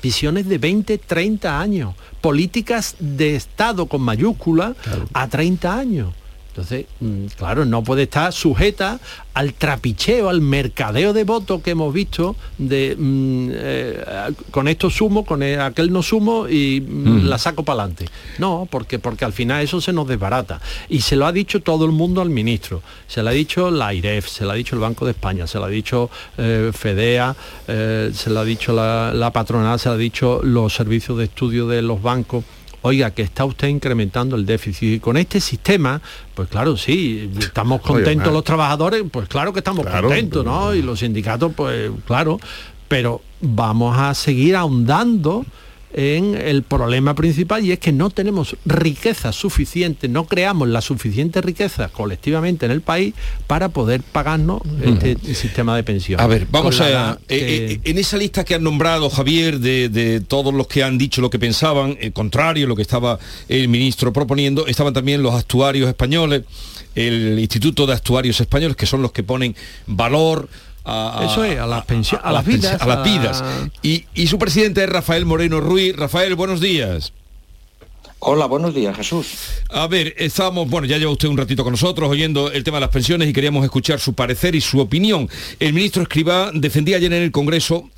visiones 0.07 0.47
de 0.49 0.59
20, 0.59 0.99
30 0.99 1.61
años, 1.61 1.97
políticas 2.21 2.95
de 3.01 3.35
Estado 3.35 3.87
con 3.87 4.03
mayúscula 4.03 4.77
a 5.12 5.27
30 5.27 5.77
años. 5.77 6.14
Entonces, 6.57 6.87
mm, 7.01 7.27
claro, 7.37 7.66
no 7.66 7.85
puede 7.85 8.05
estar 8.05 8.33
sujeta 8.33 8.99
al 9.35 9.53
trapicheo, 9.53 10.31
al 10.31 10.40
mercadeo 10.40 11.12
de 11.12 11.25
votos 11.25 11.61
que 11.61 11.73
hemos 11.73 11.92
visto 11.92 12.35
de 12.57 12.97
mm, 12.99 13.49
eh, 13.53 14.05
con 14.51 14.66
esto 14.66 14.88
sumo, 14.88 15.27
con 15.27 15.42
e- 15.42 15.59
aquel 15.61 15.92
no 15.92 16.03
sumo 16.03 16.49
y 16.49 16.81
mm, 16.81 17.07
Mm. 17.07 17.25
la 17.29 17.37
saco 17.37 17.62
para 17.62 17.83
adelante. 17.83 18.07
No, 18.38 18.66
porque, 18.71 18.99
porque 18.99 19.27
al 19.27 19.35
final 19.35 19.62
eso 19.62 19.83
se 19.83 19.92
nos 19.92 20.09
desbarata. 20.09 20.61
Y 20.88 21.03
se 21.03 21.14
lo 21.16 21.27
ha 21.27 21.33
dicho 21.33 21.61
todo 21.61 21.85
el 21.85 21.92
mundo 21.92 22.23
al 22.23 22.31
ministro. 22.31 22.81
Se 23.07 23.23
lo 23.23 23.29
ha 23.29 23.33
dicho 23.33 23.71
la 23.71 23.92
IREF, 23.92 24.27
se 24.27 24.45
lo 24.45 24.53
ha 24.53 24.55
dicho 24.55 24.75
el 24.77 24.81
Banco 24.81 25.05
de 25.05 25.11
España, 25.11 25.47
se 25.47 25.59
lo 25.59 25.64
ha 25.64 25.69
dicho 25.69 26.09
eh, 26.38 26.71
FEDEA, 26.73 27.37
eh, 27.69 28.11
se 28.14 28.31
lo 28.31 28.40
ha 28.40 28.45
dicho 28.47 28.73
la, 28.73 29.12
la 29.14 29.31
patronal, 29.31 29.79
se 29.79 29.90
lo 29.90 29.97
ha 29.97 29.99
dicho 29.99 30.40
los 30.42 30.73
servicios 30.75 31.19
de 31.19 31.25
estudio 31.25 31.66
de 31.69 31.83
los 31.83 32.01
bancos 32.01 32.45
oiga, 32.83 33.11
que 33.11 33.23
está 33.23 33.45
usted 33.45 33.69
incrementando 33.69 34.37
el 34.37 34.47
déficit. 34.47 34.95
Y 34.95 35.01
con 35.01 35.17
este 35.17 35.41
sistema, 35.41 36.01
pues 36.35 36.49
claro, 36.49 36.77
sí, 36.77 37.31
estamos 37.39 37.81
contentos 37.81 38.33
los 38.33 38.45
trabajadores, 38.45 39.03
pues 39.11 39.29
claro 39.29 39.53
que 39.53 39.61
estamos 39.61 39.85
Claro, 39.87 40.09
contentos, 40.09 40.45
¿no? 40.45 40.75
Y 40.75 40.83
los 40.83 41.01
sindicatos, 41.01 41.53
pues 41.55 41.91
claro, 42.07 42.39
pero 42.89 43.21
vamos 43.41 43.97
a 43.99 44.15
seguir 44.15 44.57
ahondando 44.57 45.45
en 45.99 46.35
el 46.35 46.63
problema 46.63 47.15
principal 47.15 47.65
y 47.65 47.73
es 47.73 47.79
que 47.79 47.91
no 47.91 48.11
tenemos 48.11 48.55
riqueza 48.67 49.33
suficiente, 49.33 50.09
no 50.09 50.27
creamos 50.27 50.69
la 50.69 50.83
suficiente 50.83 51.41
riqueza 51.41 51.89
colectivamente 51.89 52.67
en 52.67 52.73
el 52.73 52.83
país 52.83 53.15
para 53.47 53.71
poder 53.71 54.03
pagarnos 54.03 54.61
este 54.83 55.17
sistema 55.35 55.75
de 55.75 55.83
pensiones. 55.83 56.23
A 56.23 56.27
ver, 56.29 56.47
vamos 56.51 56.79
la 56.81 57.13
a... 57.13 57.13
eh, 57.15 57.19
que- 57.29 57.73
eh, 57.73 57.81
en 57.85 57.97
esa 57.99 58.19
lista 58.19 58.45
que 58.45 58.55
han 58.55 58.63
nombrado, 58.63 59.09
Javier, 59.09 59.59
de, 59.59 59.89
de 59.89 60.21
todos 60.21 60.53
los 60.53 60.67
que 60.67 60.83
han 60.85 60.99
dicho 60.99 61.23
lo 61.23 61.31
que 61.31 61.39
pensaban, 61.39 61.97
el 61.99 62.13
contrario, 62.13 62.67
lo 62.67 62.77
que 62.77 62.83
estaba 62.83 63.19
el 63.49 63.69
ministro 63.69 64.13
proponiendo, 64.13 64.67
estaban 64.67 64.93
también 64.93 65.23
los 65.23 65.35
actuarios 65.35 65.89
españoles, 65.89 66.43
el 66.95 67.39
Instituto 67.39 67.87
de 67.87 67.95
Actuarios 67.95 68.39
Españoles, 68.41 68.77
que 68.77 68.87
son 68.87 69.01
los 69.01 69.13
que 69.13 69.23
ponen 69.23 69.55
valor 69.87 70.49
a, 70.87 71.20
a- 71.20 71.27
Eso 71.27 71.44
es, 71.44 71.59
a 71.59 71.66
las 71.66 71.85
pensiones, 71.85 72.25
a, 72.25 72.33
las 72.33 72.44
vidas. 72.46 72.81
a 72.81 72.87
las 72.87 73.05
vidas. 73.05 73.44
Y, 73.83 74.05
y 74.14 74.27
su 74.29 74.38
presidente 74.38 74.83
es 74.85 74.88
Rafael 74.88 75.27
Moreno 75.27 75.61
Ruiz. 75.61 75.94
Rafael, 75.96 76.35
buenos 76.37 76.61
días. 76.61 77.12
Hola, 78.18 78.46
buenos 78.46 78.75
días, 78.75 78.96
Jesús. 78.96 79.27
A 79.68 79.87
ver, 79.88 80.14
estamos, 80.16 80.68
bueno, 80.70 80.87
ya 80.87 80.96
lleva 80.96 81.12
usted 81.12 81.29
un 81.29 81.37
ratito 81.37 81.62
con 81.62 81.72
nosotros 81.72 82.09
oyendo 82.09 82.51
el 82.51 82.64
tema 82.64 82.79
de 82.79 82.81
las 82.83 82.90
pensiones 82.90 83.29
y 83.29 83.33
queríamos 83.33 83.62
escuchar 83.64 84.01
su 84.01 84.14
parecer 84.14 84.55
y 84.55 84.61
su 84.61 84.81
opinión. 84.81 85.29
El 85.61 85.75
ministro 85.75 86.03
Escribá 86.03 86.51
defendía 86.55 86.96
ayer 86.96 87.12
en 87.12 87.22
el 87.22 87.31
Congreso 87.31 87.90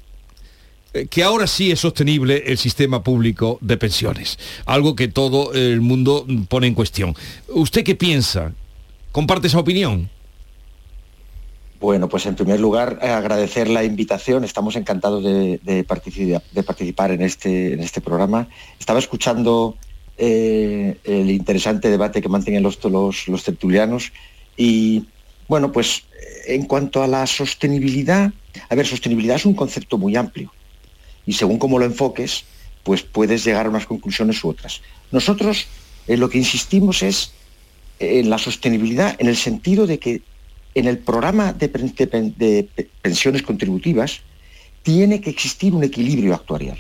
eh, 0.93 1.07
que 1.09 1.23
ahora 1.23 1.47
sí 1.47 1.71
es 1.71 1.81
sostenible 1.81 2.43
el 2.47 2.59
sistema 2.59 3.03
público 3.05 3.59
de 3.61 3.77
pensiones, 3.77 4.39
algo 4.67 4.97
que 4.97 5.07
todo 5.09 5.53
el 5.55 5.81
mundo 5.81 6.27
pone 6.49 6.67
en 6.67 6.75
cuestión. 6.75 7.15
¿Usted 7.49 7.85
qué 7.85 7.95
piensa? 7.95 8.53
¿Comparte 9.13 9.47
esa 9.47 9.61
opinión? 9.61 10.11
Bueno, 11.81 12.09
pues 12.09 12.27
en 12.27 12.35
primer 12.35 12.59
lugar 12.59 12.99
eh, 13.03 13.09
agradecer 13.09 13.69
la 13.69 13.85
invitación. 13.85 14.43
Estamos 14.43 14.75
encantados 14.75 15.23
de, 15.23 15.61
de 15.63 15.87
partici- 15.87 16.43
de 16.53 16.63
participar 16.65 17.13
en 17.13 17.23
este, 17.23 17.75
en 17.75 17.81
este 17.81 18.01
programa. 18.01 18.49
Estaba 18.81 18.99
escuchando 18.99 19.77
eh, 20.17 20.97
el 21.05 21.31
interesante 21.31 21.89
debate 21.89 22.21
que 22.21 22.29
mantienen 22.29 22.65
los, 22.65 22.83
los, 22.85 23.45
tertulianos 23.45 24.13
y 24.57 25.05
bueno, 25.47 25.71
pues 25.71 26.03
eh, 26.21 26.55
en 26.55 26.65
cuanto 26.65 27.01
a 27.01 27.07
la 27.07 27.25
sostenibilidad, 27.29 28.33
a 28.69 28.75
ver, 28.75 28.85
sostenibilidad 28.85 29.37
es 29.37 29.47
un 29.47 29.55
concepto 29.55 29.99
muy 29.99 30.17
amplio 30.17 30.53
y 31.25 31.35
según 31.35 31.59
cómo 31.59 31.79
lo 31.79 31.85
enfoques, 31.85 32.45
pues 32.83 33.03
puedes 33.03 33.45
llegar 33.45 33.67
a 33.67 33.71
unas 33.71 33.87
conclusiones 33.87 34.43
u 34.43 34.49
otras. 34.49 34.81
Nosotros 35.13 35.69
en 36.09 36.19
lo 36.19 36.29
que 36.29 36.39
insistimos 36.39 37.05
es 37.05 37.33
en 38.01 38.31
la 38.31 38.39
sostenibilidad 38.39 39.15
en 39.21 39.29
el 39.29 39.37
sentido 39.37 39.87
de 39.87 40.01
que 40.01 40.23
en 40.79 40.87
el 40.87 40.99
programa 40.99 41.53
de, 41.53 41.69
pen- 41.69 41.95
de 41.97 42.07
pen- 42.07 42.35
de 42.37 42.69
pe- 42.75 42.89
pensiones 43.03 43.43
contributivas 43.43 44.21
tiene 44.83 45.21
que 45.21 45.31
existir 45.31 45.75
un 45.75 45.83
equilibrio 45.85 46.35
actuarial, 46.35 46.79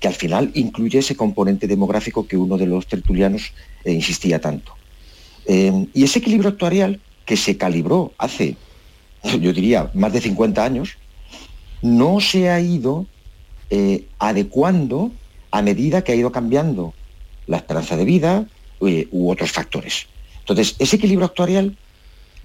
que 0.00 0.08
al 0.08 0.14
final 0.14 0.50
incluye 0.54 0.98
ese 0.98 1.16
componente 1.16 1.66
demográfico 1.66 2.26
que 2.26 2.36
uno 2.36 2.56
de 2.56 2.66
los 2.66 2.86
tertulianos 2.86 3.52
eh, 3.84 3.92
insistía 3.92 4.40
tanto. 4.40 4.72
Eh, 5.46 5.86
y 5.94 6.04
ese 6.04 6.18
equilibrio 6.18 6.50
actuarial 6.50 7.00
que 7.24 7.36
se 7.36 7.56
calibró 7.56 8.12
hace, 8.18 8.56
yo 9.40 9.52
diría, 9.52 9.90
más 9.94 10.12
de 10.12 10.20
50 10.20 10.64
años, 10.64 10.96
no 11.82 12.20
se 12.20 12.48
ha 12.50 12.60
ido 12.60 13.06
eh, 13.70 14.06
adecuando 14.18 15.12
a 15.50 15.62
medida 15.62 16.02
que 16.02 16.12
ha 16.12 16.16
ido 16.16 16.32
cambiando 16.32 16.94
la 17.46 17.58
esperanza 17.58 17.96
de 17.96 18.04
vida 18.04 18.46
eh, 18.80 19.08
u 19.10 19.30
otros 19.30 19.52
factores. 19.52 20.06
Entonces, 20.40 20.74
ese 20.78 20.96
equilibrio 20.96 21.26
actuarial 21.26 21.76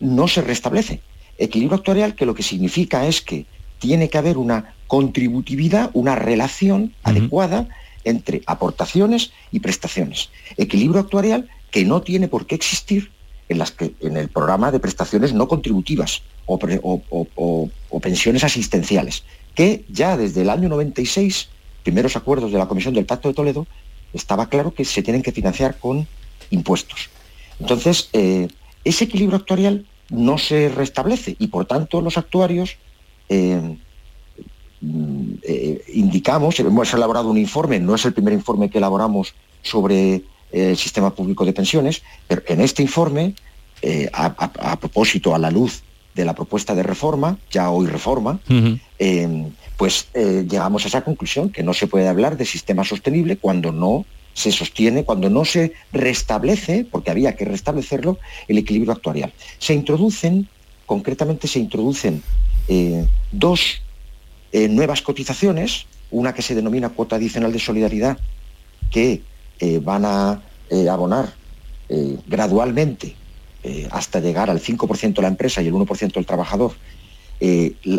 no 0.01 0.27
se 0.27 0.41
restablece. 0.41 1.01
Equilibrio 1.37 1.77
actuarial 1.77 2.15
que 2.15 2.25
lo 2.25 2.35
que 2.35 2.43
significa 2.43 3.07
es 3.07 3.21
que 3.21 3.45
tiene 3.79 4.09
que 4.09 4.17
haber 4.17 4.37
una 4.37 4.75
contributividad, 4.87 5.89
una 5.93 6.15
relación 6.15 6.93
adecuada 7.03 7.67
entre 8.03 8.41
aportaciones 8.45 9.31
y 9.51 9.59
prestaciones. 9.59 10.29
Equilibrio 10.57 10.99
actuarial 10.99 11.49
que 11.71 11.85
no 11.85 12.01
tiene 12.01 12.27
por 12.27 12.45
qué 12.45 12.55
existir 12.55 13.11
en, 13.49 13.57
las 13.59 13.71
que, 13.71 13.93
en 14.01 14.17
el 14.17 14.27
programa 14.29 14.71
de 14.71 14.79
prestaciones 14.79 15.33
no 15.33 15.47
contributivas 15.47 16.21
o, 16.45 16.57
pre- 16.59 16.79
o- 16.83 17.01
o- 17.09 17.27
o- 17.35 17.69
o 17.89 17.99
pensiones 17.99 18.43
asistenciales, 18.43 19.23
que 19.55 19.83
ya 19.89 20.17
desde 20.17 20.41
el 20.41 20.49
año 20.49 20.69
96, 20.69 21.49
primeros 21.83 22.15
acuerdos 22.15 22.51
de 22.51 22.57
la 22.57 22.67
Comisión 22.67 22.93
del 22.93 23.05
Pacto 23.05 23.27
de 23.29 23.33
Toledo, 23.33 23.67
estaba 24.13 24.47
claro 24.49 24.73
que 24.73 24.85
se 24.85 25.01
tienen 25.03 25.21
que 25.23 25.31
financiar 25.31 25.77
con 25.77 26.07
impuestos. 26.49 27.09
Entonces, 27.59 28.09
eh, 28.13 28.47
ese 28.83 29.05
equilibrio 29.05 29.37
actuarial 29.37 29.85
no 30.11 30.37
se 30.37 30.69
restablece 30.69 31.35
y 31.39 31.47
por 31.47 31.65
tanto 31.65 32.01
los 32.01 32.17
actuarios 32.17 32.75
eh, 33.29 33.77
mm, 34.81 35.33
eh, 35.43 35.81
indicamos, 35.93 36.59
hemos 36.59 36.93
elaborado 36.93 37.29
un 37.29 37.37
informe, 37.37 37.79
no 37.79 37.95
es 37.95 38.05
el 38.05 38.13
primer 38.13 38.33
informe 38.33 38.69
que 38.69 38.77
elaboramos 38.77 39.33
sobre 39.63 40.15
eh, 40.15 40.23
el 40.51 40.77
sistema 40.77 41.13
público 41.15 41.45
de 41.45 41.53
pensiones, 41.53 42.01
pero 42.27 42.41
en 42.47 42.61
este 42.61 42.81
informe, 42.81 43.33
eh, 43.81 44.09
a, 44.13 44.25
a- 44.37 44.71
a 44.73 44.79
propósito, 44.79 45.33
a 45.33 45.39
la 45.39 45.49
luz 45.49 45.81
de 46.13 46.25
la 46.25 46.35
propuesta 46.35 46.75
de 46.75 46.83
reforma, 46.83 47.37
ya 47.51 47.69
hoy 47.71 47.87
reforma, 47.87 48.39
pues 49.77 50.07
llegamos 50.13 50.83
a 50.85 50.89
esa 50.89 51.03
conclusión, 51.03 51.49
que 51.49 51.63
no 51.63 51.73
se 51.73 51.87
puede 51.87 52.07
hablar 52.07 52.35
de 52.37 52.45
sistema 52.45 52.83
sostenible 52.83 53.37
cuando 53.37 53.71
no 53.71 54.05
se 54.33 54.51
sostiene, 54.51 55.03
cuando 55.03 55.29
no 55.29 55.45
se 55.45 55.73
restablece, 55.91 56.85
porque 56.89 57.11
había 57.11 57.35
que 57.35 57.45
restablecerlo, 57.45 58.17
el 58.47 58.57
equilibrio 58.57 58.93
actuarial. 58.93 59.33
Se 59.59 59.73
introducen, 59.73 60.47
concretamente 60.85 61.47
se 61.47 61.59
introducen 61.59 62.23
eh, 62.67 63.05
dos 63.31 63.81
eh, 64.51 64.67
nuevas 64.67 65.01
cotizaciones, 65.01 65.85
una 66.09 66.33
que 66.33 66.41
se 66.41 66.55
denomina 66.55 66.89
cuota 66.89 67.15
adicional 67.15 67.51
de 67.51 67.59
solidaridad, 67.59 68.17
que 68.89 69.21
eh, 69.59 69.79
van 69.79 70.05
a 70.05 70.41
abonar 70.89 71.33
gradualmente 72.25 73.13
hasta 73.89 74.21
llegar 74.21 74.49
al 74.49 74.61
5% 74.61 75.21
la 75.21 75.27
empresa 75.27 75.61
y 75.61 75.67
el 75.67 75.73
1% 75.73 76.15
el 76.15 76.25
trabajador, 76.25 76.71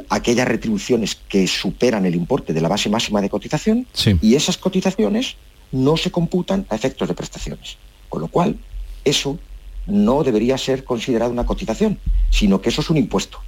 aquellas 0.08 0.48
retribuciones 0.48 1.14
que 1.28 1.46
superan 1.46 2.06
el 2.06 2.14
importe 2.14 2.54
de 2.54 2.62
la 2.62 2.68
base 2.68 2.88
máxima 2.88 3.20
de 3.20 3.28
cotización 3.28 3.86
y 4.22 4.34
esas 4.34 4.56
cotizaciones 4.56 5.36
no 5.72 5.96
se 5.96 6.11
computan 6.11 6.66
a 6.68 6.76
efectos 6.76 7.08
de 7.08 7.14
prestaciones. 7.14 7.78
Con 8.08 8.20
lo 8.20 8.28
cual, 8.28 8.58
eso 9.04 9.38
no 9.87 10.22
debería 10.22 10.56
ser 10.58 10.85
considerado 10.85 11.32
una 11.32 11.46
cotización, 11.46 11.98
sino 12.30 12.61
que 12.61 12.68
eso 12.68 12.82
es 12.82 12.90
un 12.90 12.98
impuesto. 12.98 13.38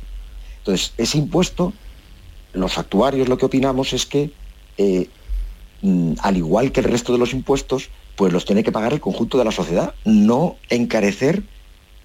Entonces, 0.59 0.93
ese 0.97 1.19
impuesto, 1.19 1.73
los 2.53 2.79
actuarios 2.79 3.29
lo 3.29 3.39
que 3.39 3.47
opinamos 3.47 3.93
es 3.93 4.07
que, 4.07 4.31
eh, 4.79 5.09
mm, 5.83 6.15
al 6.21 6.37
igual 6.37 6.73
que 6.73 6.81
el 6.81 6.87
resto 6.87 7.13
de 7.13 7.19
los 7.19 7.33
impuestos, 7.33 7.91
pues 8.17 8.33
los 8.33 8.45
tiene 8.45 8.65
que 8.65 8.73
pagar 8.73 8.93
el 8.93 9.01
conjunto 9.01 9.39
de 9.39 9.45
la 9.45 9.53
sociedad, 9.53 9.95
no 10.05 10.57
encarecer 10.71 11.43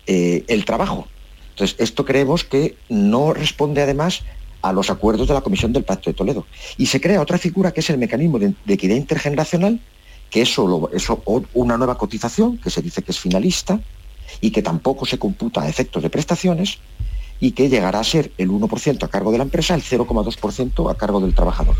eh, 0.07 0.43
el 0.47 0.65
trabajo. 0.65 1.07
Entonces, 1.51 1.77
esto 1.79 2.05
creemos 2.05 2.43
que 2.43 2.75
no 2.89 3.33
responde 3.33 3.81
además 3.81 4.23
a 4.61 4.73
los 4.73 4.89
acuerdos 4.89 5.27
de 5.27 5.33
la 5.33 5.41
Comisión 5.41 5.71
del 5.71 5.83
Pacto 5.83 6.09
de 6.09 6.15
Toledo. 6.15 6.45
Y 6.77 6.87
se 6.87 6.99
crea 6.99 7.21
otra 7.21 7.37
figura 7.37 7.71
que 7.71 7.79
es 7.79 7.89
el 7.89 7.97
mecanismo 7.97 8.39
de, 8.39 8.53
de 8.65 8.73
equidad 8.73 8.95
intergeneracional, 8.95 9.79
que 10.29 10.41
eso, 10.41 10.63
o- 11.25 11.43
una 11.53 11.77
nueva 11.77 11.97
cotización, 11.97 12.57
que 12.57 12.69
se 12.69 12.81
dice 12.81 13.01
que 13.01 13.11
es 13.11 13.19
finalista, 13.19 13.79
y 14.41 14.51
que 14.51 14.61
tampoco 14.61 15.05
se 15.05 15.17
computa 15.17 15.61
a 15.61 15.69
efectos 15.69 16.03
de 16.03 16.09
prestaciones, 16.09 16.77
y 17.39 17.51
que 17.51 17.69
llegará 17.69 17.99
a 17.99 18.03
ser 18.03 18.31
el 18.37 18.49
1% 18.49 19.05
a 19.05 19.07
cargo 19.09 19.31
de 19.31 19.37
la 19.37 19.43
empresa, 19.45 19.73
el 19.73 19.81
0,2% 19.81 20.89
a 20.91 20.95
cargo 20.95 21.19
del 21.21 21.33
trabajador. 21.33 21.75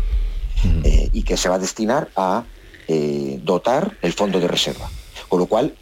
Eh, 0.84 1.08
y 1.12 1.22
que 1.22 1.36
se 1.38 1.48
va 1.48 1.54
a 1.54 1.58
destinar 1.58 2.10
a 2.16 2.44
eh, 2.88 3.40
dotar 3.42 3.96
el 4.02 4.12
fondo 4.12 4.40
de 4.40 4.48
reserva. 4.48 4.90
Con 5.28 5.38
lo 5.40 5.46
cual, 5.46 5.74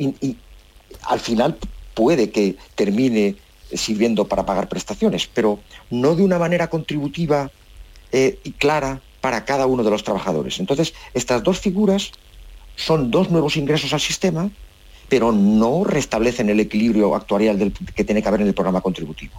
al 1.02 1.20
final 1.20 1.56
puede 1.94 2.30
que 2.30 2.56
termine 2.74 3.36
sirviendo 3.72 4.26
para 4.28 4.46
pagar 4.46 4.68
prestaciones, 4.68 5.28
pero 5.32 5.58
no 5.90 6.14
de 6.14 6.22
una 6.22 6.38
manera 6.38 6.68
contributiva 6.68 7.50
eh, 8.12 8.38
y 8.44 8.52
clara 8.52 9.00
para 9.20 9.44
cada 9.44 9.66
uno 9.66 9.82
de 9.82 9.90
los 9.90 10.04
trabajadores. 10.04 10.60
Entonces, 10.60 10.94
estas 11.14 11.42
dos 11.42 11.58
figuras 11.58 12.12
son 12.78 13.10
dos 13.10 13.28
nuevos 13.30 13.56
ingresos 13.56 13.92
al 13.92 14.00
sistema, 14.00 14.48
pero 15.08 15.32
no 15.32 15.84
restablecen 15.84 16.48
el 16.48 16.60
equilibrio 16.60 17.14
actuarial 17.14 17.58
del- 17.58 17.72
que 17.72 18.04
tiene 18.04 18.22
que 18.22 18.28
haber 18.28 18.42
en 18.42 18.46
el 18.48 18.54
programa 18.54 18.80
contributivo. 18.80 19.34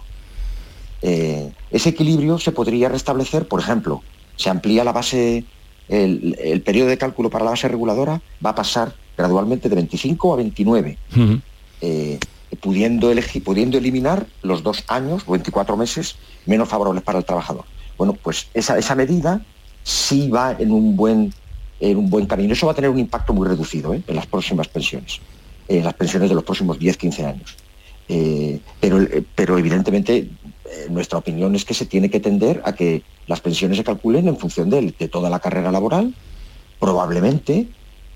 Eh, 1.02 1.50
ese 1.70 1.88
equilibrio 1.90 2.38
se 2.38 2.52
podría 2.52 2.88
restablecer, 2.88 3.48
por 3.48 3.60
ejemplo, 3.60 4.02
se 4.36 4.50
amplía 4.50 4.84
la 4.84 4.92
base, 4.92 5.44
el, 5.88 6.36
el 6.38 6.60
periodo 6.62 6.88
de 6.88 6.98
cálculo 6.98 7.30
para 7.30 7.44
la 7.44 7.52
base 7.52 7.68
reguladora 7.68 8.20
va 8.44 8.50
a 8.50 8.54
pasar 8.54 8.94
gradualmente 9.16 9.68
de 9.68 9.74
25 9.76 10.32
a 10.34 10.36
29, 10.36 10.98
eh, 11.80 12.18
pudiendo, 12.60 13.10
pudiendo 13.44 13.78
eliminar 13.78 14.26
los 14.42 14.62
dos 14.62 14.84
años 14.88 15.22
o 15.26 15.32
24 15.32 15.76
meses 15.76 16.16
menos 16.46 16.68
favorables 16.68 17.02
para 17.02 17.18
el 17.18 17.24
trabajador. 17.24 17.64
Bueno, 17.96 18.12
pues 18.14 18.48
esa, 18.54 18.76
esa 18.78 18.94
medida 18.94 19.40
sí 19.82 20.28
va 20.28 20.56
en 20.58 20.72
un 20.72 20.96
buen 20.96 21.32
en 21.80 21.96
un 21.96 22.10
buen 22.10 22.26
camino. 22.26 22.52
Eso 22.52 22.66
va 22.66 22.72
a 22.72 22.74
tener 22.74 22.90
un 22.90 22.98
impacto 22.98 23.32
muy 23.32 23.48
reducido 23.48 23.94
¿eh? 23.94 24.02
en 24.06 24.16
las 24.16 24.26
próximas 24.26 24.68
pensiones, 24.68 25.20
en 25.68 25.84
las 25.84 25.94
pensiones 25.94 26.28
de 26.28 26.34
los 26.34 26.44
próximos 26.44 26.78
10-15 26.78 27.24
años. 27.24 27.56
Eh, 28.08 28.60
pero, 28.80 29.00
eh, 29.02 29.24
pero 29.34 29.58
evidentemente 29.58 30.28
nuestra 30.88 31.18
opinión 31.18 31.54
es 31.56 31.64
que 31.64 31.74
se 31.74 31.86
tiene 31.86 32.10
que 32.10 32.20
tender 32.20 32.62
a 32.64 32.74
que 32.74 33.02
las 33.26 33.40
pensiones 33.40 33.76
se 33.76 33.84
calculen 33.84 34.28
en 34.28 34.36
función 34.36 34.70
de, 34.70 34.94
de 34.96 35.08
toda 35.08 35.28
la 35.28 35.40
carrera 35.40 35.72
laboral, 35.72 36.14
probablemente 36.78 37.66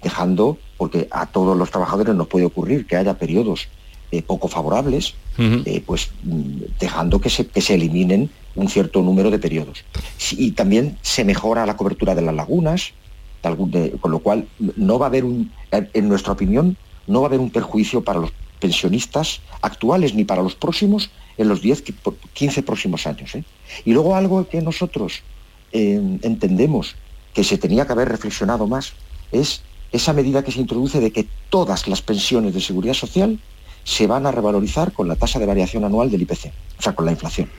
dejando, 0.03 0.59
porque 0.77 1.09
a 1.11 1.27
todos 1.27 1.57
los 1.57 1.71
trabajadores 1.71 2.15
nos 2.15 2.29
puede 2.29 2.45
ocurrir 2.45 2.87
que 2.87 2.97
haya 2.97 3.15
periodos 3.15 3.69
eh, 4.15 4.23
poco 4.23 4.47
favorables, 4.47 5.15
eh, 5.39 5.83
pues 5.85 6.11
mm, 6.23 6.79
dejando 6.79 7.21
que 7.21 7.31
se, 7.31 7.49
que 7.49 7.61
se 7.61 7.75
eliminen 7.75 8.31
un 8.55 8.69
cierto 8.69 9.03
número 9.03 9.29
de 9.29 9.41
periodos. 9.41 9.83
Y 10.33 10.53
también 10.53 10.99
se 11.03 11.25
mejora 11.25 11.67
la 11.67 11.77
cobertura 11.77 12.15
de 12.15 12.23
las 12.23 12.35
lagunas, 12.35 12.93
de 13.45 13.55
algún- 13.55 13.71
de- 13.71 13.93
con 14.01 14.11
lo 14.11 14.19
cual 14.19 14.47
no 14.77 14.99
va 14.99 15.07
a 15.07 15.09
haber 15.09 15.25
un, 15.25 15.51
en 15.71 16.09
nuestra 16.09 16.33
opinión, 16.33 16.77
no 17.07 17.21
va 17.21 17.27
a 17.27 17.29
haber 17.29 17.41
un 17.41 17.51
perjuicio 17.51 18.03
para 18.03 18.19
los 18.21 18.33
pensionistas 18.61 19.41
actuales 19.63 20.15
ni 20.15 20.25
para 20.25 20.43
los 20.43 20.55
próximos 20.55 21.11
en 21.37 21.49
los 21.49 21.61
10, 21.61 21.83
15 22.33 22.63
próximos 22.63 23.07
años. 23.07 23.35
¿eh? 23.35 23.45
Y 23.85 23.93
luego 23.93 24.17
algo 24.17 24.49
que 24.49 24.61
nosotros 24.63 25.23
eh, 25.73 26.01
entendemos 26.23 26.97
que 27.35 27.45
se 27.45 27.59
tenía 27.59 27.87
que 27.87 27.93
haber 27.93 28.09
reflexionado 28.09 28.67
más 28.67 28.93
es 29.33 29.63
esa 29.93 30.13
medida 30.13 30.43
que 30.45 30.53
se 30.53 30.61
introduce 30.61 31.01
de 31.01 31.11
que 31.13 31.27
todas 31.51 31.87
las 31.89 32.01
pensiones 32.03 32.55
de 32.55 32.61
seguridad 32.61 32.95
social 32.95 33.39
se 33.85 34.07
van 34.07 34.25
a 34.27 34.31
revalorizar 34.33 34.93
con 34.93 35.09
la 35.09 35.17
tasa 35.17 35.39
de 35.39 35.47
variación 35.47 35.85
anual 35.85 36.11
del 36.11 36.23
IPC, 36.23 36.53
o 36.79 36.83
sea, 36.83 36.95
con 36.95 37.05
la 37.05 37.13
inflación. 37.13 37.51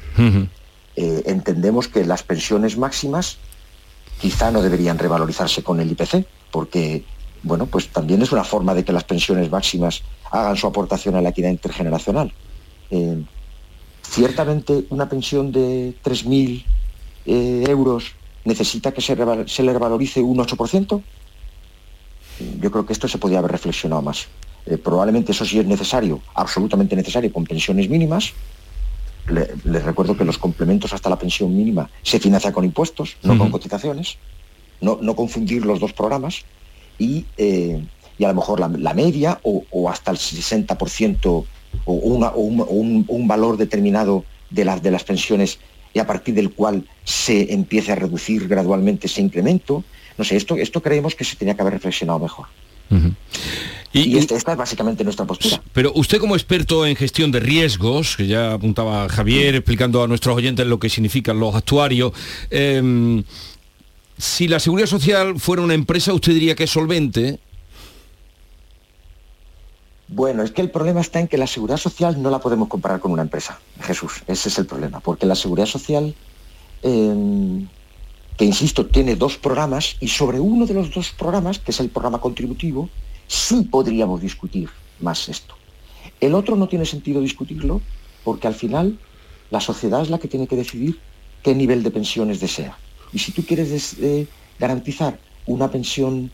Eh, 0.95 1.23
entendemos 1.27 1.87
que 1.89 2.03
las 2.05 2.23
pensiones 2.23 2.77
máximas 2.77 3.37
quizá 4.19 4.51
no 4.51 4.61
deberían 4.61 4.97
revalorizarse 4.97 5.63
con 5.63 5.79
el 5.79 5.91
IPC, 5.91 6.25
porque 6.51 7.03
bueno, 7.43 7.67
pues 7.67 7.89
también 7.89 8.21
es 8.21 8.31
una 8.31 8.43
forma 8.43 8.73
de 8.73 8.83
que 8.83 8.91
las 8.91 9.03
pensiones 9.03 9.51
máximas 9.51 10.01
hagan 10.31 10.57
su 10.57 10.65
aportación 10.65 11.15
a 11.15 11.21
la 11.21 11.29
equidad 11.29 11.49
intergeneracional. 11.49 12.33
Eh, 12.89 13.23
ciertamente 14.01 14.85
una 14.89 15.07
pensión 15.07 15.51
de 15.51 15.93
3.000 16.03 16.65
eh, 17.25 17.63
euros 17.67 18.13
necesita 18.45 18.93
que 18.93 19.01
se, 19.01 19.15
se 19.47 19.63
le 19.63 19.73
revalorice 19.73 20.21
un 20.21 20.37
8%. 20.37 21.01
Yo 22.59 22.71
creo 22.71 22.85
que 22.85 22.93
esto 22.93 23.07
se 23.07 23.17
podría 23.17 23.39
haber 23.39 23.51
reflexionado 23.51 24.01
más. 24.01 24.27
Eh, 24.65 24.77
probablemente 24.77 25.31
eso 25.31 25.45
sí 25.45 25.59
es 25.59 25.65
necesario, 25.65 26.21
absolutamente 26.33 26.95
necesario, 26.95 27.31
con 27.31 27.45
pensiones 27.45 27.89
mínimas. 27.89 28.33
Le- 29.27 29.47
les 29.63 29.83
recuerdo 29.83 30.15
que 30.17 30.23
los 30.25 30.37
complementos 30.37 30.93
hasta 30.93 31.09
la 31.09 31.17
pensión 31.17 31.55
mínima 31.55 31.89
se 32.03 32.19
financian 32.19 32.53
con 32.53 32.63
impuestos, 32.65 33.17
no 33.23 33.37
con 33.37 33.51
cotizaciones. 33.51 34.17
No, 34.81 34.99
no 35.01 35.15
confundir 35.15 35.65
los 35.65 35.79
dos 35.79 35.93
programas. 35.93 36.43
Y, 36.99 37.25
eh, 37.37 37.83
y 38.17 38.23
a 38.23 38.29
lo 38.29 38.35
mejor 38.35 38.59
la, 38.59 38.67
la 38.69 38.93
media 38.93 39.39
o, 39.43 39.63
o 39.71 39.89
hasta 39.89 40.11
el 40.11 40.17
60% 40.17 41.45
o, 41.85 41.91
una- 41.93 42.29
o 42.29 42.39
un, 42.41 42.61
o 42.61 42.65
un- 42.65 43.05
un 43.07 43.27
valor 43.27 43.57
determinado 43.57 44.23
de 44.49 44.63
las, 44.65 44.81
de 44.81 44.91
las 44.91 45.03
pensiones 45.03 45.59
y 45.93 45.99
a 45.99 46.05
partir 46.07 46.33
del 46.35 46.51
cual 46.51 46.87
se 47.03 47.53
empiece 47.53 47.91
a 47.91 47.95
reducir 47.95 48.47
gradualmente 48.47 49.07
ese 49.07 49.21
incremento. 49.21 49.83
No 50.17 50.23
sé, 50.23 50.35
esto, 50.35 50.55
esto 50.55 50.81
creemos 50.81 51.15
que 51.15 51.23
se 51.23 51.35
tenía 51.35 51.55
que 51.55 51.61
haber 51.61 51.73
reflexionado 51.73 52.19
mejor. 52.19 52.45
Y, 53.95 54.17
esta, 54.17 54.35
esta 54.35 54.51
es 54.51 54.57
básicamente 54.57 55.05
nuestra 55.05 55.25
postura. 55.25 55.61
Pero 55.71 55.93
usted 55.95 56.19
como 56.19 56.35
experto 56.35 56.85
en 56.85 56.97
gestión 56.97 57.31
de 57.31 57.39
riesgos, 57.39 58.17
que 58.17 58.27
ya 58.27 58.51
apuntaba 58.51 59.07
Javier 59.07 59.55
explicando 59.55 60.03
a 60.03 60.07
nuestros 60.07 60.35
oyentes 60.35 60.67
lo 60.67 60.79
que 60.79 60.89
significan 60.89 61.39
los 61.39 61.55
actuarios, 61.55 62.11
em, 62.49 63.23
si 64.17 64.49
la 64.49 64.59
seguridad 64.59 64.87
social 64.87 65.39
fuera 65.39 65.61
una 65.61 65.75
empresa, 65.75 66.13
usted 66.13 66.33
diría 66.33 66.55
que 66.55 66.65
es 66.65 66.71
solvente. 66.71 67.39
Bueno, 70.09 70.43
es 70.43 70.51
que 70.51 70.61
el 70.61 70.71
problema 70.71 70.99
está 70.99 71.21
en 71.21 71.29
que 71.29 71.37
la 71.37 71.47
seguridad 71.47 71.77
social 71.77 72.21
no 72.21 72.29
la 72.29 72.39
podemos 72.39 72.67
comparar 72.67 72.99
con 72.99 73.13
una 73.13 73.21
empresa, 73.21 73.59
Jesús. 73.79 74.23
Ese 74.27 74.49
es 74.49 74.59
el 74.59 74.65
problema, 74.65 74.99
porque 74.99 75.25
la 75.25 75.35
seguridad 75.35 75.67
social, 75.67 76.13
eh, 76.83 77.65
que 78.35 78.43
insisto, 78.43 78.87
tiene 78.87 79.15
dos 79.15 79.37
programas 79.37 79.95
y 80.01 80.09
sobre 80.09 80.41
uno 80.41 80.65
de 80.65 80.73
los 80.73 80.93
dos 80.93 81.11
programas, 81.11 81.59
que 81.59 81.71
es 81.71 81.79
el 81.79 81.89
programa 81.89 82.19
contributivo, 82.19 82.89
sí 83.27 83.63
podríamos 83.63 84.21
discutir 84.21 84.69
más 84.99 85.29
esto. 85.29 85.55
El 86.19 86.33
otro 86.35 86.55
no 86.55 86.67
tiene 86.67 86.85
sentido 86.85 87.21
discutirlo 87.21 87.81
porque 88.23 88.47
al 88.47 88.55
final 88.55 88.97
la 89.51 89.59
sociedad 89.59 90.01
es 90.01 90.09
la 90.09 90.17
que 90.19 90.27
tiene 90.27 90.47
que 90.47 90.55
decidir 90.55 90.99
qué 91.43 91.53
nivel 91.53 91.83
de 91.83 91.91
pensiones 91.91 92.39
desea. 92.39 92.77
Y 93.13 93.19
si 93.19 93.31
tú 93.31 93.43
quieres 93.45 93.69
des- 93.69 93.97
eh, 94.01 94.27
garantizar 94.59 95.19
una 95.45 95.69
pensión 95.69 96.31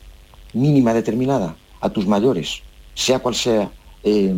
mínima 0.53 0.93
determinada 0.93 1.55
a 1.81 1.89
tus 1.89 2.05
mayores, 2.07 2.61
sea 2.93 3.19
cual 3.19 3.35
sea 3.35 3.71
eh, 4.03 4.33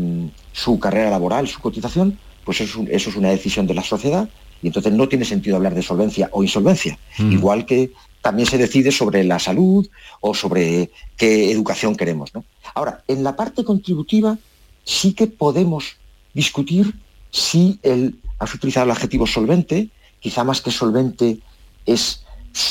su 0.52 0.78
carrera 0.80 1.10
laboral, 1.10 1.48
su 1.48 1.60
cotización, 1.62 2.18
pues 2.44 2.60
eso, 2.62 2.72
es 2.72 2.76
un- 2.76 2.90
eso 2.92 3.10
es 3.10 3.16
una 3.16 3.30
decisión 3.30 3.66
de 3.68 3.74
la 3.74 3.84
sociedad 3.84 4.28
Y 4.62 4.68
entonces 4.68 4.94
no 4.94 5.10
tiene 5.10 5.26
sentido 5.26 5.58
hablar 5.58 5.76
de 5.76 5.82
solvencia 5.82 6.30
o 6.32 6.42
insolvencia. 6.42 6.98
Igual 7.34 7.66
que 7.66 7.92
también 8.24 8.48
se 8.48 8.58
decide 8.58 8.92
sobre 8.92 9.24
la 9.24 9.38
salud 9.38 9.88
o 10.22 10.34
sobre 10.34 10.90
qué 11.18 11.52
educación 11.52 11.96
queremos. 11.96 12.32
Ahora, 12.74 13.04
en 13.08 13.24
la 13.24 13.36
parte 13.36 13.64
contributiva 13.64 14.38
sí 14.84 15.14
que 15.14 15.28
podemos 15.28 15.98
discutir 16.34 16.96
si 17.30 17.80
el, 17.84 18.18
has 18.40 18.54
utilizado 18.56 18.86
el 18.86 18.92
adjetivo 18.92 19.28
solvente, 19.28 19.90
quizá 20.20 20.44
más 20.44 20.62
que 20.62 20.72
solvente 20.72 21.40
es 21.86 22.24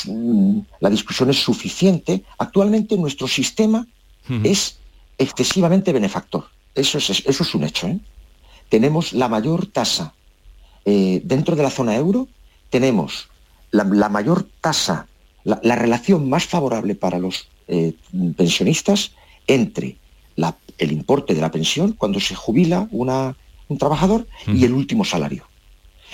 mm, 0.05 0.59
la 0.79 0.89
discusión 0.89 1.29
es 1.29 1.41
suficiente. 1.41 2.23
Actualmente 2.37 2.97
nuestro 2.97 3.27
sistema 3.27 3.85
es 4.43 4.77
excesivamente 5.17 5.93
benefactor. 5.93 6.45
Eso 6.73 6.97
es, 6.97 7.09
eso 7.09 7.43
es 7.43 7.55
un 7.55 7.63
hecho. 7.63 7.87
¿eh? 7.87 7.99
Tenemos 8.69 9.13
la 9.13 9.27
mayor 9.27 9.67
tasa 9.67 10.13
eh, 10.85 11.21
dentro 11.23 11.55
de 11.55 11.63
la 11.63 11.69
zona 11.69 11.95
euro, 11.95 12.27
tenemos 12.69 13.29
la, 13.71 14.09
mayor 14.09 14.47
tasa, 14.61 15.07
la, 15.43 15.75
relación 15.75 16.29
más 16.29 16.45
favorable 16.45 16.95
para 16.95 17.19
los 17.19 17.47
eh, 17.67 17.93
pensionistas 18.35 19.11
entre 19.47 19.97
el 20.77 20.91
importe 20.91 21.35
de 21.35 21.41
la 21.41 21.51
pensión 21.51 21.93
cuando 21.93 22.19
se 22.19 22.35
jubila 22.35 22.87
un 22.91 23.77
trabajador 23.77 24.27
y 24.47 24.65
el 24.65 24.73
último 24.73 25.05
salario. 25.05 25.45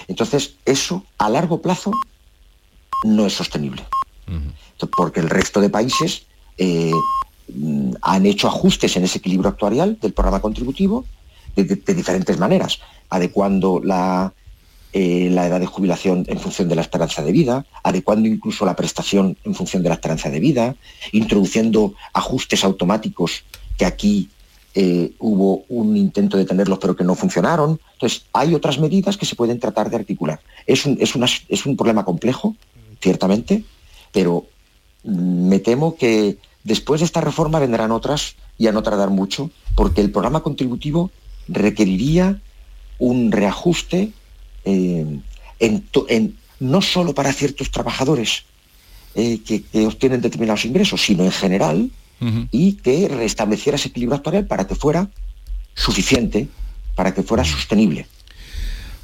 Entonces, 0.08 0.56
eso 0.66 1.06
a 1.18 1.30
largo 1.30 1.62
plazo 1.62 1.92
no 3.04 3.26
es 3.26 3.34
sostenible. 3.34 3.84
Porque 4.96 5.20
el 5.20 5.30
resto 5.30 5.60
de 5.60 5.70
países 5.70 6.24
eh, 6.58 6.92
mm, 7.54 7.94
han 8.02 8.26
hecho 8.26 8.48
ajustes 8.48 8.96
en 8.96 9.04
ese 9.04 9.18
equilibrio 9.18 9.50
actuarial 9.50 9.98
del 10.00 10.14
programa 10.14 10.42
contributivo 10.42 11.06
de, 11.56 11.64
diferentes 11.94 12.38
maneras, 12.38 12.80
adecuando 13.10 13.82
la, 13.84 14.34
eh, 14.92 15.30
la 15.32 15.46
edad 15.46 15.60
de 15.60 15.66
jubilación 15.66 16.26
en 16.28 16.40
función 16.40 16.68
de 16.68 16.76
la 16.76 16.82
esperanza 16.82 17.22
de 17.22 17.32
vida, 17.32 17.66
adecuando 17.84 18.28
incluso 18.28 18.66
la 18.66 18.76
prestación 18.76 19.38
en 19.44 19.54
función 19.54 19.84
de 19.84 19.90
la 19.90 19.96
esperanza 19.96 20.30
de 20.30 20.40
vida, 20.40 20.76
introduciendo 21.12 21.94
ajustes 22.14 22.64
automáticos 22.64 23.44
que 23.78 23.86
aquí 23.86 24.30
eh, 24.74 25.12
hubo 25.20 25.64
un 25.70 25.96
intento 25.96 26.38
de 26.38 26.46
tenerlos 26.46 26.80
pero 26.80 26.96
que 26.96 27.04
no 27.04 27.16
funcionaron. 27.16 27.80
Entonces, 27.94 28.24
hay 28.34 28.56
otras 28.56 28.80
medidas 28.80 29.18
que 29.18 29.26
se 29.26 29.36
pueden 29.36 29.60
tratar 29.60 29.90
de 29.90 29.98
articular. 29.98 30.40
Es 30.66 30.86
un, 30.86 30.98
es 31.00 31.14
es 31.48 31.66
un 31.66 31.78
problema 31.78 32.04
complejo, 32.04 32.56
ciertamente, 33.00 33.64
pero 34.12 34.46
me 35.04 35.60
temo 35.60 35.96
que 35.96 36.38
después 36.64 37.02
de 37.02 37.06
esta 37.06 37.22
reforma 37.22 37.60
vendrán 37.60 37.92
otras 37.92 38.36
y 38.58 38.68
a 38.68 38.72
no 38.72 38.84
tardar 38.84 39.10
mucho, 39.10 39.52
porque 39.76 40.02
el 40.02 40.12
programa 40.12 40.42
contributivo 40.42 41.12
requeriría 41.48 42.42
un 43.00 43.32
reajuste 43.32 44.12
eh, 44.70 45.20
en, 45.60 46.38
no 46.60 46.82
solo 46.82 47.14
para 47.14 47.34
ciertos 47.34 47.72
trabajadores 47.72 48.44
eh, 49.16 49.40
que, 49.46 49.64
obtienen 49.86 50.22
determinados 50.22 50.66
ingresos, 50.66 51.02
sino 51.02 51.24
en 51.24 51.32
general, 51.32 51.90
y 52.52 52.74
que 52.74 53.08
restableciera 53.08 53.78
ese 53.78 53.88
equilibrio 53.88 54.18
actual 54.18 54.46
para 54.46 54.68
que 54.68 54.76
fuera 54.76 55.10
suficiente, 55.74 56.50
para 56.94 57.14
que 57.14 57.24
fuera 57.24 57.46
sostenible. 57.46 58.08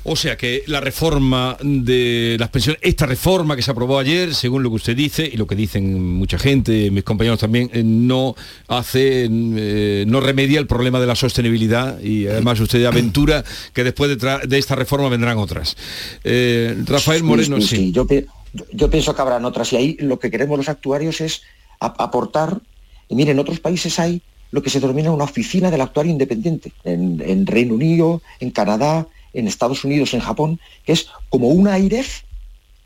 O 0.07 0.15
sea 0.15 0.37
que 0.37 0.61
la 0.67 0.79
reforma 0.81 1.57
de 1.63 2.37
las 2.39 2.49
pensiones, 2.49 2.79
esta 2.83 3.07
reforma 3.07 3.55
que 3.55 3.63
se 3.63 3.71
aprobó 3.71 3.97
ayer, 3.97 4.35
según 4.35 4.61
lo 4.61 4.69
que 4.69 4.75
usted 4.75 4.95
dice 4.95 5.27
y 5.31 5.35
lo 5.35 5.47
que 5.47 5.55
dicen 5.55 6.13
mucha 6.13 6.37
gente, 6.37 6.91
mis 6.91 7.03
compañeros 7.03 7.39
también, 7.39 7.71
eh, 7.73 7.81
no 7.83 8.35
hace, 8.67 9.27
eh, 9.27 10.05
no 10.07 10.19
remedia 10.19 10.59
el 10.59 10.67
problema 10.67 10.99
de 10.99 11.07
la 11.07 11.15
sostenibilidad 11.15 11.99
y 11.99 12.27
además 12.27 12.59
usted 12.59 12.85
aventura 12.85 13.43
que 13.73 13.83
después 13.83 14.15
de, 14.15 14.57
esta 14.59 14.75
reforma 14.75 15.09
vendrán 15.09 15.39
otras. 15.39 15.75
Eh, 16.23 16.77
Rafael 16.85 17.23
Moreno, 17.23 17.59
sí. 17.59 17.91
Yo, 17.91 18.05
pienso 18.05 19.15
que 19.15 19.21
habrán 19.23 19.43
otras 19.43 19.73
y 19.73 19.77
ahí 19.77 19.97
lo 20.01 20.19
que 20.19 20.29
queremos 20.29 20.55
los 20.55 20.69
actuarios 20.69 21.19
es 21.19 21.41
aportar, 21.79 22.61
y 23.09 23.15
miren, 23.15 23.37
en 23.37 23.39
otros 23.39 23.59
países 23.59 23.97
hay 23.97 24.21
lo 24.51 24.61
que 24.61 24.69
se 24.69 24.79
denomina 24.79 25.09
una 25.09 25.23
oficina 25.23 25.71
del 25.71 25.81
actuario 25.81 26.11
independiente, 26.11 26.73
en 26.83 27.47
Reino 27.47 27.73
Unido, 27.73 28.21
en 28.39 28.51
Canadá, 28.51 29.07
en 29.35 29.47
Estados 29.47 29.83
Unidos, 29.83 30.13
en 30.13 30.21
Japón, 30.21 30.59
que 30.85 30.93
es 30.93 31.07
como 31.29 31.49
una 31.49 31.73
AIREF, 31.73 32.23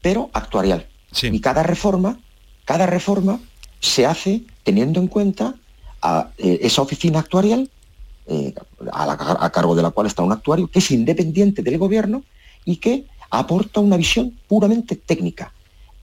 pero 0.01 0.29
actuarial. 0.33 0.87
Y 1.21 1.39
cada 1.39 1.63
reforma, 1.63 2.19
cada 2.65 2.85
reforma 2.85 3.39
se 3.79 4.05
hace 4.05 4.41
teniendo 4.63 4.99
en 4.99 5.07
cuenta 5.07 5.55
a 6.01 6.29
eh, 6.37 6.59
esa 6.61 6.81
oficina 6.81 7.19
actuarial, 7.19 7.69
eh, 8.27 8.53
a, 8.91 9.49
cargo 9.51 9.75
de 9.75 9.81
la 9.81 9.89
cual 9.89 10.07
está 10.07 10.21
un 10.23 10.31
actuario, 10.31 10.67
que 10.67 10.79
es 10.79 10.91
independiente 10.91 11.63
del 11.63 11.77
gobierno 11.77 12.23
y 12.65 12.77
que 12.77 13.05
aporta 13.31 13.79
una 13.79 13.97
visión 13.97 14.37
puramente 14.47 14.95
técnica, 14.95 15.53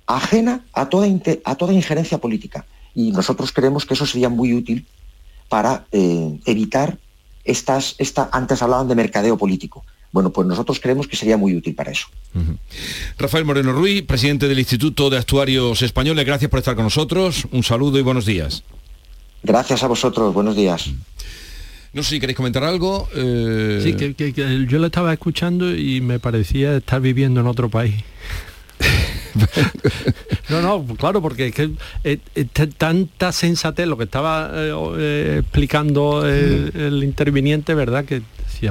ajena 0.06 0.64
a 0.72 0.88
toda, 0.88 1.06
a 1.44 1.54
toda 1.54 1.72
injerencia 1.72 2.18
política. 2.18 2.66
Y 2.94 3.12
nosotros 3.12 3.52
creemos 3.52 3.84
que 3.84 3.94
eso 3.94 4.06
sería 4.06 4.28
muy 4.28 4.54
útil 4.54 4.86
para 5.48 5.86
eh, 5.92 6.38
evitar 6.46 6.98
estas, 7.44 7.94
esta, 7.98 8.28
antes 8.32 8.62
hablaban 8.62 8.88
de 8.88 8.94
mercadeo 8.94 9.36
político. 9.36 9.84
Bueno, 10.16 10.30
pues 10.30 10.48
nosotros 10.48 10.80
creemos 10.80 11.06
que 11.06 11.14
sería 11.14 11.36
muy 11.36 11.54
útil 11.54 11.74
para 11.74 11.90
eso. 11.90 12.06
Rafael 13.18 13.44
Moreno 13.44 13.74
Ruiz, 13.74 14.02
presidente 14.02 14.48
del 14.48 14.58
Instituto 14.58 15.10
de 15.10 15.18
Actuarios 15.18 15.82
Españoles, 15.82 16.24
gracias 16.24 16.50
por 16.50 16.58
estar 16.58 16.74
con 16.74 16.84
nosotros. 16.84 17.46
Un 17.50 17.62
saludo 17.62 17.98
y 17.98 18.02
buenos 18.02 18.24
días. 18.24 18.62
Gracias 19.42 19.82
a 19.82 19.88
vosotros, 19.88 20.32
buenos 20.32 20.56
días. 20.56 20.88
No 21.92 22.02
sé 22.02 22.14
si 22.14 22.20
queréis 22.20 22.34
comentar 22.34 22.64
algo. 22.64 23.10
Eh, 23.14 23.80
Sí, 23.82 23.92
que, 23.92 24.32
yo 24.66 24.78
lo 24.78 24.86
estaba 24.86 25.12
escuchando 25.12 25.76
y 25.76 26.00
me 26.00 26.18
parecía 26.18 26.78
estar 26.78 27.02
viviendo 27.02 27.42
en 27.42 27.46
otro 27.46 27.68
país. 27.68 27.96
no, 30.48 30.62
no, 30.62 30.96
claro, 30.96 31.20
porque 31.20 31.48
es 31.48 31.54
que 31.54 31.72
eh, 32.04 32.20
eh, 32.34 32.46
tanta 32.78 33.32
sensatez 33.32 33.86
lo 33.86 33.98
que 33.98 34.04
estaba 34.04 34.50
explicando 35.36 36.26
el, 36.26 37.04
interviniente, 37.04 37.74
¿verdad? 37.74 38.06
Que 38.06 38.22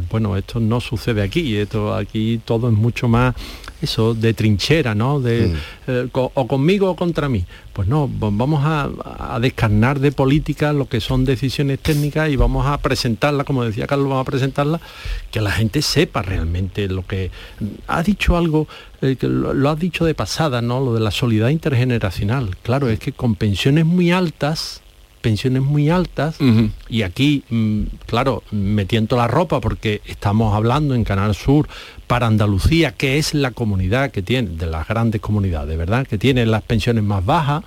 bueno, 0.09 0.37
esto 0.37 0.59
no 0.59 0.79
sucede 0.81 1.21
aquí, 1.21 1.55
esto 1.55 1.93
aquí 1.93 2.41
todo 2.43 2.69
es 2.69 2.75
mucho 2.75 3.07
más 3.07 3.35
eso 3.81 4.13
de 4.13 4.33
trinchera, 4.33 4.95
¿no? 4.95 5.19
De, 5.19 5.47
mm. 5.47 5.55
eh, 5.87 6.09
o 6.11 6.47
conmigo 6.47 6.89
o 6.89 6.95
contra 6.95 7.29
mí. 7.29 7.45
Pues 7.73 7.87
no, 7.87 8.09
vamos 8.09 8.61
a, 8.63 8.89
descarnar 9.39 9.99
de 9.99 10.11
política 10.11 10.71
lo 10.71 10.87
que 10.87 11.01
son 11.01 11.25
decisiones 11.25 11.79
técnicas 11.79 12.29
y 12.29 12.37
vamos 12.37 12.65
a 12.65 12.77
presentarla, 12.77 13.43
como 13.43 13.65
decía 13.65 13.85
Carlos, 13.85 14.07
vamos 14.07 14.25
a 14.25 14.31
presentarla, 14.31 14.79
que 15.29 15.41
la 15.41 15.51
gente 15.51 15.81
sepa 15.81 16.21
realmente 16.21 16.87
lo 16.87 17.05
que... 17.05 17.31
Ha 17.87 18.01
dicho 18.01 18.37
algo, 18.37 18.67
eh, 19.01 19.17
que 19.17 19.27
lo, 19.27 19.53
lo 19.53 19.69
has 19.69 19.79
dicho 19.79 20.05
de 20.05 20.15
pasada, 20.15 20.61
¿no? 20.61 20.79
Lo 20.79 20.93
de 20.93 21.01
la 21.01 21.11
solidaridad 21.11 21.49
intergeneracional. 21.49 22.55
Claro, 22.63 22.89
es 22.89 22.99
que 22.99 23.11
con 23.11 23.35
pensiones 23.35 23.85
muy 23.85 24.11
altas, 24.11 24.81
pensiones 25.25 25.63
muy 25.63 25.89
altas 25.89 26.37
y 26.87 27.01
aquí, 27.01 27.43
mm, 27.49 27.81
claro, 28.05 28.43
me 28.51 28.85
tiento 28.85 29.17
la 29.17 29.27
ropa 29.27 29.59
porque 29.59 30.03
estamos 30.05 30.53
hablando 30.53 30.93
en 30.93 31.03
Canal 31.03 31.33
Sur 31.33 31.67
para 32.05 32.27
Andalucía, 32.27 32.91
que 32.91 33.17
es 33.17 33.33
la 33.33 33.49
comunidad 33.49 34.11
que 34.11 34.21
tiene, 34.21 34.49
de 34.49 34.67
las 34.67 34.87
grandes 34.87 35.21
comunidades, 35.21 35.75
¿verdad? 35.79 36.05
Que 36.05 36.19
tiene 36.19 36.45
las 36.45 36.61
pensiones 36.61 37.03
más 37.03 37.25
bajas. 37.25 37.63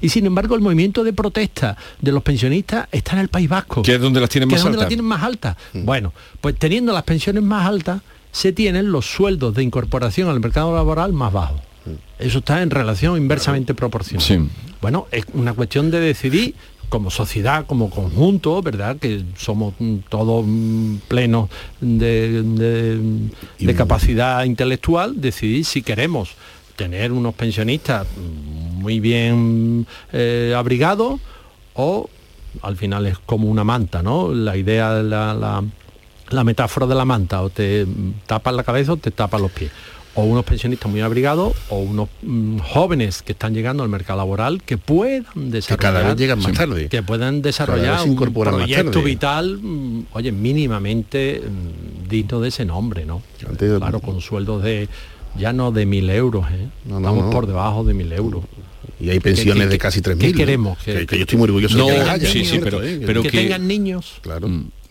Y 0.00 0.08
sin 0.08 0.26
embargo 0.26 0.56
el 0.56 0.62
movimiento 0.62 1.04
de 1.04 1.12
protesta 1.12 1.76
de 2.00 2.10
los 2.10 2.24
pensionistas 2.24 2.88
está 2.90 3.12
en 3.12 3.20
el 3.20 3.28
País 3.28 3.48
Vasco. 3.48 3.82
Que 3.82 3.94
es 3.94 4.00
donde 4.00 4.20
las 4.20 4.28
tienen 4.28 4.48
más 4.48 4.64
altas. 4.64 4.80
Las 4.80 4.88
tienen 4.88 5.06
más 5.06 5.22
altas. 5.22 5.56
Bueno, 5.74 6.12
pues 6.40 6.56
teniendo 6.58 6.92
las 6.92 7.04
pensiones 7.04 7.44
más 7.44 7.68
altas, 7.68 8.02
se 8.32 8.52
tienen 8.52 8.90
los 8.90 9.06
sueldos 9.06 9.54
de 9.54 9.62
incorporación 9.62 10.28
al 10.28 10.40
mercado 10.40 10.74
laboral 10.74 11.12
más 11.12 11.32
bajos. 11.32 11.60
Eso 12.18 12.38
está 12.38 12.62
en 12.62 12.70
relación 12.70 13.16
inversamente 13.16 13.74
proporcional. 13.74 14.48
Bueno, 14.80 15.06
es 15.10 15.24
una 15.32 15.52
cuestión 15.52 15.90
de 15.90 16.00
decidir 16.00 16.54
como 16.88 17.10
sociedad, 17.10 17.66
como 17.66 17.90
conjunto, 17.90 18.62
¿verdad? 18.62 18.96
Que 18.96 19.24
somos 19.36 19.74
todos 20.08 20.44
plenos 21.08 21.50
de, 21.80 23.74
capacidad 23.76 24.44
intelectual, 24.44 25.20
decidir 25.20 25.64
si 25.64 25.82
queremos 25.82 26.30
tener 26.76 27.12
unos 27.12 27.34
pensionistas 27.34 28.06
muy 28.16 29.00
bien 29.00 29.86
eh, 30.12 30.54
abrigados 30.56 31.20
o 31.74 32.08
al 32.62 32.76
final 32.76 33.06
es 33.06 33.18
como 33.18 33.48
una 33.48 33.64
manta, 33.64 34.02
¿no? 34.02 34.32
La 34.32 34.56
idea, 34.56 35.02
la, 35.02 35.62
la 36.30 36.44
metáfora 36.44 36.86
de 36.86 36.94
la 36.94 37.04
manta, 37.04 37.42
o 37.42 37.50
te 37.50 37.86
tapas 38.26 38.54
la 38.54 38.62
cabeza 38.62 38.92
o 38.92 38.96
te 38.96 39.10
tapas 39.10 39.40
los 39.40 39.50
pies 39.50 39.70
o 40.16 40.24
unos 40.24 40.44
pensionistas 40.44 40.90
muy 40.90 41.02
abrigados 41.02 41.54
o 41.68 41.78
unos 41.78 42.08
mm, 42.22 42.58
jóvenes 42.58 43.22
que 43.22 43.32
están 43.32 43.54
llegando 43.54 43.82
al 43.82 43.88
mercado 43.88 44.18
laboral 44.18 44.62
que 44.62 44.78
puedan 44.78 45.50
desarrollar 45.50 45.78
que 45.78 45.98
cada 45.98 46.08
vez 46.08 46.16
llegan 46.16 46.40
más 46.40 46.52
tarde. 46.52 46.88
Que 46.88 47.02
puedan 47.02 47.42
desarrollar 47.42 48.02
un 48.08 48.16
proyecto 48.16 49.02
vital 49.02 49.58
mm, 49.62 50.06
oye 50.12 50.32
mínimamente 50.32 51.42
mm, 51.42 52.08
digno 52.08 52.40
de 52.40 52.48
ese 52.48 52.64
nombre 52.64 53.04
no 53.04 53.22
claro 53.78 54.00
con 54.00 54.20
sueldos 54.20 54.62
de 54.62 54.88
ya 55.38 55.52
no 55.52 55.70
de 55.70 55.84
mil 55.84 56.08
euros 56.08 56.46
¿eh? 56.50 56.68
estamos 56.86 57.32
por 57.32 57.46
debajo 57.46 57.84
de 57.84 57.94
mil 57.94 58.12
euros. 58.12 58.44
Y 58.98 59.10
hay 59.10 59.20
pensiones 59.20 59.68
de 59.68 59.76
casi 59.76 60.00
3.000 60.00 60.18
¿qué 60.18 60.32
queremos? 60.32 60.78
Que, 60.78 61.06
yo 61.06 61.16
estoy 61.18 61.36
muy 61.36 61.48
orgulloso 61.48 61.86
de 61.86 62.18
que, 62.18 62.26
sí, 62.26 62.46
sí, 62.46 62.60
pero, 62.62 62.80
pero 63.04 63.22
que, 63.22 63.30
tengan 63.30 63.68
niños. 63.68 64.14
Claro 64.22 64.48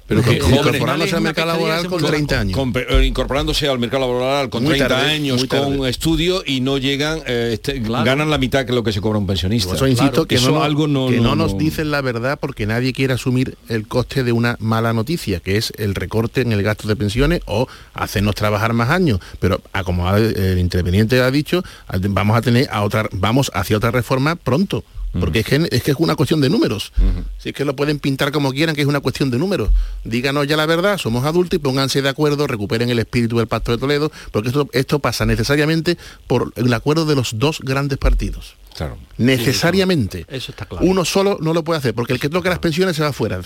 Pero 0.08 0.22
que- 0.22 0.34
incorporándose 0.38 1.15
al 1.15 1.22
mercado 1.22 1.48
laboral 1.48 1.88
con 1.88 2.04
30 2.04 2.39
años. 2.41 2.56
con- 2.56 2.74
incorporándose 3.04 3.68
al 3.68 3.80
mercado 3.80 4.02
laboral 4.02 4.50
con 4.52 4.63
Muy 4.63 4.74
30 4.76 4.88
tarde, 4.96 5.12
años, 5.13 5.39
muy 5.39 5.48
tarde. 5.48 5.78
con 5.78 5.88
estudio 5.88 6.44
y 6.46 6.62
no 6.62 6.78
llegan, 6.78 7.20
eh, 7.26 7.52
este, 7.54 7.80
ganan 7.80 8.30
la 8.30 8.38
mitad 8.38 8.66
que 8.66 8.74
lo 8.74 8.84
que 8.84 8.91
se 8.91 9.01
cobra 9.01 9.18
un 9.18 9.26
pensionista. 9.26 9.70
Por 9.70 9.78
eso 9.78 9.88
insisto 9.88 10.28
que, 10.28 10.36
Eso 10.36 10.49
no, 10.51 10.56
nos- 10.58 10.66
algo 10.66 10.88
no, 10.88 11.08
que 11.08 11.18
no 11.18 11.24
no- 11.30 11.36
nos 11.36 11.53
no- 11.53 11.60
dicen 11.60 11.89
la 11.89 12.01
verdad 12.01 12.38
porque 12.39 12.68
nadie 12.68 12.93
quiere 12.93 13.14
asumir 13.14 13.58
el 13.68 13.88
coste 13.88 14.24
de 14.24 14.32
una 14.32 14.58
mala 14.60 14.93
noticia, 14.93 15.39
que 15.39 15.58
es 15.58 15.74
el 15.78 15.95
recorte 15.95 16.41
en 16.41 16.51
el 16.51 16.62
gasto 16.62 16.88
de 16.88 16.95
pensiones 16.95 17.41
o 17.45 17.68
hacernos 17.95 18.36
trabajar 18.36 18.74
más 18.74 18.91
años. 18.91 19.20
Pero 19.39 19.60
a 19.74 19.84
como 19.84 20.08
ha- 20.08 20.18
el 20.20 20.60
interveniente 20.60 21.20
ha 21.20 21.32
dicho, 21.32 21.64
vamos 22.10 22.38
a 22.38 22.41
tener 22.41 22.68
a 22.72 22.84
otra, 22.84 23.10
vamos 23.12 23.49
hacia 23.56 23.76
otra 23.78 23.89
reforma 23.89 24.36
pronto. 24.36 24.84
Porque 25.20 25.39
es, 25.39 25.45
que, 25.45 25.68
es 25.72 25.84
que 25.84 25.91
es 25.91 25.97
una 25.97 26.16
cuestión 26.16 26.41
de 26.41 26.49
números. 26.49 26.91
Si 27.38 27.49
es 27.49 27.55
que 27.55 27.66
lo 27.66 27.76
pueden 27.76 27.99
pintar 27.99 28.32
como 28.32 28.51
quieran, 28.51 28.76
que 28.76 28.82
es 28.82 28.88
una 28.88 28.99
cuestión 28.99 29.32
de 29.32 29.38
números. 29.38 29.70
Díganos 30.03 30.47
ya 30.47 30.57
la 30.57 30.66
verdad, 30.66 30.97
somos 30.97 31.26
adultos 31.26 31.57
y 31.57 31.59
pónganse 31.59 32.01
de 32.01 32.09
acuerdo, 32.09 32.47
recuperen 32.47 32.89
el 32.89 32.99
espíritu 32.99 33.38
del 33.38 33.47
Pacto 33.47 33.72
de 33.72 33.78
Toledo, 33.78 34.11
porque 34.32 34.49
esto, 34.49 34.70
esto 34.74 34.99
pasa 34.99 35.26
necesariamente 35.26 35.97
por 36.28 36.51
el 36.55 36.74
acuerdo 36.74 37.05
de 37.05 37.16
los 37.16 37.38
dos 37.39 37.59
grandes 37.61 37.97
partidos. 37.97 38.55
Claro. 38.76 38.97
Necesariamente. 39.18 40.26
Eso 40.28 40.51
está 40.51 40.66
claro. 40.66 40.86
Uno 40.86 41.05
solo 41.05 41.38
no 41.41 41.53
lo 41.53 41.63
puede 41.63 41.80
hacer, 41.80 41.93
porque 41.93 42.13
el 42.13 42.20
que 42.20 42.30
toca 42.30 42.49
las 42.49 42.59
pensiones 42.59 42.95
se 42.95 43.03
va 43.03 43.09
afuera. 43.09 43.41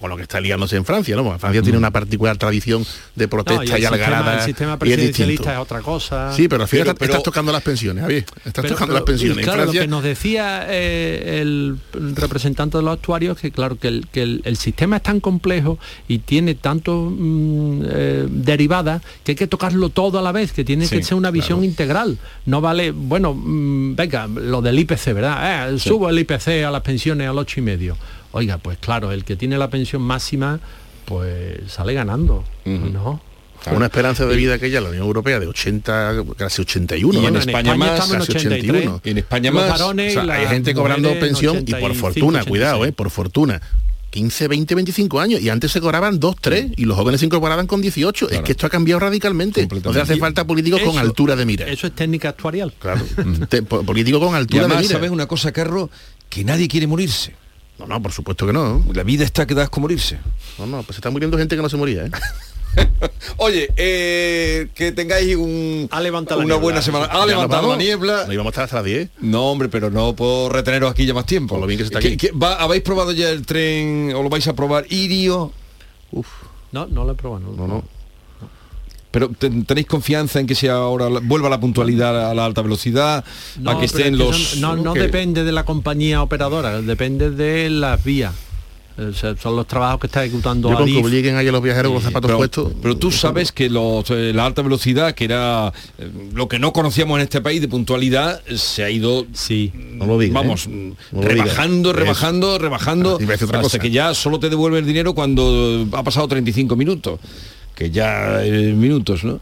Con 0.00 0.08
lo 0.08 0.16
que 0.16 0.22
está 0.22 0.40
liándose 0.40 0.76
en 0.76 0.84
Francia, 0.86 1.14
¿no? 1.14 1.24
Porque 1.24 1.40
Francia 1.40 1.60
tiene 1.60 1.76
una 1.76 1.90
particular 1.90 2.38
tradición 2.38 2.86
de 3.14 3.28
protesta 3.28 3.62
No, 3.62 3.64
y 3.64 3.66
y, 3.68 3.70
el, 3.72 3.76
sistema, 3.82 3.94
algarada. 4.06 4.34
el 4.38 4.40
sistema 4.46 4.70
y 4.70 4.72
es 4.74 4.78
presidencialista 4.78 5.24
distinto. 5.42 5.52
es 5.52 5.58
otra 5.58 5.80
cosa. 5.82 6.32
Sí, 6.32 6.48
pero 6.48 6.62
al 6.62 6.68
final 6.68 6.84
Pero- 6.86 6.90
estás- 6.92 6.98
pero- 6.98 7.12
estás 7.12 7.22
tocando 7.24 7.52
las 7.52 7.62
pensiones, 7.62 8.00
Javier. 8.02 8.24
Estás 8.46 8.52
Pero- 8.54 8.68
tocando 8.70 8.86
pero, 8.86 8.94
las 8.94 9.02
pensiones. 9.02 9.36
En 9.38 9.44
Claro, 9.44 9.62
Francia- 9.64 9.80
lo 9.80 9.84
que 9.84 9.88
nos 9.90 10.02
decía 10.02 10.66
eh, 10.68 11.40
el 11.42 11.76
representante 12.16 12.78
de 12.78 12.82
los 12.82 12.94
actuarios 12.94 13.36
que 13.38 13.50
claro 13.50 13.78
que 13.78 13.88
el, 13.88 14.06
que 14.10 14.22
el- 14.22 14.40
el 14.44 14.56
sistema 14.56 14.96
es 14.96 15.02
tan 15.02 15.20
complejo 15.20 15.78
y 16.08 16.20
tiene 16.20 16.54
tanto 16.54 17.10
mm, 17.14 17.82
eh, 17.90 18.26
derivadas 18.30 19.02
que 19.22 19.32
hay 19.32 19.36
que 19.36 19.46
tocarlo 19.48 19.90
todo 19.90 20.18
a 20.18 20.22
la 20.22 20.32
vez, 20.32 20.52
que 20.52 20.64
tiene 20.64 20.86
Sí, 20.86 20.96
que 20.96 21.02
ser 21.02 21.14
una 21.16 21.30
visión 21.30 21.62
integral. 21.62 22.16
No 22.46 22.62
vale, 22.62 22.90
bueno, 22.92 23.34
mm, 23.34 23.96
venga, 23.96 24.26
lo 24.28 24.62
del 24.62 24.78
IPC, 24.78 25.12
¿verdad? 25.12 25.72
Eh, 25.74 25.78
Sí. 25.78 25.90
Subo 25.90 26.08
el 26.08 26.18
IPC 26.18 26.64
a 26.64 26.70
las 26.70 26.80
pensiones 26.80 27.28
al 27.28 27.36
ocho 27.36 27.60
y 27.60 27.62
medio. 27.62 27.96
Oiga, 28.32 28.58
pues 28.58 28.78
claro, 28.78 29.12
el 29.12 29.24
que 29.24 29.36
tiene 29.36 29.56
la 29.58 29.70
pensión 29.70 30.02
máxima, 30.02 30.60
pues 31.04 31.58
sale 31.68 31.94
ganando, 31.94 32.44
¿no? 32.64 33.20
Una 33.72 33.86
esperanza 33.86 34.24
de 34.24 34.36
vida 34.36 34.58
que 34.58 34.70
ya 34.70 34.80
la 34.80 34.88
Unión 34.90 35.04
Europea 35.04 35.40
de 35.40 35.46
80, 35.48 36.14
casi 36.36 36.62
81. 36.62 37.20
Y 37.20 37.26
en 37.26 37.32
¿no? 37.34 37.38
España 37.40 37.74
más, 37.74 37.98
casi 38.00 38.12
casi 38.12 38.32
83. 38.32 38.88
Y 39.04 39.10
en 39.10 39.18
España 39.18 39.50
más. 39.50 39.68
varones 39.68 40.16
O 40.16 40.24
sea, 40.24 40.24
y 40.26 40.30
hay 40.44 40.46
gente 40.46 40.74
cobrando 40.74 41.08
en 41.10 41.18
pensión 41.20 41.56
y 41.66 41.72
por 41.72 41.90
85, 41.90 41.94
fortuna, 42.00 42.38
86. 42.40 42.48
cuidado, 42.48 42.84
eh, 42.84 42.92
por 42.92 43.10
fortuna. 43.10 43.60
15, 44.10 44.48
20, 44.48 44.74
25 44.74 45.20
años 45.20 45.40
y 45.42 45.50
antes 45.50 45.70
se 45.72 45.80
cobraban 45.82 46.18
2, 46.18 46.36
3 46.40 46.66
y 46.76 46.84
los 46.86 46.96
jóvenes 46.96 47.20
se 47.20 47.26
incorporaban 47.26 47.66
con 47.66 47.82
18. 47.82 48.30
Es 48.30 48.40
que 48.40 48.52
esto 48.52 48.66
ha 48.66 48.70
cambiado 48.70 49.00
radicalmente. 49.00 49.62
Entonces 49.70 50.02
hace 50.02 50.16
falta 50.16 50.46
políticos 50.46 50.80
con 50.80 50.90
Eso- 50.92 51.00
altura 51.00 51.36
de 51.36 51.44
mira. 51.44 51.66
Eso 51.68 51.88
es 51.88 51.94
técnica 51.94 52.30
actuarial. 52.30 52.72
Claro. 52.78 53.02
Te- 53.50 53.62
po- 53.62 53.82
político 53.82 54.18
con 54.20 54.32
Y 54.32 54.36
altura 54.36 54.60
de 54.62 54.66
además, 54.66 54.82
mira. 54.84 54.94
¿sabes 54.94 55.10
una 55.10 55.26
cosa, 55.26 55.52
Carlos? 55.52 55.90
Que 56.30 56.42
nadie 56.44 56.68
quiere 56.68 56.86
morirse. 56.86 57.34
No, 57.78 57.86
no, 57.86 58.02
por 58.02 58.12
supuesto 58.12 58.46
que 58.46 58.52
no. 58.52 58.84
La 58.92 59.02
vida 59.04 59.24
está 59.24 59.46
que 59.46 59.54
das 59.54 59.68
con 59.70 59.82
morirse. 59.82 60.18
No, 60.58 60.66
no, 60.66 60.82
pues 60.82 60.96
se 60.96 61.00
está 61.00 61.10
muriendo 61.10 61.38
gente 61.38 61.54
que 61.56 61.62
no 61.62 61.68
se 61.68 61.76
moría, 61.76 62.06
¿eh? 62.06 62.10
Oye, 63.38 63.70
eh, 63.76 64.68
que 64.74 64.92
tengáis 64.92 65.34
un, 65.36 65.88
la 65.90 65.98
una 66.36 66.44
niebla. 66.44 66.56
buena 66.56 66.82
semana. 66.82 67.06
Ha 67.06 67.24
levantado 67.26 67.70
la 67.70 67.76
niebla. 67.76 68.24
Nos 68.24 68.34
íbamos 68.34 68.50
a 68.50 68.52
estar 68.52 68.64
hasta 68.64 68.76
las 68.76 68.84
10. 68.84 69.10
No, 69.20 69.50
hombre, 69.50 69.68
pero 69.68 69.90
no 69.90 70.14
puedo 70.14 70.48
reteneros 70.48 70.90
aquí 70.90 71.06
ya 71.06 71.14
más 71.14 71.24
tiempo. 71.26 71.54
Por 71.54 71.60
lo 71.60 71.66
bien 71.66 71.78
que 71.78 71.84
se 71.84 71.88
está 71.88 72.00
¿Qué- 72.00 72.08
aquí. 72.08 72.16
qué- 72.16 72.32
va- 72.32 72.56
¿Habéis 72.56 72.82
probado 72.82 73.12
ya 73.12 73.30
el 73.30 73.46
tren 73.46 74.12
o 74.14 74.22
lo 74.22 74.28
vais 74.28 74.46
a 74.48 74.54
probar 74.54 74.84
Irio? 74.90 75.52
No, 76.72 76.86
no 76.86 77.04
lo 77.04 77.12
he 77.12 77.14
probado. 77.14 77.40
No, 77.40 77.52
No, 77.52 77.66
no. 77.66 77.84
Pero 79.10 79.28
ten- 79.30 79.64
tenéis 79.64 79.86
confianza 79.86 80.38
en 80.38 80.46
que 80.46 80.54
sea 80.54 80.74
ahora 80.74 81.08
vuelva 81.22 81.48
la 81.48 81.58
puntualidad 81.58 82.30
a 82.30 82.34
la 82.34 82.44
alta 82.44 82.60
velocidad, 82.62 83.24
No, 83.58 83.70
a 83.70 83.78
que 83.80 83.86
estén 83.86 84.14
es 84.14 84.20
que 84.20 84.24
los 84.24 84.56
no, 84.58 84.76
no 84.76 84.92
que- 84.92 85.00
depende 85.00 85.44
de 85.44 85.52
la 85.52 85.64
compañía 85.64 86.22
operadora, 86.22 86.80
depende 86.82 87.30
de 87.30 87.70
las 87.70 88.04
vías. 88.04 88.34
O 88.98 89.12
sea, 89.12 89.36
son 89.36 89.54
los 89.54 89.64
trabajos 89.68 90.00
que 90.00 90.08
está 90.08 90.24
ejecutando 90.24 90.68
Yo 90.70 90.76
con 90.76 90.84
que 90.86 90.98
obliguen 90.98 91.36
ahí 91.36 91.46
a 91.46 91.52
los 91.52 91.62
viajeros 91.62 91.90
con 91.90 91.94
los 91.94 92.02
zapatos 92.02 92.26
pero, 92.28 92.38
puestos. 92.38 92.72
pero 92.82 92.96
tú 92.96 93.12
sabes 93.12 93.52
que 93.52 93.70
los, 93.70 94.10
eh, 94.10 94.32
la 94.34 94.44
alta 94.44 94.60
velocidad, 94.60 95.14
que 95.14 95.24
era 95.24 95.72
eh, 95.98 96.10
lo 96.34 96.48
que 96.48 96.58
no 96.58 96.72
conocíamos 96.72 97.16
en 97.18 97.22
este 97.22 97.40
país 97.40 97.60
de 97.60 97.68
puntualidad, 97.68 98.42
eh, 98.48 98.58
se 98.58 98.82
ha 98.82 98.90
ido 98.90 99.24
sí. 99.32 99.72
No 99.92 100.04
lo 100.04 100.18
digas, 100.18 100.34
vamos 100.34 100.66
¿eh? 100.66 100.94
No 101.12 101.22
lo 101.22 101.28
rebajando, 101.28 101.92
rebajando, 101.92 102.58
rebajando, 102.58 103.14
otra 103.14 103.34
hasta 103.34 103.60
cosa. 103.62 103.78
que 103.78 103.92
ya 103.92 104.12
solo 104.14 104.40
te 104.40 104.50
devuelve 104.50 104.80
el 104.80 104.86
dinero 104.86 105.14
cuando 105.14 105.86
ha 105.92 106.02
pasado 106.02 106.26
35 106.26 106.74
minutos, 106.74 107.20
que 107.78 107.90
ya 107.90 108.44
eh, 108.44 108.72
minutos, 108.74 109.22
¿no? 109.22 109.40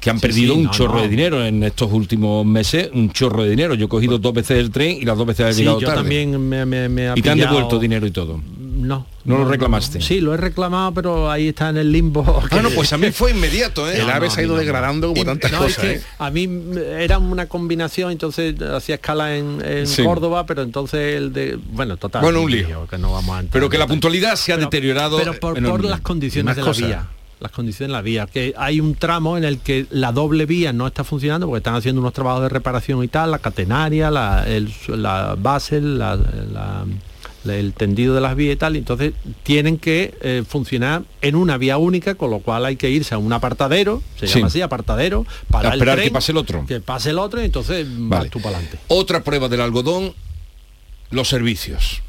Que 0.00 0.10
han 0.10 0.16
Sí, 0.18 0.22
perdido 0.22 0.54
sí, 0.54 0.60
un 0.60 0.64
no, 0.66 0.70
chorro 0.70 0.94
no. 0.96 1.02
de 1.02 1.08
dinero 1.08 1.44
en 1.44 1.62
estos 1.64 1.92
últimos 1.92 2.46
meses, 2.46 2.88
un 2.94 3.10
chorro 3.10 3.42
de 3.42 3.50
dinero. 3.50 3.74
Yo 3.74 3.86
he 3.86 3.88
cogido 3.88 4.18
dos 4.18 4.32
veces 4.32 4.58
el 4.58 4.70
tren 4.70 4.96
y 4.98 5.04
las 5.04 5.18
dos 5.18 5.26
veces 5.26 5.46
he 5.48 5.52
Sí, 5.52 5.60
llegado 5.60 5.80
yo 5.80 5.86
tarde. 5.88 6.00
también 6.02 6.48
me, 6.48 6.64
me, 6.64 6.88
me 6.88 7.08
ha 7.08 7.14
y 7.16 7.22
te 7.22 7.30
han 7.30 7.38
devuelto 7.38 7.78
dinero 7.78 8.06
y 8.06 8.10
todo. 8.12 8.40
No. 8.76 9.04
¿No 9.24 9.38
lo 9.38 9.48
reclamaste? 9.48 10.00
Sí, 10.00 10.20
lo 10.20 10.32
he 10.32 10.36
reclamado, 10.36 10.92
pero 10.94 11.28
ahí 11.28 11.48
está 11.48 11.70
en 11.70 11.78
el 11.78 11.90
limbo. 11.90 12.22
Ah, 12.52 12.60
no, 12.62 12.70
pues 12.70 12.92
a 12.92 12.98
mí 12.98 13.10
fue 13.10 13.32
inmediato, 13.32 13.90
¿eh? 13.90 13.96
El 14.00 14.08
ave 14.08 14.28
no, 14.28 14.32
se 14.32 14.40
ha 14.40 14.44
ido 14.44 14.50
no, 14.52 14.56
no. 14.56 14.60
degradando 14.60 15.08
como 15.08 15.24
tantas 15.24 15.50
No, 15.50 15.64
es 15.66 15.74
cosas. 15.74 15.84
que 15.90 15.96
¿eh? 15.96 16.02
a 16.18 16.30
mí 16.30 16.48
era 16.98 17.18
una 17.18 17.46
combinación, 17.46 18.12
entonces 18.12 18.54
hacía 18.62 18.96
escala 18.96 19.34
en, 19.36 19.60
en 19.66 19.86
Sí. 19.88 20.04
Córdoba, 20.04 20.46
pero 20.46 20.62
entonces 20.62 21.16
el 21.16 21.32
de... 21.32 21.58
Bueno, 21.72 21.96
total. 21.96 22.22
Bueno, 22.22 22.42
un 22.42 22.50
lío. 22.52 22.86
Que 22.86 22.96
no 22.98 23.10
vamos 23.12 23.34
a 23.36 23.40
entrar 23.40 23.52
Pero 23.54 23.68
que 23.68 23.78
la 23.78 23.88
puntualidad 23.88 24.36
se 24.36 24.52
ha 24.52 24.56
Pero- 24.56 24.66
deteriorado 24.68 25.16
Pero 25.18 25.34
por, 25.40 25.84
las 25.84 26.00
condiciones 26.02 26.54
de 26.54 26.62
la 26.62 26.68
cosas. 26.68 26.86
vía. 26.86 27.06
Las 27.46 27.52
condiciones 27.54 27.90
de 27.90 27.92
la 27.92 28.02
vía. 28.02 28.26
Que 28.26 28.54
hay 28.56 28.80
un 28.80 28.96
tramo 28.96 29.36
en 29.38 29.44
el 29.44 29.58
que 29.58 29.86
la 29.90 30.10
doble 30.10 30.46
vía 30.46 30.72
no 30.72 30.86
está 30.88 31.04
funcionando 31.04 31.46
porque 31.46 31.58
están 31.58 31.76
haciendo 31.76 32.00
unos 32.00 32.12
trabajos 32.12 32.42
de 32.42 32.48
reparación 32.48 33.04
y 33.04 33.08
tal, 33.08 33.30
la 33.30 33.38
catenaria, 33.38 34.10
la, 34.10 34.44
el, 34.48 34.72
la 34.88 35.36
base, 35.38 35.80
la- 35.80 36.16
la- 36.16 36.84
el 37.44 37.72
tendido 37.74 38.12
de 38.16 38.20
las 38.20 38.34
vías 38.34 38.54
y 38.54 38.56
tal, 38.56 38.74
y 38.74 38.78
entonces 38.80 39.12
tienen 39.44 39.78
que 39.78 40.18
eh, 40.20 40.42
funcionar 40.48 41.04
en 41.22 41.36
una 41.36 41.56
vía 41.56 41.78
única, 41.78 42.16
con 42.16 42.30
lo 42.32 42.40
cual 42.40 42.64
hay 42.64 42.74
que 42.74 42.90
irse 42.90 43.14
a 43.14 43.18
un 43.18 43.32
apartadero, 43.32 44.02
se 44.18 44.26
Sí. 44.26 44.34
llama 44.34 44.48
así, 44.48 44.60
apartadero, 44.62 45.24
para 45.48 45.70
A 45.70 45.74
esperar 45.74 45.98
el 46.00 46.04
que 46.06 46.10
pase 46.10 46.32
el 46.32 46.38
otro. 46.38 46.66
Que 46.66 46.80
pase 46.80 47.10
el 47.10 47.18
otro 47.20 47.40
y 47.40 47.44
entonces 47.44 47.86
Vale. 47.88 48.22
vas 48.24 48.30
tú 48.32 48.40
para 48.40 48.56
adelante. 48.56 48.80
Otra 48.88 49.22
prueba 49.22 49.46
del 49.48 49.60
algodón, 49.60 50.12
los 51.10 51.28
servicios. 51.28 52.02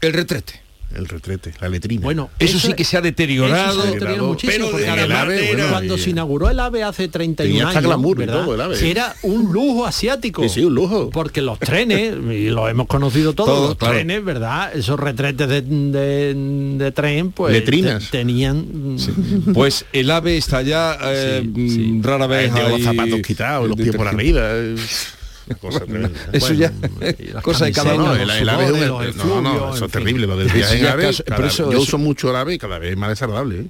El 0.00 0.14
retrete. 0.14 0.62
El 0.94 1.06
retrete, 1.06 1.52
la 1.60 1.68
letrina. 1.68 2.00
Bueno, 2.02 2.30
Eso, 2.38 2.58
sí 2.58 2.72
que 2.72 2.82
se 2.82 2.96
ha 2.96 3.02
deteriorado. 3.02 3.72
Eso 3.72 3.82
se 3.82 3.88
ha 3.88 3.90
deteriorado 3.92 4.28
muchísimo, 4.28 4.52
pero 4.54 4.70
porque 4.70 4.86
manera- 4.86 5.68
cuando 5.70 5.96
y- 5.96 5.98
se 6.00 6.10
inauguró 6.10 6.48
el 6.48 6.58
AVE 6.58 6.82
hace 6.82 7.08
31 7.08 7.58
Tenía 7.58 7.68
años, 7.68 7.82
glamour 7.84 8.16
y 8.16 8.20
¿verdad? 8.20 8.42
todo 8.44 8.54
el 8.54 8.60
AVE. 8.62 8.78
que 8.78 8.90
era 8.90 9.14
un 9.22 9.52
lujo 9.52 9.84
asiático. 9.86 10.42
Sí, 10.44 10.48
sí, 10.48 10.64
un 10.64 10.74
lujo. 10.74 11.10
Porque 11.10 11.42
los 11.42 11.58
trenes, 11.58 12.14
y 12.30 12.48
lo 12.48 12.68
hemos 12.70 12.86
conocido 12.86 13.34
todos, 13.34 13.48
Todo, 13.50 13.66
los 13.68 13.76
claro. 13.76 13.94
trenes, 13.96 14.24
¿verdad? 14.24 14.74
Esos 14.74 14.98
retretes 14.98 15.46
de, 15.48 15.60
de- 15.60 16.34
de 16.78 16.92
tren, 16.92 17.32
pues 17.32 17.52
Letrinas. 17.52 18.04
te- 18.10 18.18
tenían... 18.18 18.66
mm, 18.94 19.52
Pues 19.52 19.84
el 19.92 20.10
ave 20.10 20.38
está 20.38 20.62
ya 20.62 20.96
eh, 21.04 21.42
Sí, 21.54 21.70
sí. 21.70 22.00
rara 22.02 22.26
vez. 22.26 22.52
Lleva 22.52 22.70
los 22.70 22.78
ahí- 22.78 22.84
zapatos 22.84 23.20
quitados, 23.20 23.68
los 23.68 23.76
pies 23.76 23.94
por 23.94 24.08
arriba. 24.08 24.40
Cosa 25.60 25.80
tremenda. 25.80 26.10
Eso 26.32 26.52
ya 26.54 26.72
cosa 27.42 27.64
de 27.66 27.72
cada 27.72 27.94
uno. 27.94 28.06
No, 28.08 28.16
el, 28.16 28.30
el 28.30 28.48
ave 28.48 28.70
no, 29.16 29.40
no, 29.40 29.74
eso 29.74 29.86
es 29.86 29.92
terrible, 29.92 30.26
lo 30.26 30.36
del 30.36 30.48
viaje 30.48 30.78
en 30.78 30.86
ave. 30.86 31.10
cada- 31.26 31.48
yo 31.48 31.80
uso 31.80 31.98
mucho 31.98 32.30
el 32.30 32.36
ave 32.36 32.54
y 32.54 32.58
cada 32.58 32.78
vez 32.78 32.92
es 32.92 32.96
más 32.96 33.08
desagradable. 33.10 33.60
¿eh? 33.60 33.66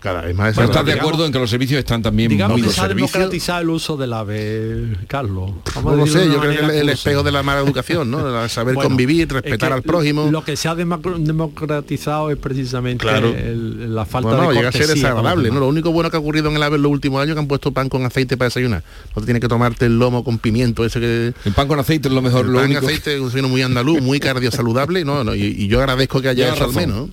Cada 0.00 0.22
vez 0.22 0.34
más 0.34 0.54
Pero 0.54 0.68
estás 0.68 0.86
de 0.86 0.94
acuerdo 0.94 1.26
en 1.26 1.32
que 1.32 1.38
los 1.38 1.50
servicios 1.50 1.78
están 1.78 2.00
también 2.02 2.30
Digamos 2.30 2.58
muy 2.60 2.68
se 2.70 2.80
ha 2.80 2.84
servicios- 2.84 3.12
democratizado 3.12 3.60
el 3.60 3.68
uso 3.70 3.96
del 3.98 4.12
AVE, 4.14 4.96
Carlos. 5.06 5.50
Vamos 5.74 5.92
No 5.92 5.96
lo 5.96 6.06
sé, 6.06 6.26
yo 6.26 6.40
creo 6.40 6.66
que 6.68 6.80
el, 6.80 6.88
espejo 6.88 7.22
de 7.22 7.30
la 7.30 7.42
mala 7.42 7.60
educación, 7.60 8.10
¿no? 8.10 8.42
El 8.44 8.48
saber 8.48 8.74
Bueno, 8.74 8.88
convivir, 8.88 9.26
es 9.26 9.32
respetar 9.32 9.68
que 9.68 9.74
al 9.74 9.82
prójimo. 9.82 10.30
Lo 10.30 10.42
que 10.42 10.56
se 10.56 10.68
ha 10.68 10.74
democ- 10.74 11.16
democratizado 11.18 12.30
es 12.30 12.38
precisamente 12.38 13.02
Claro. 13.02 13.28
el- 13.34 13.94
la 13.94 14.06
falta 14.06 14.30
Bueno, 14.30 14.48
de 14.50 14.56
llega 14.56 14.68
a 14.70 14.72
ser 14.72 14.86
desagradable, 14.86 15.50
¿no? 15.50 15.60
Lo 15.60 15.68
único 15.68 15.90
bueno 15.92 16.10
que 16.10 16.16
ha 16.16 16.20
ocurrido 16.20 16.48
en 16.48 16.56
el 16.56 16.62
AVE 16.62 16.76
en 16.76 16.82
los 16.82 16.92
últimos 16.92 17.20
años 17.20 17.30
es 17.30 17.34
que 17.34 17.40
han 17.40 17.48
puesto 17.48 17.70
pan 17.72 17.88
con 17.88 18.04
aceite 18.06 18.36
para 18.38 18.46
desayunar. 18.46 18.82
No 19.14 19.20
te 19.20 19.26
tienes 19.26 19.40
que 19.42 19.48
tomarte 19.48 19.86
el 19.86 19.98
lomo 19.98 20.24
con 20.24 20.38
pimiento, 20.38 20.84
ese 20.86 21.00
que... 21.00 21.34
El 21.44 21.52
pan 21.52 21.68
con 21.68 21.78
aceite 21.78 22.08
es 22.08 22.14
lo 22.14 22.22
mejor, 22.22 22.46
el 22.46 22.52
lo 22.52 22.58
pan 22.60 22.70
único. 22.70 22.86
aceite 22.86 23.14
es 23.14 23.20
un 23.34 23.50
muy 23.50 23.60
andaluz, 23.62 24.00
muy 24.00 24.20
cardiosaludable, 24.20 25.04
¿no? 25.04 25.22
no 25.22 25.34
y, 25.34 25.42
y 25.44 25.68
yo 25.68 25.80
agradezco 25.80 26.22
que 26.22 26.28
haya 26.30 26.54
eso 26.54 26.64
al 26.64 26.72
menos. 26.72 27.10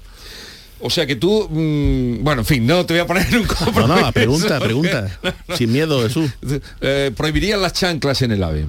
O 0.86 0.90
sea 0.90 1.06
que 1.08 1.16
tú, 1.16 1.48
mm, 1.50 2.24
bueno, 2.24 2.42
en 2.42 2.46
fin, 2.46 2.66
no 2.68 2.86
te 2.86 2.94
voy 2.94 3.02
a 3.02 3.08
poner 3.08 3.26
en 3.28 3.36
un 3.38 3.42
No, 3.48 3.56
compromiso. 3.56 4.02
no, 4.02 4.12
pregunta, 4.12 4.60
pregunta. 4.62 5.20
Sin 5.58 5.72
miedo, 5.72 6.02
Jesús. 6.04 6.30
Eh, 6.82 7.12
prohibirían 7.16 7.62
las 7.62 7.74
chanclas 7.74 8.22
en 8.22 8.32
el 8.34 8.44
ave. 8.44 8.66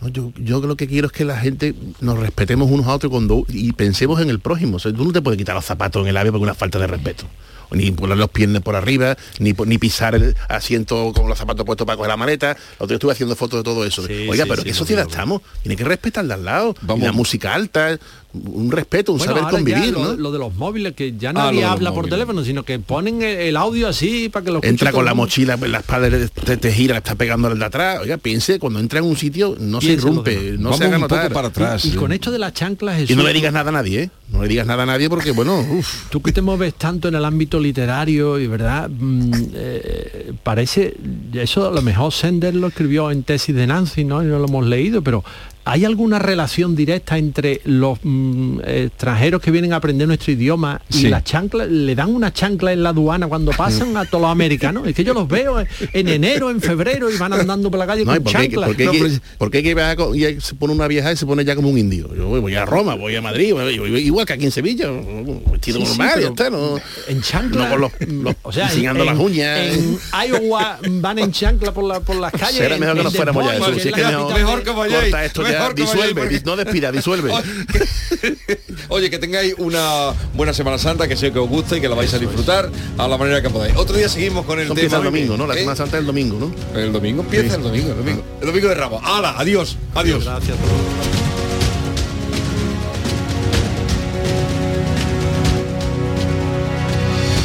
No, 0.00 0.08
yo, 0.08 0.32
yo 0.36 0.60
lo 0.60 0.76
que 0.76 0.86
quiero 0.86 1.06
es 1.08 1.12
que 1.12 1.24
la 1.24 1.38
gente 1.38 1.74
nos 2.00 2.18
respetemos 2.18 2.70
unos 2.70 2.86
a 2.86 2.94
otros 2.94 3.10
cuando, 3.10 3.44
y 3.48 3.72
pensemos 3.72 4.20
en 4.20 4.30
el 4.30 4.38
prójimo. 4.40 4.76
O 4.76 4.78
sea, 4.78 4.92
tú 4.92 5.04
no 5.04 5.12
te 5.12 5.20
puedes 5.22 5.38
quitar 5.38 5.56
los 5.56 5.64
zapatos 5.64 6.02
en 6.02 6.08
el 6.08 6.16
ave 6.16 6.30
porque 6.30 6.44
una 6.44 6.54
falta 6.54 6.78
de 6.78 6.86
respeto. 6.86 7.24
Ni 7.70 7.90
poner 7.90 8.16
los 8.16 8.30
pies 8.30 8.48
por 8.60 8.76
arriba, 8.76 9.14
ni, 9.40 9.52
ni 9.66 9.76
pisar 9.76 10.14
el 10.14 10.34
asiento 10.48 11.12
con 11.14 11.28
los 11.28 11.36
zapatos 11.36 11.66
puestos 11.66 11.86
para 11.86 11.96
coger 11.98 12.08
la 12.08 12.16
maleta. 12.16 12.56
Lo 12.78 12.84
otro 12.84 12.94
estuve 12.94 13.12
haciendo 13.12 13.36
fotos 13.36 13.60
de 13.60 13.64
todo 13.64 13.84
eso. 13.84 14.06
Sí, 14.06 14.26
Oiga, 14.26 14.44
sí, 14.44 14.50
pero 14.50 14.62
sí, 14.62 14.68
¿qué 14.68 14.74
sociedad 14.74 15.06
estamos? 15.06 15.42
Tiene 15.62 15.76
que 15.76 15.84
respetar 15.84 16.24
de 16.24 16.32
al 16.32 16.44
lado. 16.46 16.74
Vamos. 16.80 17.02
Y 17.02 17.06
la 17.06 17.12
música 17.12 17.52
alta. 17.54 17.98
Un 18.34 18.70
respeto, 18.70 19.12
un 19.12 19.18
Bueno, 19.18 19.34
saber 19.34 19.50
convivir, 19.50 19.92
lo, 19.92 20.04
¿no? 20.04 20.12
lo 20.14 20.30
de 20.30 20.38
los 20.38 20.54
móviles, 20.54 20.92
que 20.92 21.14
ya 21.16 21.30
Ah, 21.30 21.32
nadie 21.32 21.64
habla 21.64 21.90
por 21.90 22.00
móviles. 22.02 22.14
teléfono, 22.16 22.44
sino 22.44 22.62
que 22.62 22.78
ponen 22.78 23.22
el, 23.22 23.38
el 23.38 23.56
audio 23.56 23.88
así 23.88 24.28
para 24.28 24.44
que 24.44 24.50
lo 24.52 24.60
Entra 24.62 24.92
con 24.92 25.04
la 25.06 25.12
mundo. 25.14 25.24
mochila 25.24 25.54
en 25.54 25.72
la 25.72 25.78
espalda, 25.78 26.10
te, 26.44 26.56
te 26.58 26.72
gira, 26.72 26.98
está 26.98 27.14
pegándole 27.14 27.54
el 27.54 27.58
de 27.58 27.64
atrás. 27.64 28.00
Oiga, 28.02 28.18
piense, 28.18 28.58
cuando 28.58 28.80
entra 28.80 28.98
en 28.98 29.06
un 29.06 29.16
sitio, 29.16 29.56
no 29.58 29.80
se 29.80 29.88
Piensa 29.88 30.06
irrumpe, 30.08 30.52
no 30.58 30.64
Vamos 30.64 30.78
se 30.78 30.84
haga 30.84 30.96
un 30.96 31.02
poco 31.04 31.14
notar. 31.16 31.32
para 31.32 31.48
atrás. 31.48 31.84
Y- 31.86 31.88
y 31.88 31.92
con 31.92 32.12
esto 32.12 32.30
de 32.30 32.38
las 32.38 32.52
chanclas, 32.52 32.96
Y 32.98 33.00
no 33.02 33.06
Jesús- 33.08 33.24
le 33.24 33.32
digas 33.32 33.52
nada 33.52 33.70
a 33.70 33.72
nadie, 33.72 34.02
¿eh? 34.02 34.10
No 34.30 34.42
le 34.42 34.48
digas 34.48 34.66
nada 34.66 34.82
a 34.82 34.86
nadie 34.86 35.08
porque, 35.08 35.30
bueno, 35.30 35.58
uf. 35.60 36.10
Tú 36.10 36.20
que 36.20 36.32
te 36.32 36.42
mueves 36.42 36.74
tanto 36.74 37.08
en 37.08 37.14
el 37.14 37.24
ámbito 37.24 37.58
literario 37.58 38.38
y 38.38 38.46
verdad, 38.46 38.90
Mm, 38.90 39.32
eh, 39.54 40.32
parece, 40.42 40.94
eso 41.32 41.68
a 41.68 41.72
lo 41.72 41.80
mejor 41.82 42.12
Sender 42.12 42.54
lo 42.54 42.66
escribió 42.68 43.10
en 43.10 43.22
tesis 43.22 43.54
de 43.54 43.66
Nancy, 43.66 44.04
¿no? 44.04 44.22
Y 44.22 44.26
no 44.26 44.38
lo 44.38 44.44
hemos 44.46 44.66
leído, 44.66 45.02
pero 45.02 45.24
¿hay 45.70 45.84
alguna 45.84 46.18
relación 46.18 46.74
directa 46.74 47.18
entre 47.18 47.60
los 47.64 47.98
mm, 48.02 48.60
extranjeros 48.64 49.40
que 49.42 49.50
vienen 49.50 49.72
a 49.72 49.76
aprender 49.76 50.08
nuestro 50.08 50.32
idioma 50.32 50.80
y 50.90 50.94
Sí. 50.94 51.08
las 51.08 51.24
chanclas? 51.24 51.68
¿Le 51.68 51.94
dan 51.94 52.14
una 52.14 52.32
chancla 52.32 52.72
en 52.72 52.82
la 52.82 52.88
aduana 52.90 53.26
cuando 53.26 53.52
pasan 53.52 53.96
a 53.96 54.04
todos 54.06 54.22
los 54.22 54.30
americanos? 54.30 54.86
Es 54.86 54.94
que 54.94 55.04
yo 55.04 55.12
los 55.14 55.28
veo 55.28 55.58
en 55.60 56.08
enero, 56.08 56.50
en 56.50 56.60
febrero 56.60 57.10
y 57.10 57.16
van 57.18 57.32
andando 57.34 57.70
por 57.70 57.78
la 57.78 57.86
calle 57.86 58.04
No, 58.04 58.12
¿y 58.12 58.16
con 58.16 58.24
por 58.24 58.32
qué, 58.32 58.38
chanclas. 58.38 58.66
por 58.68 58.76
qué 58.76 58.84
No, 58.86 58.92
que- 58.92 58.98
pero- 59.00 59.14
por 59.38 59.50
qué 59.50 59.62
que 59.62 59.74
va 59.74 59.94
con- 59.96 60.14
y 60.18 60.40
se 60.40 60.54
pone 60.54 60.72
una 60.72 60.88
vieja 60.88 61.12
y 61.12 61.16
se 61.16 61.26
pone 61.26 61.44
ya 61.44 61.54
como 61.54 61.68
un 61.68 61.76
indio? 61.78 62.08
Yo 62.16 62.26
voy, 62.28 62.54
a 62.54 62.64
Roma, 62.64 62.94
voy 62.94 63.14
a 63.16 63.20
Madrid, 63.22 63.52
voy- 63.52 63.78
voy- 63.78 63.96
igual 64.00 64.24
que 64.26 64.32
aquí 64.32 64.44
en 64.46 64.50
Sevilla, 64.52 64.90
vestido 64.90 65.80
Sí, 65.80 65.86
sí, 65.86 65.98
normal, 65.98 66.20
ya 66.20 66.28
está, 66.28 66.50
¿no? 66.50 66.80
en 67.08 67.20
chancla 67.20 67.64
No 67.64 67.70
con 67.70 67.80
los, 67.82 67.92
los- 68.08 68.34
o 68.42 68.52
sea, 68.52 68.72
en- 68.72 69.04
las 69.04 69.18
uñas. 69.18 69.58
En 69.76 69.98
Iowa 70.28 70.78
van 70.88 71.18
en 71.18 71.30
chancla 71.32 71.72
por, 71.72 71.84
la, 71.84 72.00
por 72.00 72.16
las 72.16 72.32
calles. 72.32 72.56
Será 72.56 72.78
mejor 72.78 72.96
que 72.96 73.02
nos 73.04 73.14
fuéramos 73.14 73.44
ya, 73.44 73.52
si 73.80 73.88
es 73.88 73.94
que 73.94 74.02
mejor- 74.02 74.62
que 74.62 74.70
vayáis, 74.70 75.02
Corta 75.10 75.24
esto 75.24 75.42
ya, 75.42 75.57
mejor 75.58 75.74
disuelve, 75.74 76.20
porque- 76.22 76.42
no 76.44 76.56
despida, 76.56 76.92
disuelve. 76.92 77.32
Oye, 78.88 79.10
que 79.10 79.18
tengáis 79.18 79.54
una 79.58 80.12
buena 80.34 80.52
Semana 80.52 80.78
Santa, 80.78 81.06
que 81.08 81.16
sé 81.16 81.32
que 81.32 81.38
os 81.38 81.48
gusta 81.48 81.76
y 81.76 81.80
que 81.80 81.88
la 81.88 81.94
vais 81.94 82.12
a 82.14 82.18
disfrutar 82.18 82.70
a 82.96 83.08
la 83.08 83.16
manera 83.18 83.42
que 83.42 83.50
podáis. 83.50 83.76
Otro 83.76 83.96
día 83.96 84.08
seguimos 84.08 84.44
con 84.46 84.58
el 84.58 84.64
Eso 84.66 84.74
tema. 84.74 84.84
empieza 84.84 84.96
el 84.98 85.04
domingo, 85.04 85.36
¿no? 85.36 85.46
La 85.46 85.54
¿eh? 85.54 85.58
Semana 85.60 85.76
Santa 85.76 85.96
es 85.96 86.00
el 86.00 86.06
domingo, 86.06 86.38
¿no? 86.38 86.78
El 86.78 86.92
domingo 86.92 87.22
empieza 87.22 87.50
Sí. 87.50 87.56
el 87.56 87.62
domingo, 87.62 87.90
el 87.90 87.96
domingo. 87.98 88.24
El 88.40 88.46
domingo 88.46 88.68
de 88.68 88.74
Ramos. 88.74 89.02
¡Hala! 89.04 89.34
Adiós, 89.38 89.76
adiós. 89.94 90.24
Gracias. 90.24 90.56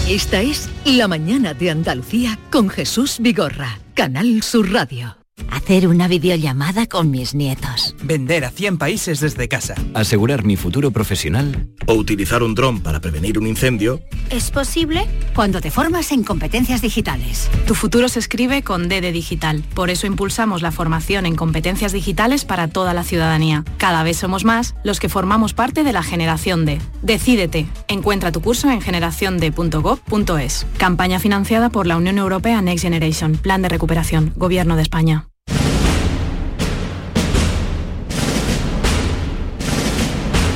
Esta 0.08 0.42
es 0.42 0.70
La 0.86 1.08
mañana 1.08 1.54
de 1.54 1.70
Andalucía 1.72 2.38
con 2.52 2.70
Jesús 2.70 3.18
Vigorra, 3.20 3.80
Canal 3.96 4.44
Sur 4.44 4.72
Radio. 4.72 5.16
Hacer 5.52 5.88
una 5.88 6.08
videollamada 6.08 6.88
con 6.88 7.12
mis 7.12 7.34
nietos. 7.36 7.96
Vender 8.04 8.46
a 8.46 8.52
100 8.52 8.78
países 8.78 9.20
desde 9.20 9.48
casa. 9.48 9.76
Asegurar 9.94 10.44
mi 10.44 10.56
futuro 10.56 10.92
profesional. 10.92 11.68
O 11.86 11.94
utilizar 11.94 12.44
un 12.44 12.56
dron 12.56 12.82
para 12.82 13.00
prevenir 13.00 13.38
un 13.38 13.48
incendio. 13.48 14.02
Es 14.30 14.52
posible 14.52 15.08
cuando 15.36 15.62
te 15.62 15.72
formas 15.72 16.12
en 16.12 16.24
competencias 16.24 16.82
digitales. 16.82 17.50
Tu 17.68 17.76
futuro 17.76 18.10
se 18.10 18.20
escribe 18.20 18.64
con 18.64 18.90
D 18.90 19.02
de 19.02 19.12
digital. 19.12 19.64
Por 19.74 19.90
eso 19.90 20.08
impulsamos 20.08 20.62
la 20.62 20.72
formación 20.72 21.26
en 21.26 21.36
competencias 21.36 21.92
digitales 21.92 22.46
para 22.46 22.68
toda 22.68 22.94
la 22.94 23.04
ciudadanía. 23.04 23.64
Cada 23.78 24.04
vez 24.04 24.18
somos 24.18 24.46
más 24.46 24.76
los 24.84 25.00
que 25.00 25.10
formamos 25.10 25.54
parte 25.54 25.84
de 25.84 25.94
la 25.94 26.04
generación 26.04 26.66
D. 26.66 26.80
Decídete. 27.02 27.66
Encuentra 27.88 28.32
tu 28.32 28.42
curso 28.42 28.70
en 28.70 28.82
generaciond.gov.es. 28.82 30.66
Campaña 30.78 31.20
financiada 31.20 31.70
por 31.70 31.88
la 31.88 31.98
Unión 31.98 32.18
Europea 32.18 32.62
Next 32.62 32.84
Generation. 32.84 33.34
Plan 33.38 33.62
de 33.62 33.70
recuperación. 33.70 34.34
Gobierno 34.36 34.76
de 34.76 34.84
España. 34.84 35.28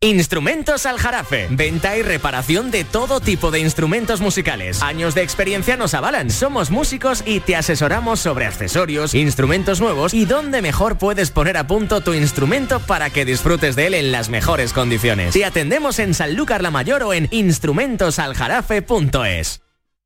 Instrumentos 0.00 0.86
Aljarafe. 0.86 1.48
Venta 1.50 1.96
y 1.96 2.02
reparación 2.02 2.70
de 2.70 2.84
todo 2.84 3.18
tipo 3.18 3.50
de 3.50 3.58
instrumentos 3.58 4.20
musicales. 4.20 4.80
Años 4.80 5.16
de 5.16 5.22
experiencia 5.22 5.76
nos 5.76 5.92
avalan. 5.92 6.30
Somos 6.30 6.70
músicos 6.70 7.24
y 7.26 7.40
te 7.40 7.56
asesoramos 7.56 8.20
sobre 8.20 8.46
accesorios, 8.46 9.16
instrumentos 9.16 9.80
nuevos 9.80 10.14
y 10.14 10.24
dónde 10.24 10.62
mejor 10.62 10.98
puedes 10.98 11.32
poner 11.32 11.56
a 11.56 11.66
punto 11.66 12.00
tu 12.00 12.14
instrumento 12.14 12.78
para 12.78 13.10
que 13.10 13.24
disfrutes 13.24 13.74
de 13.74 13.88
él 13.88 13.94
en 13.94 14.12
las 14.12 14.28
mejores 14.28 14.72
condiciones. 14.72 15.34
Te 15.34 15.44
atendemos 15.44 15.98
en 15.98 16.14
Sanlúcar 16.14 16.62
la 16.62 16.70
Mayor 16.70 17.02
o 17.02 17.12
en 17.12 17.26
instrumentosaljarafe.es. 17.32 19.62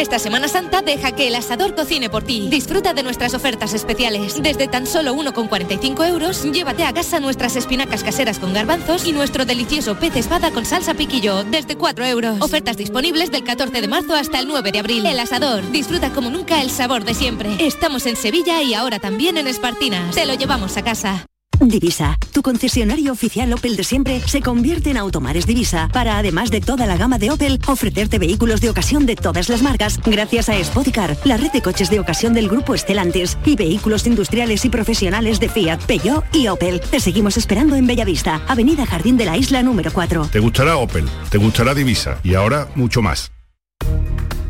Esta 0.00 0.18
Semana 0.18 0.48
Santa 0.48 0.80
deja 0.80 1.12
que 1.12 1.28
el 1.28 1.34
asador 1.34 1.74
cocine 1.74 2.08
por 2.08 2.22
ti. 2.22 2.48
Disfruta 2.48 2.94
de 2.94 3.02
nuestras 3.02 3.34
ofertas 3.34 3.74
especiales. 3.74 4.42
Desde 4.42 4.66
tan 4.66 4.86
solo 4.86 5.14
1,45 5.14 6.08
euros, 6.08 6.42
llévate 6.44 6.84
a 6.84 6.94
casa 6.94 7.20
nuestras 7.20 7.54
espinacas 7.56 8.02
caseras 8.02 8.38
con 8.38 8.54
garbanzos 8.54 9.06
y 9.06 9.12
nuestro 9.12 9.44
delicioso 9.44 9.96
pez 9.96 10.16
espada 10.16 10.52
con 10.52 10.64
salsa 10.64 10.94
piquillo, 10.94 11.44
desde 11.44 11.76
4 11.76 12.06
euros. 12.06 12.40
Ofertas 12.40 12.78
disponibles 12.78 13.30
del 13.30 13.44
14 13.44 13.78
de 13.78 13.88
marzo 13.88 14.14
hasta 14.14 14.38
el 14.38 14.48
9 14.48 14.72
de 14.72 14.78
abril. 14.78 15.04
El 15.04 15.20
asador, 15.20 15.70
disfruta 15.70 16.10
como 16.10 16.30
nunca 16.30 16.62
el 16.62 16.70
sabor 16.70 17.04
de 17.04 17.12
siempre. 17.12 17.56
Estamos 17.58 18.06
en 18.06 18.16
Sevilla 18.16 18.62
y 18.62 18.72
ahora 18.72 19.00
también 19.00 19.36
en 19.36 19.48
Espartinas. 19.48 20.14
Te 20.14 20.24
lo 20.24 20.32
llevamos 20.32 20.78
a 20.78 20.82
casa. 20.82 21.29
Divisa, 21.70 22.18
tu 22.32 22.42
concesionario 22.42 23.12
oficial 23.12 23.52
Opel 23.52 23.76
de 23.76 23.84
siempre, 23.84 24.20
se 24.26 24.40
convierte 24.40 24.90
en 24.90 24.96
Automares 24.96 25.46
Divisa 25.46 25.88
para, 25.92 26.18
además 26.18 26.50
de 26.50 26.60
toda 26.60 26.86
la 26.86 26.96
gama 26.96 27.18
de 27.18 27.30
Opel, 27.30 27.60
ofrecerte 27.66 28.18
vehículos 28.18 28.60
de 28.60 28.70
ocasión 28.70 29.06
de 29.06 29.16
todas 29.16 29.48
las 29.48 29.62
marcas, 29.62 30.00
gracias 30.04 30.48
a 30.48 30.62
Spoticar, 30.62 31.16
la 31.24 31.36
red 31.36 31.52
de 31.52 31.62
coches 31.62 31.90
de 31.90 32.00
ocasión 32.00 32.34
del 32.34 32.48
grupo 32.48 32.74
Estelantes 32.74 33.38
y 33.44 33.56
vehículos 33.56 34.06
industriales 34.06 34.64
y 34.64 34.70
profesionales 34.70 35.40
de 35.40 35.48
Fiat, 35.48 35.80
Peugeot 35.84 36.24
y 36.34 36.48
Opel. 36.48 36.80
Te 36.80 37.00
seguimos 37.00 37.36
esperando 37.36 37.76
en 37.76 37.86
Bellavista, 37.86 38.42
Avenida 38.48 38.86
Jardín 38.86 39.16
de 39.16 39.26
la 39.26 39.36
Isla 39.36 39.62
número 39.62 39.92
4. 39.92 40.28
Te 40.32 40.40
gustará 40.40 40.76
Opel, 40.76 41.08
te 41.30 41.38
gustará 41.38 41.74
Divisa 41.74 42.18
y 42.22 42.34
ahora 42.34 42.68
mucho 42.74 43.02
más. 43.02 43.32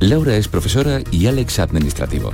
Laura 0.01 0.37
es 0.37 0.49
profesora 0.49 1.01
y 1.11 1.27
Alex 1.27 1.59
administrativo. 1.59 2.33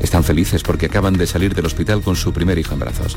Están 0.00 0.22
felices 0.22 0.62
porque 0.62 0.86
acaban 0.86 1.14
de 1.14 1.26
salir 1.26 1.54
del 1.54 1.64
hospital 1.64 2.02
con 2.02 2.14
su 2.14 2.32
primer 2.34 2.58
hijo 2.58 2.74
en 2.74 2.80
brazos. 2.80 3.16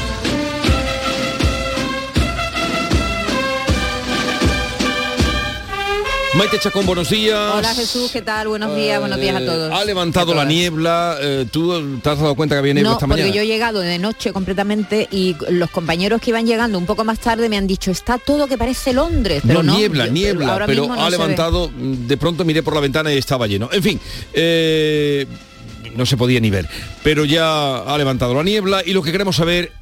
Maite 6.33 6.57
Chacón, 6.59 6.85
buenos 6.85 7.09
días. 7.09 7.37
Hola 7.55 7.75
Jesús, 7.75 8.09
¿qué 8.11 8.21
tal? 8.21 8.47
Buenos 8.47 8.73
días, 8.73 9.01
buenos 9.01 9.19
días 9.19 9.35
a 9.35 9.41
Eh, 9.41 9.45
todos. 9.45 9.73
Ha 9.73 9.83
levantado 9.83 10.33
la 10.33 10.45
niebla. 10.45 11.17
eh, 11.19 11.45
¿Tú 11.51 11.99
te 11.99 12.09
has 12.09 12.19
dado 12.19 12.35
cuenta 12.35 12.55
que 12.55 12.59
había 12.59 12.73
niebla 12.73 12.91
No, 12.91 12.95
esta 12.95 13.05
porque 13.07 13.23
mañana? 13.23 13.35
yo 13.35 13.41
he 13.41 13.47
llegado 13.47 13.81
de 13.81 13.99
noche 13.99 14.31
completamente 14.31 15.09
y 15.11 15.35
los 15.49 15.69
compañeros 15.71 16.21
que 16.21 16.29
iban 16.29 16.47
llegando 16.47 16.77
un 16.77 16.85
poco 16.85 17.03
más 17.03 17.19
tarde 17.19 17.49
me 17.49 17.57
han 17.57 17.67
dicho, 17.67 17.91
está 17.91 18.17
todo 18.17 18.47
que 18.47 18.57
parece 18.57 18.93
Londres, 18.93 19.43
pero 19.45 19.61
no, 19.61 19.73
no. 19.73 19.77
niebla, 19.77 20.05
yo- 20.05 20.11
niebla, 20.13 20.53
ahora 20.53 20.65
pero 20.67 20.83
mismo 20.83 20.95
no 20.95 21.01
ha 21.01 21.05
ve. 21.05 21.11
levantado, 21.11 21.69
mm, 21.69 22.07
de 22.07 22.17
pronto 22.17 22.45
miré 22.45 22.63
por 22.63 22.75
la 22.75 22.79
ventana 22.79 23.13
y 23.13 23.17
estaba 23.17 23.45
lleno. 23.47 23.69
En 23.73 23.83
fin, 23.83 23.99
eh, 24.33 25.27
no 25.97 26.05
se 26.05 26.15
podía 26.15 26.39
ni 26.39 26.49
ver, 26.49 26.65
pero 27.03 27.25
ya 27.25 27.79
ha 27.79 27.97
levantado 27.97 28.33
la 28.33 28.43
niebla 28.43 28.81
y 28.85 28.93
lo 28.93 29.03
que 29.03 29.11
queremos 29.11 29.35
saber, 29.35 29.73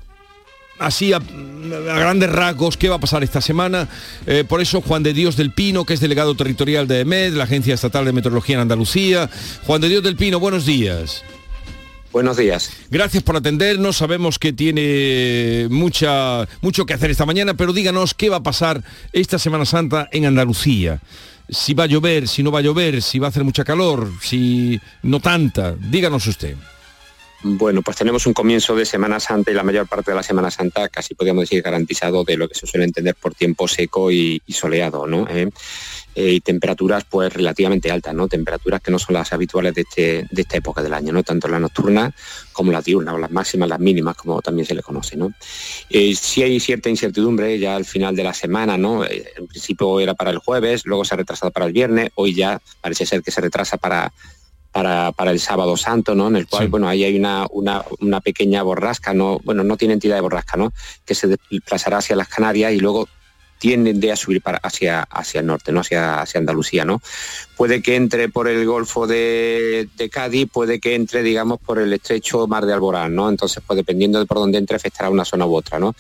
así 0.80 1.14
a, 1.14 1.18
a 1.18 2.00
grandes 2.00 2.32
rasgos, 2.32 2.78
qué 2.78 2.90
va 2.90 2.96
a 2.96 3.00
pasar 3.00 3.24
esta 3.24 3.42
semana. 3.42 3.88
Eh, 4.26 4.44
por 4.48 4.62
eso 4.62 4.82
Juan 4.82 5.04
de 5.04 5.14
Dios 5.14 5.38
del 5.38 5.52
Pino, 5.52 5.86
que 5.86 5.94
es 5.94 6.00
delegado 6.00 6.36
territorial 6.36 6.88
de 6.88 7.02
EMED, 7.02 7.34
la 7.34 7.44
Agencia 7.44 7.74
Estatal 7.74 8.06
de 8.06 8.14
Meteorología 8.14 8.56
en 8.56 8.62
Andalucía. 8.62 9.30
Juan 9.66 9.82
de 9.82 9.90
Dios 9.90 10.04
del 10.04 10.16
Pino, 10.16 10.40
buenos 10.40 10.66
días. 10.66 11.24
Buenos 12.12 12.38
días. 12.38 12.72
Gracias 12.90 13.22
por 13.22 13.36
atendernos. 13.36 13.98
Sabemos 13.98 14.40
que 14.40 14.52
tiene 14.52 15.68
mucha, 15.70 16.48
mucho 16.62 16.86
que 16.86 16.94
hacer 16.96 17.12
esta 17.12 17.26
mañana, 17.26 17.54
pero 17.54 17.72
díganos 17.72 18.16
qué 18.16 18.30
va 18.30 18.38
a 18.38 18.44
pasar 18.44 18.84
esta 19.14 19.38
Semana 19.38 19.66
Santa 19.66 20.10
en 20.12 20.26
Andalucía. 20.26 21.02
Si 21.50 21.76
va 21.76 21.84
a 21.84 21.88
llover, 21.88 22.28
si 22.28 22.42
no 22.42 22.52
va 22.52 22.60
a 22.60 22.64
llover, 22.64 23.02
si 23.04 23.20
va 23.20 23.28
a 23.28 23.30
hacer 23.30 23.44
mucha 23.44 23.64
calor, 23.64 24.12
si 24.22 24.80
no 25.04 25.20
tanta. 25.20 25.76
Díganos 25.76 26.26
usted. 26.26 26.56
Bueno, 27.42 27.82
pues 27.82 27.96
tenemos 27.96 28.26
un 28.26 28.34
comienzo 28.34 28.76
de 28.76 28.86
Semana 28.86 29.20
Santa 29.20 29.50
y 29.50 29.54
la 29.54 29.64
mayor 29.64 29.88
parte 29.88 30.12
de 30.12 30.16
la 30.16 30.24
Semana 30.24 30.52
Santa 30.52 30.90
casi 30.90 31.16
podríamos 31.16 31.44
decir 31.44 31.62
garantizado 31.62 32.26
de 32.26 32.36
lo 32.36 32.50
que 32.50 32.56
se 32.56 32.68
suele 32.68 32.86
entender 32.86 33.16
por 33.16 33.34
tiempo 33.34 33.68
seco 33.68 34.12
y, 34.12 34.42
soleado, 34.50 35.08
¿no? 35.08 35.26
Eh, 35.30 35.50
eh, 36.16 36.34
y 36.34 36.42
temperaturas 36.42 37.06
pues 37.10 37.32
relativamente 37.32 37.90
altas, 37.90 38.14
¿no? 38.14 38.28
Temperaturas 38.28 38.82
que 38.82 38.92
no 38.92 39.00
son 39.00 39.14
las 39.14 39.32
habituales 39.32 39.74
de, 39.74 39.82
este, 39.82 40.28
de 40.30 40.42
esta 40.42 40.58
época 40.58 40.84
del 40.84 40.94
año, 40.94 41.14
¿no? 41.14 41.24
Tanto 41.24 41.48
la 41.48 41.60
nocturna 41.60 42.14
como 42.52 42.74
la 42.74 42.82
diurna, 42.82 43.14
o 43.14 43.18
las 43.18 43.32
máximas, 43.32 43.70
las 43.70 43.80
mínimas, 43.80 44.18
como 44.18 44.42
también 44.42 44.66
se 44.66 44.76
le 44.76 44.82
conoce, 44.82 45.16
¿no? 45.16 45.32
Eh, 45.90 46.14
sí 46.16 46.44
hay 46.44 46.60
cierta 46.60 46.90
incertidumbre 46.90 47.58
ya 47.58 47.78
al 47.78 47.86
final 47.86 48.18
de 48.18 48.24
la 48.26 48.34
semana, 48.34 48.78
¿no? 48.78 49.06
Eh, 49.06 49.32
en 49.38 49.48
principio 49.48 49.98
era 50.02 50.14
para 50.14 50.32
el 50.32 50.40
jueves, 50.40 50.82
luego 50.86 51.06
se 51.06 51.14
ha 51.14 51.18
retrasado 51.18 51.52
para 51.52 51.68
el 51.68 51.72
viernes, 51.72 52.10
hoy 52.16 52.36
ya 52.36 52.60
parece 52.82 53.06
ser 53.06 53.22
que 53.22 53.32
se 53.32 53.40
retrasa 53.40 53.78
para 53.78 54.12
para, 54.72 55.12
para 55.12 55.32
el 55.32 55.40
sábado 55.40 55.78
santo, 55.78 56.16
¿no? 56.16 56.28
En 56.28 56.36
el 56.36 56.48
cual, 56.48 56.68
bueno, 56.68 56.88
ahí 56.88 57.04
hay 57.04 57.18
una, 57.18 57.48
una, 57.52 57.84
una 58.00 58.22
pequeña 58.22 58.62
borrasca, 58.64 59.14
no, 59.14 59.40
bueno, 59.44 59.64
no 59.64 59.78
tiene 59.78 59.96
entidad 59.96 60.16
de 60.16 60.22
borrasca, 60.22 60.58
¿no? 60.58 60.74
Que 61.06 61.16
se 61.16 61.28
desplazará 61.28 61.98
hacia 61.98 62.16
las 62.16 62.28
Canarias 62.28 62.74
y 62.74 62.80
luego 62.80 63.08
tiende 63.60 64.12
a 64.12 64.16
subir 64.16 64.42
para, 64.42 64.58
hacia, 64.60 65.02
hacia 65.04 65.42
el 65.42 65.48
norte, 65.48 65.72
¿no? 65.72 65.82
Hacia, 65.82 66.22
hacia 66.22 66.40
Andalucía, 66.40 66.86
¿no? 66.86 67.02
Puede 67.60 67.82
que 67.82 67.98
entre 67.98 68.30
por 68.30 68.48
el 68.48 68.66
Golfo 68.66 69.06
de, 69.06 69.90
Cádiz, 70.10 70.48
puede 70.50 70.80
que 70.80 70.96
entre, 70.96 71.22
digamos, 71.22 71.60
por 71.60 71.78
el 71.78 71.92
estrecho 71.92 72.48
Mar 72.48 72.66
de 72.66 72.72
Alborán, 72.72 73.14
¿no? 73.14 73.28
Entonces, 73.28 73.62
pues 73.68 73.76
dependiendo 73.76 74.18
de 74.18 74.26
por 74.26 74.38
dónde 74.38 74.58
entre, 74.58 74.78
afectará 74.78 75.10
una 75.10 75.26
zona 75.26 75.46
u 75.46 75.54
otra, 75.54 75.78
¿no? 75.78 75.94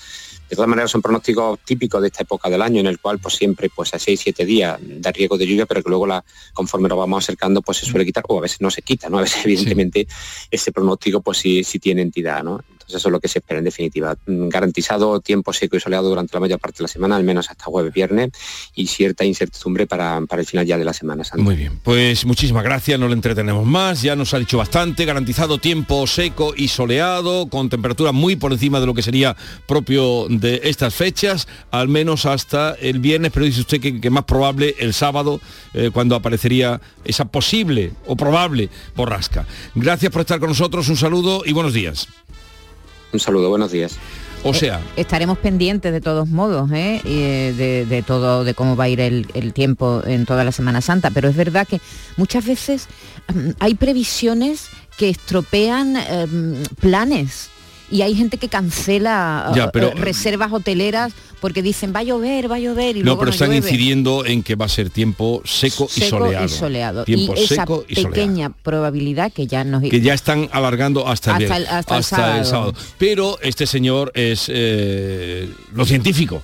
De 0.49 0.55
todas 0.55 0.70
maneras 0.70 0.89
son 0.89 1.01
pronósticos 1.01 1.60
típicos 1.66 2.01
de 2.01 2.07
esta 2.07 2.24
época 2.24 2.49
del 2.49 2.62
año 2.62 2.80
en 2.80 2.88
el 2.88 2.99
cual 2.99 3.20
pues 3.20 3.36
siempre 3.36 3.70
pues 3.70 3.93
a 3.93 3.97
6-7 3.97 4.45
días 4.45 4.80
da 4.82 5.12
riesgo 5.12 5.38
de 5.38 5.45
lluvia, 5.45 5.66
pero 5.66 5.84
que 5.84 5.89
luego 5.89 6.07
la, 6.07 6.24
conforme 6.53 6.88
lo 6.88 6.95
vamos 6.95 7.26
acercando 7.26 7.62
pues 7.62 7.80
se 7.80 7.86
suele 7.86 8.05
quitar 8.05 8.24
o 8.30 8.38
a 8.38 8.41
veces 8.41 8.62
no 8.62 8.72
se 8.72 8.82
quita, 8.82 9.10
¿no? 9.10 9.20
A 9.20 9.24
veces 9.24 9.41
evidentemente 9.45 10.07
ese 10.49 10.72
pronóstico 10.72 11.20
pues 11.20 11.39
sí, 11.39 11.66
sí 11.66 11.78
tiene 11.78 12.01
entidad, 12.01 12.41
¿no? 12.41 12.64
Entonces 12.72 12.95
eso 12.95 13.10
es 13.10 13.12
lo 13.12 13.20
que 13.20 13.28
se 13.28 13.39
espera 13.39 13.60
en 13.60 13.66
definitiva. 13.66 14.18
Mm, 14.26 14.47
Garantizado 14.47 15.20
tiempo 15.20 15.53
seco 15.53 15.78
y 15.78 15.80
soleado 15.80 16.10
durante 16.10 16.34
la 16.34 16.39
mayor 16.39 16.60
parte 16.60 16.80
de 16.80 16.84
la 16.86 16.88
semana, 16.88 17.16
al 17.16 17.24
menos 17.24 17.51
hasta 17.51 17.66
jueves, 17.66 17.93
viernes, 17.93 18.32
y 18.74 18.88
cierta 18.88 19.24
incertidumbre 19.24 19.86
para, 19.86 20.20
para 20.22 20.41
el 20.41 20.47
final 20.47 20.66
ya 20.66 20.80
de 20.80 20.86
la 20.86 20.93
Semana 20.93 21.24
Santa. 21.24 21.43
Muy 21.50 21.56
bien, 21.56 21.80
pues 21.82 22.28
muchísimas 22.28 22.64
gracias, 22.64 23.00
no 23.00 23.08
le 23.08 23.16
entretenemos 23.16 23.66
más, 23.66 24.04
ya 24.04 24.16
nos 24.16 24.36
ha 24.36 24.38
dicho 24.38 24.60
bastante, 24.60 25.04
garantizado 25.04 25.58
tiempo 25.58 26.06
seco 26.06 26.54
y 26.56 26.68
soleado, 26.68 27.47
con 27.50 27.70
temperaturas 27.70 28.14
muy 28.14 28.36
por 28.36 28.52
encima 28.52 28.80
de 28.80 28.86
lo 28.86 28.93
que 28.93 29.02
sería 29.02 29.36
propio 29.66 30.28
de 30.30 30.62
estas 30.66 30.93
fechas, 30.93 31.47
al 31.72 31.88
menos 31.88 32.28
hasta 32.28 32.76
el 32.76 33.00
viernes, 33.00 33.32
pero 33.34 33.47
dice 33.47 33.62
usted 33.62 33.82
que, 33.82 34.10
más 34.12 34.26
probable 34.26 34.76
el 34.78 34.93
sábado, 34.93 35.41
eh, 35.74 35.89
cuando 35.91 36.16
aparecería 36.16 36.82
esa 37.04 37.26
posible 37.26 37.93
o 38.06 38.16
probable 38.16 38.70
borrasca. 38.95 39.47
Gracias 39.74 40.12
por 40.12 40.22
estar 40.22 40.39
con 40.39 40.50
nosotros, 40.50 40.88
un 40.88 40.97
saludo 40.97 41.41
y 41.43 41.54
buenos 41.54 41.74
días. 41.74 42.10
Un 43.12 43.20
saludo, 43.20 43.50
buenos 43.50 43.72
días. 43.72 43.97
O 44.44 44.54
sea, 44.54 44.80
Estaremos 44.96 45.38
pendientes 45.38 45.92
de 45.92 46.02
todos 46.02 46.30
modos, 46.30 46.72
¿eh? 46.72 47.02
Eh, 47.04 47.54
de, 47.58 47.86
de 47.86 48.02
todo, 48.04 48.44
de 48.44 48.54
cómo 48.54 48.76
va 48.76 48.86
a 48.86 48.90
ir 48.90 49.00
el, 49.02 49.28
el 49.34 49.54
tiempo 49.54 50.02
en 50.06 50.26
toda 50.26 50.44
la 50.44 50.52
Semana 50.52 50.82
Santa. 50.82 51.12
Pero 51.12 51.28
es 51.28 51.36
verdad 51.36 51.68
que 51.68 51.82
muchas 52.18 52.46
veces 52.46 52.88
mm, 53.34 53.52
hay 53.60 53.76
previsiones 53.76 54.70
que 54.98 55.10
estropean 55.10 55.96
em, 55.98 56.64
planes. 56.80 57.50
Y 57.92 58.02
hay 58.04 58.14
gente 58.16 58.38
que 58.38 58.50
cancela 58.50 59.52
Ya, 59.56 59.66
eh, 59.66 59.70
pero- 59.74 59.88
eh, 59.90 59.94
reservas 59.96 60.52
hoteleras 60.52 61.12
porque 61.42 61.62
dicen 61.64 61.94
va 61.96 62.02
a 62.02 62.04
llover, 62.04 62.52
va 62.52 62.56
a 62.58 62.60
llover 62.60 62.98
y 62.98 63.00
no, 63.00 63.06
luego 63.06 63.20
pero 63.22 63.30
no 63.30 63.34
están 63.34 63.50
llueve. 63.52 63.66
incidiendo 63.68 64.26
en 64.26 64.44
que 64.44 64.56
va 64.56 64.66
a 64.66 64.70
ser 64.70 64.90
tiempo 64.90 65.42
seco, 65.46 65.88
y 65.96 66.02
Seco 66.02 66.18
soleado. 66.20 66.46
y 66.46 66.50
soleado. 66.50 67.06
Tiempo 67.06 67.34
y 67.36 67.40
esa 67.40 67.56
seco 67.56 67.86
y 67.88 67.96
soleado. 67.96 68.14
pequeña 68.14 68.50
probabilidad 68.50 69.32
que 69.32 69.48
ya 69.48 69.64
nos 69.64 69.82
que 69.82 70.02
ya 70.02 70.14
están 70.14 70.50
alargando 70.52 71.08
hasta, 71.08 71.38
el, 71.38 71.52
Hasta 71.52 71.96
el- 72.34 72.40
el 72.40 72.46
sábado. 72.46 72.74
Pero 72.98 73.40
este 73.42 73.66
señor 73.66 74.12
es 74.14 74.46
eh, 74.50 75.50
lo 75.74 75.86
científico. 75.86 76.42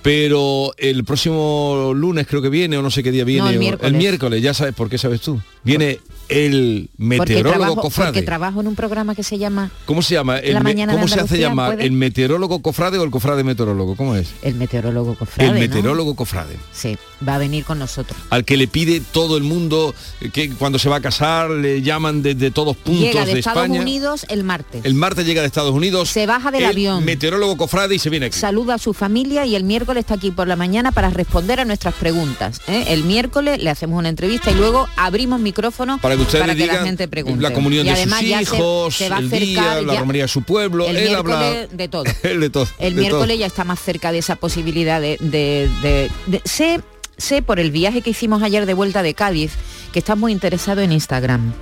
Pero 0.00 0.72
el 0.78 1.04
próximo 1.04 1.92
lunes 1.94 2.26
creo 2.26 2.40
que 2.40 2.48
viene, 2.48 2.78
o 2.78 2.82
no 2.82 2.90
sé 2.90 3.02
qué 3.02 3.10
día 3.10 3.24
viene. 3.24 3.50
el 3.50 3.58
miércoles. 3.58 3.92
miércoles, 3.92 4.42
ya 4.42 4.54
sabes, 4.54 4.72
¿por 4.72 4.88
qué 4.88 4.96
sabes 4.96 5.20
tú? 5.20 5.40
Viene 5.64 5.98
el 6.28 6.90
porque 6.96 7.04
meteorólogo 7.04 7.58
trabajo, 7.58 7.80
cofrade. 7.82 8.08
porque 8.10 8.22
trabajo 8.22 8.60
en 8.60 8.66
un 8.68 8.74
programa 8.74 9.14
que 9.14 9.22
se 9.22 9.38
llama 9.38 9.70
¿Cómo 9.86 10.02
se 10.02 10.14
llama? 10.14 10.38
El 10.38 10.54
La 10.54 10.60
mañana 10.60 10.92
¿Cómo 10.92 11.08
se 11.08 11.20
hace 11.20 11.38
llamar? 11.38 11.74
¿puede? 11.74 11.86
¿El 11.86 11.92
meteorólogo 11.92 12.60
cofrade 12.62 12.98
o 12.98 13.04
el 13.04 13.10
cofrade 13.10 13.44
meteorólogo? 13.44 13.96
¿Cómo 13.96 14.14
es? 14.16 14.32
el 14.42 14.54
meteorólogo 14.54 15.14
cofrade. 15.14 15.48
el 15.48 15.54
¿no? 15.54 15.60
meteorólogo 15.60 16.14
cofrade. 16.14 16.56
Sí, 16.72 16.96
va 17.26 17.34
a 17.36 17.38
venir 17.38 17.64
con 17.64 17.78
nosotros. 17.78 18.18
Al 18.30 18.44
que 18.44 18.56
le 18.56 18.68
pide 18.68 19.00
todo 19.00 19.36
el 19.36 19.42
mundo 19.44 19.94
eh, 20.20 20.30
que 20.30 20.50
cuando 20.50 20.78
se 20.78 20.88
va 20.88 20.96
a 20.96 21.00
casar 21.00 21.50
le 21.50 21.82
llaman 21.82 22.22
desde 22.22 22.50
todos 22.50 22.76
puntos 22.76 23.02
Llega 23.04 23.24
de, 23.24 23.32
de 23.34 23.38
Estados 23.40 23.64
España. 23.64 23.80
Unidos 23.80 24.26
el 24.28 24.44
martes. 24.44 24.84
El 24.84 24.94
martes 24.94 25.26
llega 25.26 25.40
de 25.40 25.46
Estados 25.46 25.72
Unidos. 25.72 26.08
Se 26.10 26.26
baja 26.26 26.50
del 26.50 26.62
el 26.64 26.68
avión. 26.70 27.04
Meteorólogo 27.04 27.56
cofrade 27.56 27.94
y 27.94 27.98
se 27.98 28.10
viene 28.10 28.26
aquí. 28.26 28.38
Saluda 28.38 28.74
a 28.74 28.78
su 28.78 28.94
familia 28.94 29.46
y 29.46 29.54
el 29.56 29.64
miércoles 29.64 30.02
está 30.02 30.14
aquí 30.14 30.30
por 30.30 30.46
la 30.48 30.56
mañana 30.56 30.92
para 30.92 31.10
responder 31.10 31.60
a 31.60 31.64
nuestras 31.64 31.94
preguntas. 31.94 32.60
¿eh? 32.68 32.86
El 32.88 33.04
miércoles 33.04 33.62
le 33.62 33.70
hacemos 33.70 33.98
una 33.98 34.08
entrevista 34.08 34.50
y 34.50 34.54
luego 34.54 34.88
abrimos 34.96 35.40
micrófono 35.40 35.98
para 35.98 36.16
que 36.16 36.22
ustedes 36.22 36.42
para 36.42 36.54
que 36.54 36.66
la 36.66 36.84
gente 36.84 37.08
pregunte. 37.08 37.42
la 37.42 37.52
comunión 37.52 37.86
y 37.86 37.90
de 37.90 37.96
sus 38.04 38.12
se- 38.14 38.26
hijos, 38.26 38.94
se, 38.94 39.08
va 39.08 39.16
a 39.16 39.18
el 39.20 39.26
acercar 39.26 39.78
día, 39.78 39.82
la 39.82 40.00
romería 40.00 40.22
de 40.22 40.28
su 40.28 40.42
pueblo. 40.42 40.86
el 40.86 40.96
él 40.96 41.14
habla 41.14 41.66
de 41.66 41.88
todo. 41.88 42.04
él 42.22 42.40
de 42.40 42.50
todo. 42.50 42.66
El 42.78 42.94
de 42.94 43.00
miércoles 43.00 43.28
todo. 43.28 43.38
ya 43.40 43.46
está 43.46 43.64
más 43.64 43.80
cerca 43.80 44.12
de 44.12 44.18
esa 44.18 44.36
posibilidad 44.36 45.00
de... 45.00 45.16
de- 45.20 45.68
de- 45.82 46.10
de- 46.26 46.42
sé, 46.44 46.80
sé 47.18 47.42
por 47.42 47.60
el 47.60 47.70
viaje 47.70 48.00
que 48.02 48.10
hicimos 48.10 48.42
ayer 48.42 48.64
de 48.64 48.74
vuelta 48.74 49.02
de 49.02 49.12
Cádiz 49.14 49.52
que 49.92 49.98
estás 49.98 50.16
muy 50.16 50.32
interesado 50.32 50.80
en 50.80 50.92
Instagram. 50.92 51.52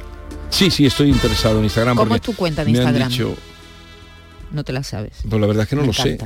Sí, 0.50 0.70
sí, 0.70 0.86
estoy 0.86 1.09
interesado 1.11 1.59
en 1.59 1.64
Instagram. 1.64 1.96
¿Cómo 1.96 2.14
es 2.14 2.20
tu 2.22 2.34
cuenta 2.34 2.64
de 2.64 2.72
me 2.72 2.78
han 2.78 2.84
Instagram? 2.84 3.09
dicho- 3.11 3.36
no 4.57 4.64
te 4.64 4.72
la 4.72 4.82
sabes. 4.82 5.12
Pues 5.28 5.40
la 5.40 5.46
verdad 5.46 5.62
es 5.62 5.68
que 5.68 5.76
no 5.76 5.82
Me 5.82 5.86
lo 5.88 5.92
sé. 5.92 6.18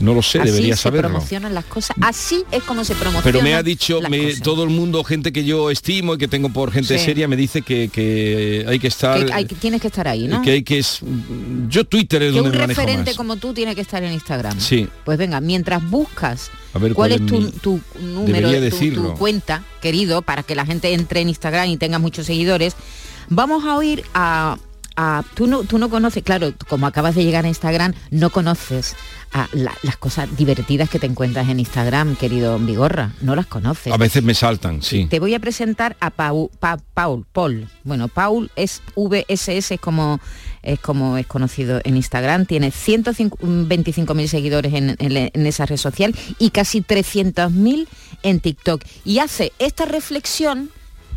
No 0.00 0.14
lo 0.14 0.22
sé, 0.22 0.40
Así 0.40 0.50
debería 0.50 0.74
se 0.76 0.82
saberlo. 0.82 1.10
promocionan 1.10 1.52
las 1.54 1.64
cosas. 1.66 1.94
Así 2.00 2.44
es 2.50 2.62
como 2.62 2.84
se 2.84 2.94
promocionan. 2.94 3.22
Pero 3.24 3.42
me 3.42 3.54
ha 3.54 3.62
dicho 3.62 4.00
me- 4.08 4.34
todo 4.36 4.64
el 4.64 4.70
mundo, 4.70 5.04
gente 5.04 5.32
que 5.32 5.44
yo 5.44 5.70
estimo 5.70 6.14
y 6.14 6.18
que 6.18 6.28
tengo 6.28 6.48
por 6.48 6.72
gente 6.72 6.98
Sí. 6.98 7.04
seria, 7.04 7.28
me 7.28 7.36
dice 7.36 7.60
que, 7.62 7.90
que 7.92 8.64
hay 8.66 8.78
que 8.78 8.86
estar... 8.88 9.24
que 9.26 9.32
hay 9.32 9.44
que- 9.44 9.54
tienes 9.54 9.80
que 9.82 9.88
estar 9.88 10.08
ahí, 10.08 10.26
¿no? 10.28 10.40
que 10.42 10.52
hay 10.52 10.62
que 10.62 10.78
es 10.78 11.00
yo 11.68 11.84
Twitter 11.84 12.22
es 12.22 12.30
que 12.32 12.36
donde 12.38 12.50
un 12.50 12.56
me 12.58 12.66
referente 12.66 13.10
más. 13.10 13.16
como 13.16 13.36
tú 13.36 13.52
tiene 13.52 13.74
que 13.74 13.80
estar 13.82 14.02
en 14.02 14.12
Instagram. 14.12 14.58
Sí. 14.58 14.88
Pues 15.04 15.18
venga, 15.18 15.40
mientras 15.40 15.88
buscas 15.88 16.50
A 16.74 16.78
ver, 16.78 16.94
cuál, 16.94 17.10
¿cuál 17.10 17.12
es 17.12 17.26
tu, 17.26 17.34
número, 18.00 18.50
tu- 18.50 18.94
tu, 18.94 19.14
cuenta, 19.18 19.62
querido, 19.80 20.22
para 20.22 20.42
que 20.42 20.54
la 20.54 20.64
gente 20.64 20.92
entre 20.94 21.20
en 21.20 21.28
Instagram 21.28 21.68
y 21.68 21.76
tenga 21.76 21.98
muchos 21.98 22.26
seguidores, 22.26 22.74
vamos 23.28 23.64
a 23.64 23.76
oír 23.76 24.02
a... 24.14 24.56
a- 24.96 25.24
tú, 25.34 25.46
no, 25.46 25.64
tú 25.64 25.78
no 25.78 25.88
conoces, 25.90 26.22
claro, 26.22 26.52
como 26.68 26.86
acabas 26.86 27.14
de 27.14 27.24
llegar 27.24 27.44
a 27.44 27.48
Instagram, 27.48 27.94
no 28.10 28.30
conoces 28.30 28.94
a 29.32 29.48
la- 29.52 29.74
las 29.82 29.96
cosas 29.96 30.34
divertidas 30.36 30.90
que 30.90 30.98
te 30.98 31.06
encuentras 31.06 31.48
en 31.48 31.58
Instagram, 31.60 32.16
querido 32.16 32.58
Vigorra, 32.58 33.12
no 33.22 33.34
las 33.34 33.46
conoces. 33.46 33.92
A 33.92 33.96
veces 33.96 34.22
me 34.22 34.34
saltan, 34.34 34.82
sí. 34.82 35.06
Te 35.08 35.20
voy 35.20 35.32
a 35.34 35.40
presentar 35.40 35.96
a 36.00 36.10
Pau, 36.10 36.50
Pa- 36.60 36.78
Paul, 36.94 37.24
Paul. 37.32 37.68
Bueno, 37.84 38.08
Paul 38.08 38.50
es 38.56 38.82
VSS, 38.94 39.74
es 39.74 39.80
como 39.80 40.20
es 40.64 40.78
como 40.78 41.16
es 41.18 41.26
conocido 41.26 41.80
en 41.82 41.96
Instagram, 41.96 42.46
tiene 42.46 42.70
125.000 42.70 44.28
seguidores 44.28 44.72
en, 44.74 44.90
en- 45.00 45.30
en 45.32 45.46
esa 45.46 45.66
red 45.66 45.76
social 45.76 46.14
y 46.38 46.50
casi 46.50 46.82
300.000 46.82 47.88
en 48.22 48.38
TikTok. 48.40 48.82
Y 49.04 49.18
hace 49.18 49.52
esta 49.58 49.86
reflexión, 49.86 50.70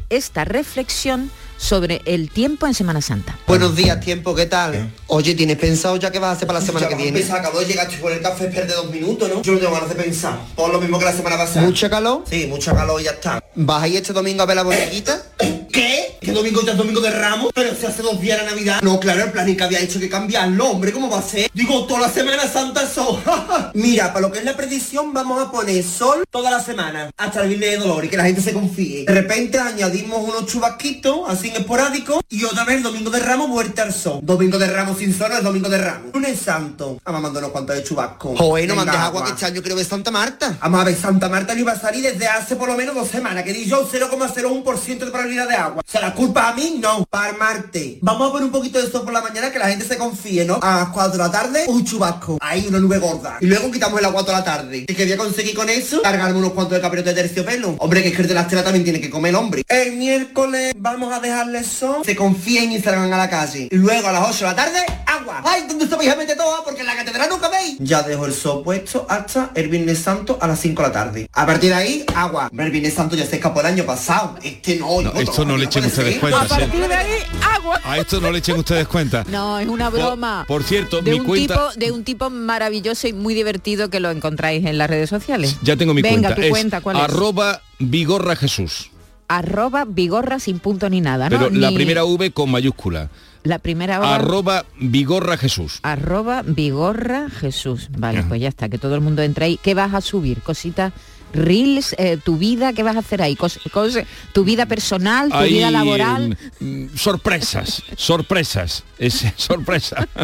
esta 0.09 0.45
reflexión 0.45 1.29
sobre 1.57 2.01
el 2.05 2.29
tiempo 2.29 2.67
en 2.67 2.73
Semana 2.73 3.01
Santa. 3.01 3.37
Buenos 3.47 3.75
días, 3.75 3.99
tiempo, 3.99 4.35
¿qué 4.35 4.45
tal? 4.45 4.91
Oye, 5.07 5.35
¿tienes 5.35 5.57
pensado 5.57 5.97
ya 5.97 6.11
qué 6.11 6.19
vas 6.19 6.29
a 6.29 6.31
hacer 6.33 6.47
para 6.47 6.59
la 6.59 6.65
semana 6.65 6.87
que 6.87 6.95
viene? 6.95 7.17
Pensaba, 7.17 7.39
acabo 7.39 7.59
de 7.59 7.65
llegar, 7.65 7.85
estoy 7.85 8.01
con 8.01 8.13
el 8.13 8.21
café 8.21 8.47
de 8.49 8.65
dos 8.65 8.89
minutos, 8.89 9.29
¿no? 9.29 9.41
Yo 9.41 9.53
no 9.53 9.59
tengo 9.59 9.73
ganas 9.73 9.89
de 9.89 9.95
pensar. 9.95 10.39
Por 10.55 10.71
lo 10.71 10.79
mismo 10.79 10.99
que 10.99 11.05
la 11.05 11.13
semana 11.13 11.37
pasada. 11.37 11.65
¿Mucha 11.65 11.89
calor? 11.89 12.23
Sí, 12.29 12.47
mucha 12.47 12.73
calor 12.73 13.01
y 13.01 13.05
ya 13.05 13.11
está. 13.11 13.43
¿Vas 13.55 13.83
a 13.83 13.87
ir 13.87 13.97
este 13.97 14.13
domingo 14.13 14.43
a 14.43 14.45
ver 14.45 14.55
la 14.57 14.63
borriquita? 14.63 15.21
¿Qué? 15.71 16.17
¿Qué 16.21 16.31
domingo 16.31 16.61
ya 16.65 16.71
es 16.71 16.77
domingo 16.77 17.01
de 17.01 17.11
Ramos? 17.11 17.51
Pero 17.53 17.75
si 17.75 17.85
hace 17.85 18.01
dos 18.01 18.19
días 18.19 18.39
era 18.39 18.49
Navidad. 18.49 18.81
No, 18.81 18.99
claro, 18.99 19.23
el 19.23 19.31
plan 19.31 19.55
que 19.55 19.63
había 19.63 19.79
hecho 19.79 19.99
que 19.99 20.09
cambiarlo, 20.09 20.71
hombre, 20.71 20.91
¿cómo 20.91 21.09
va 21.09 21.19
a 21.19 21.21
ser? 21.21 21.49
Digo, 21.53 21.85
toda 21.85 22.01
la 22.01 22.09
Semana 22.09 22.47
Santa 22.47 22.87
sol. 22.87 23.21
Mira, 23.73 24.13
para 24.13 24.27
lo 24.27 24.31
que 24.31 24.39
es 24.39 24.45
la 24.45 24.55
predicción 24.55 25.13
vamos 25.13 25.41
a 25.41 25.51
poner 25.51 25.83
sol 25.83 26.23
toda 26.29 26.49
la 26.49 26.61
semana, 26.61 27.11
hasta 27.17 27.43
el 27.43 27.49
viernes 27.49 27.71
de 27.71 27.77
dolor 27.77 28.05
y 28.05 28.09
que 28.09 28.17
la 28.17 28.23
gente 28.25 28.41
se 28.41 28.53
confíe. 28.53 29.05
De 29.05 29.13
repente 29.13 29.59
añadimos 29.59 30.19
unos 30.23 30.45
chubasquitos, 30.45 31.21
así 31.27 31.44
en 31.49 31.57
esporádicos, 31.57 32.21
y 32.29 32.43
otra 32.43 32.63
vez 32.63 32.77
el 32.77 32.83
domingo 32.83 33.09
de 33.09 33.19
Ramos 33.19 33.49
vuelta 33.49 33.83
al 33.83 33.93
sol. 33.93 34.19
Domingo 34.23 34.57
de 34.57 34.67
Ramos 34.67 34.97
sin 34.97 35.13
sol 35.13 35.31
es 35.31 35.43
domingo 35.43 35.69
de 35.69 35.77
Ramos. 35.77 36.13
Lunes 36.13 36.39
santo. 36.39 36.99
Vamos 37.03 37.21
mandando 37.21 37.39
unos 37.39 37.51
cuantos 37.51 37.75
de 37.75 37.83
chubasco. 37.83 38.35
Joder, 38.35 38.67
no 38.67 38.75
mandes 38.75 38.95
agua 38.95 39.23
que 39.23 39.31
este 39.31 39.45
año 39.45 39.61
quiero 39.61 39.75
ver 39.75 39.85
Santa 39.85 40.11
Marta. 40.11 40.57
Vamos 40.61 40.81
a 40.81 40.83
ver, 40.83 40.95
Santa 40.95 41.29
Marta 41.29 41.53
no 41.53 41.61
iba 41.61 41.73
a 41.73 41.79
salir 41.79 42.03
desde 42.03 42.27
hace 42.27 42.55
por 42.55 42.67
lo 42.67 42.75
menos 42.75 42.95
dos 42.95 43.07
semanas, 43.07 43.43
que 43.43 43.53
di 43.53 43.65
yo 43.65 43.87
0,01% 43.89 44.97
de 44.97 45.11
probabilidad 45.11 45.47
de 45.47 45.55
agua. 45.55 45.81
O 45.85 45.91
sea, 45.91 46.01
la 46.01 46.13
culpa 46.13 46.49
a 46.49 46.53
mí, 46.53 46.79
no, 46.81 47.05
para 47.09 47.33
Marte. 47.33 47.99
Vamos 48.01 48.29
a 48.29 48.31
poner 48.31 48.45
un 48.45 48.51
poquito 48.51 48.79
de 48.79 48.85
esto 48.85 49.03
por 49.03 49.13
la 49.13 49.21
mañana 49.21 49.51
que 49.51 49.59
la 49.59 49.67
gente 49.67 49.85
se 49.85 49.97
confíe, 49.97 50.45
¿no? 50.45 50.59
A 50.61 50.77
las 50.77 50.89
4 50.89 51.11
de 51.11 51.17
la 51.17 51.31
tarde, 51.31 51.65
un 51.67 51.85
chubasco. 51.85 52.37
Ahí, 52.41 52.65
una 52.67 52.79
nube 52.79 52.97
gorda. 52.99 53.37
Y 53.41 53.47
luego 53.47 53.71
quitamos 53.71 53.99
el 53.99 54.05
agua 54.05 54.23
toda 54.23 54.39
la 54.39 54.43
tarde. 54.43 54.85
¿Qué 54.85 54.95
quería 54.95 55.17
conseguir 55.17 55.55
con 55.55 55.69
eso? 55.69 56.01
Cargarme 56.01 56.39
unos 56.39 56.53
cuantos 56.53 56.75
de 56.75 56.81
capirote 56.81 57.13
de 57.13 57.21
terciopelo. 57.21 57.75
Hombre, 57.79 58.01
que 58.01 58.09
es 58.09 58.15
que 58.15 58.21
el 58.21 58.27
de 58.27 58.33
las 58.33 58.47
telas 58.47 58.63
también 58.63 58.83
tiene 58.83 59.01
que 59.01 59.09
comer 59.09 59.35
hombre. 59.35 59.63
El 59.67 59.93
miércoles 59.93 60.73
vamos 60.77 61.13
a 61.13 61.19
dejarle 61.35 61.59
eso. 61.59 62.01
Se 62.05 62.15
confíen 62.15 62.71
y 62.71 62.81
salgan 62.81 63.11
a 63.13 63.17
la 63.17 63.29
calle. 63.29 63.67
Y 63.71 63.75
luego 63.75 64.07
a 64.07 64.11
las 64.11 64.29
8 64.29 64.37
de 64.39 64.45
la 64.51 64.55
tarde, 64.55 64.79
agua. 65.05 65.41
Ay, 65.43 65.63
¿dónde 65.67 65.87
se 65.87 65.95
vais 65.95 66.09
a 66.11 66.15
meter 66.15 66.37
todo? 66.37 66.63
Porque 66.63 66.81
en 66.81 66.87
la 66.87 66.95
catedral 66.95 67.29
nunca 67.29 67.49
veis. 67.49 67.75
Ya 67.79 68.01
dejo 68.03 68.25
el 68.25 68.33
sol 68.33 68.63
puesto 68.63 69.05
hasta 69.09 69.51
el 69.55 69.67
Viernes 69.69 69.99
Santo 69.99 70.37
a 70.41 70.47
las 70.47 70.59
5 70.59 70.81
de 70.81 70.87
la 70.87 70.93
tarde. 70.93 71.27
A 71.33 71.45
partir 71.45 71.69
de 71.69 71.75
ahí, 71.75 72.05
agua. 72.15 72.49
El 72.57 72.71
Viernes 72.71 72.93
Santo 72.93 73.15
ya 73.15 73.25
se 73.25 73.35
escapó 73.35 73.59
el 73.61 73.65
año 73.67 73.85
pasado. 73.85 74.35
Este 74.43 74.77
no. 74.77 75.01
No, 75.01 75.11
esto 75.13 75.45
no 75.45 75.57
le 75.57 75.65
echen 75.65 75.85
ustedes 75.85 76.19
cuenta, 76.19 76.41
A 76.41 76.47
partir 76.47 76.87
de 76.87 76.95
ahí, 76.95 77.23
agua. 77.55 77.79
A 77.83 77.97
esto 77.97 78.19
no 78.21 78.31
le 78.31 78.39
echen 78.39 78.57
ustedes 78.57 78.87
cuenta. 78.87 79.23
No, 79.29 79.59
es 79.59 79.67
una 79.67 79.89
broma. 79.89 80.45
Por 80.47 80.63
cierto, 80.63 81.01
de 81.01 81.11
mi 81.11 81.19
un 81.19 81.25
cuenta 81.25 81.53
tipo 81.53 81.79
de 81.79 81.91
un 81.91 82.03
tipo 82.03 82.29
maravilloso 82.29 83.07
y 83.07 83.13
muy 83.13 83.33
divertido 83.33 83.89
que 83.89 83.99
lo 83.99 84.11
encontráis 84.11 84.65
en 84.65 84.77
las 84.77 84.89
redes 84.89 85.09
sociales. 85.09 85.57
ya 85.61 85.75
tengo 85.75 85.93
mi 85.93 86.01
Venga, 86.01 86.29
cuenta. 86.29 86.35
tu 86.35 86.41
es 86.41 86.49
cuenta, 86.49 86.81
¿cuál 86.81 86.97
es? 86.97 87.03
arroba 87.03 87.61
Vigorra 87.79 88.35
Jesús. 88.35 88.91
Arroba 89.27 89.85
vigorra 89.85 90.39
sin 90.39 90.59
punto 90.59 90.89
ni 90.89 91.01
nada, 91.01 91.29
¿no? 91.29 91.37
Pero 91.37 91.49
la 91.51 91.69
Ni- 91.69 91.75
primera 91.75 92.03
V 92.05 92.31
con 92.31 92.51
mayúscula. 92.51 93.09
la 93.43 93.59
primera 93.59 93.99
hora 93.99 94.15
Arroba 94.15 94.65
Vigorra 94.79 95.37
Jesús. 95.37 95.79
arroba 95.83 96.41
vigorra 96.43 97.29
Jesús. 97.29 97.89
Vale, 97.97 98.23
pues 98.23 98.41
ya 98.41 98.47
está, 98.49 98.69
que 98.69 98.77
todo 98.77 98.95
el 98.95 99.01
mundo 99.01 99.21
entre 99.21 99.45
ahí. 99.45 99.59
¿Qué 99.61 99.73
vas 99.75 99.93
a 99.93 100.01
subir? 100.01 100.41
Cositas, 100.41 100.93
reels, 101.33 101.93
eh, 101.99 102.17
tu 102.23 102.37
vida, 102.37 102.73
¿qué 102.73 102.81
vas 102.81 102.95
a 102.95 102.99
hacer 102.99 103.21
ahí? 103.21 103.35
Cos- 103.35 103.59
cos- 103.71 104.03
tu 104.33 104.43
vida 104.45 104.65
personal, 104.67 105.29
tu 105.29 105.35
Hay, 105.35 105.53
vida 105.53 105.69
laboral. 105.69 106.37
mm, 106.59 106.95
sorpresas, 106.95 107.83
sorpresas, 107.97 108.83
es 108.97 109.25
sorpresa. 109.35 110.07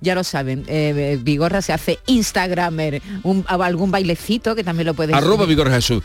Ya 0.00 0.14
lo 0.14 0.22
saben, 0.22 0.60
eh, 0.68 0.92
eh, 0.96 1.18
Vigorra 1.20 1.60
se 1.62 1.72
hace 1.72 1.98
Instagramer, 2.06 3.02
un- 3.24 3.44
algún 3.48 3.90
bailecito 3.90 4.54
que 4.54 4.62
también 4.64 4.86
lo 4.86 4.94
puedes 4.94 5.14
Arroba 5.14 5.44
Vigorra 5.46 5.72
Jesús. 5.74 6.02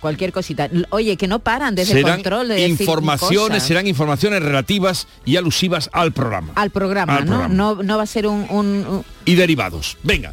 Cualquier 0.00 0.32
cosita. 0.32 0.68
Oye, 0.90 1.16
que 1.16 1.26
no 1.28 1.40
paran 1.40 1.74
desde 1.74 1.92
Serán 1.94 2.08
el 2.08 2.14
control 2.16 2.48
de 2.48 2.68
informaciones, 2.68 3.62
serán 3.62 3.86
informaciones 3.86 4.42
relativas 4.42 5.08
y 5.24 5.36
alusivas 5.36 5.90
al 5.92 6.12
programa. 6.12 6.52
al 6.54 6.70
programa, 6.70 7.16
al 7.16 7.24
¿no? 7.24 7.30
programa. 7.30 7.54
No, 7.54 7.82
no 7.82 7.96
va 7.96 8.02
a 8.04 8.06
ser 8.06 8.26
un- 8.26 8.46
un- 8.50 8.86
un, 8.86 9.04
Y 9.24 9.34
derivados. 9.34 9.96
Venga. 10.02 10.32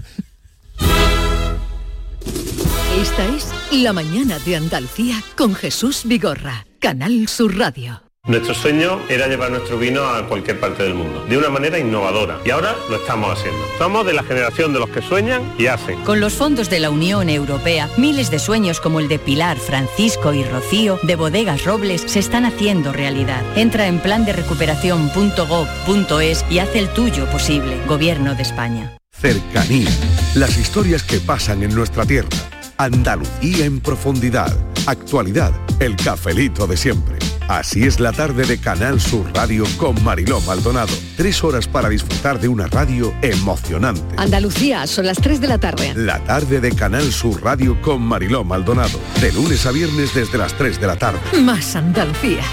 Esta 3.01 3.25
es 3.35 3.47
La 3.71 3.91
mañana 3.91 4.37
de 4.39 4.55
Andalucía 4.55 5.21
con 5.35 5.55
Jesús 5.55 6.01
Vigorra, 6.05 6.65
Canal 6.79 7.27
Sur 7.27 7.57
Radio. 7.57 8.02
Nuestro 8.25 8.53
sueño 8.53 9.01
era 9.09 9.27
llevar 9.27 9.51
nuestro 9.51 9.77
vino 9.77 10.05
a 10.05 10.25
cualquier 10.29 10.57
parte 10.57 10.83
del 10.83 10.93
mundo, 10.93 11.25
de 11.27 11.37
una 11.37 11.49
manera 11.49 11.77
innovadora. 11.77 12.39
Y 12.45 12.51
ahora 12.51 12.73
lo 12.89 12.95
estamos 12.95 13.37
haciendo. 13.37 13.59
Somos 13.77 14.05
de 14.05 14.13
la 14.13 14.23
generación 14.23 14.71
de 14.71 14.79
los 14.79 14.89
que 14.89 15.01
sueñan 15.01 15.41
y 15.57 15.67
hacen. 15.67 16.01
Con 16.05 16.21
los 16.21 16.31
fondos 16.31 16.69
de 16.69 16.79
la 16.79 16.89
Unión 16.89 17.27
Europea, 17.27 17.89
miles 17.97 18.31
de 18.31 18.39
sueños 18.39 18.79
como 18.79 19.01
el 19.01 19.09
de 19.09 19.19
Pilar, 19.19 19.57
Francisco 19.57 20.33
y 20.33 20.45
Rocío 20.45 21.01
de 21.03 21.17
Bodegas 21.17 21.65
Robles 21.65 22.05
se 22.07 22.19
están 22.19 22.45
haciendo 22.45 22.93
realidad. 22.93 23.43
Entra 23.57 23.87
en 23.87 23.99
plan 23.99 24.23
de 24.23 24.31
recuperación.gov.es 24.31 26.45
y 26.49 26.59
haz 26.59 26.73
el 26.77 26.87
tuyo 26.93 27.29
posible. 27.29 27.77
Gobierno 27.87 28.35
de 28.35 28.43
España. 28.43 28.97
Cercanía. 29.11 29.89
Las 30.35 30.57
historias 30.57 31.03
que 31.03 31.19
pasan 31.19 31.61
en 31.61 31.75
nuestra 31.75 32.05
tierra. 32.05 32.29
Andalucía 32.77 33.65
en 33.65 33.81
profundidad. 33.81 34.57
Actualidad. 34.87 35.51
El 35.81 35.97
cafelito 35.97 36.67
de 36.67 36.77
siempre. 36.77 37.17
Así 37.47 37.83
es 37.83 37.99
la 37.99 38.11
tarde 38.13 38.45
de 38.45 38.57
Canal 38.57 39.01
Sur 39.01 39.29
Radio 39.33 39.65
con 39.77 40.01
Mariló 40.03 40.39
Maldonado. 40.41 40.93
Tres 41.17 41.43
horas 41.43 41.67
para 41.67 41.89
disfrutar 41.89 42.39
de 42.39 42.47
una 42.47 42.67
radio 42.67 43.13
emocionante. 43.21 44.15
Andalucía, 44.17 44.87
son 44.87 45.05
las 45.05 45.17
3 45.17 45.41
de 45.41 45.47
la 45.47 45.57
tarde. 45.57 45.93
La 45.95 46.23
tarde 46.23 46.61
de 46.61 46.71
Canal 46.71 47.11
Sur 47.11 47.43
Radio 47.43 47.79
con 47.81 48.01
Mariló 48.01 48.43
Maldonado. 48.43 48.99
De 49.19 49.31
lunes 49.33 49.65
a 49.65 49.71
viernes 49.71 50.13
desde 50.13 50.37
las 50.37 50.53
3 50.53 50.79
de 50.79 50.87
la 50.87 50.95
tarde. 50.95 51.19
Más 51.41 51.75
Andalucía, 51.75 52.43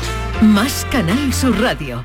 más 0.43 0.86
Canal 0.91 1.32
Sur 1.32 1.59
Radio. 1.61 2.05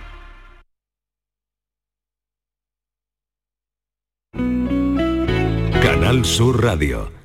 Canal 5.81 6.23
Sur 6.23 6.63
Radio. 6.63 7.24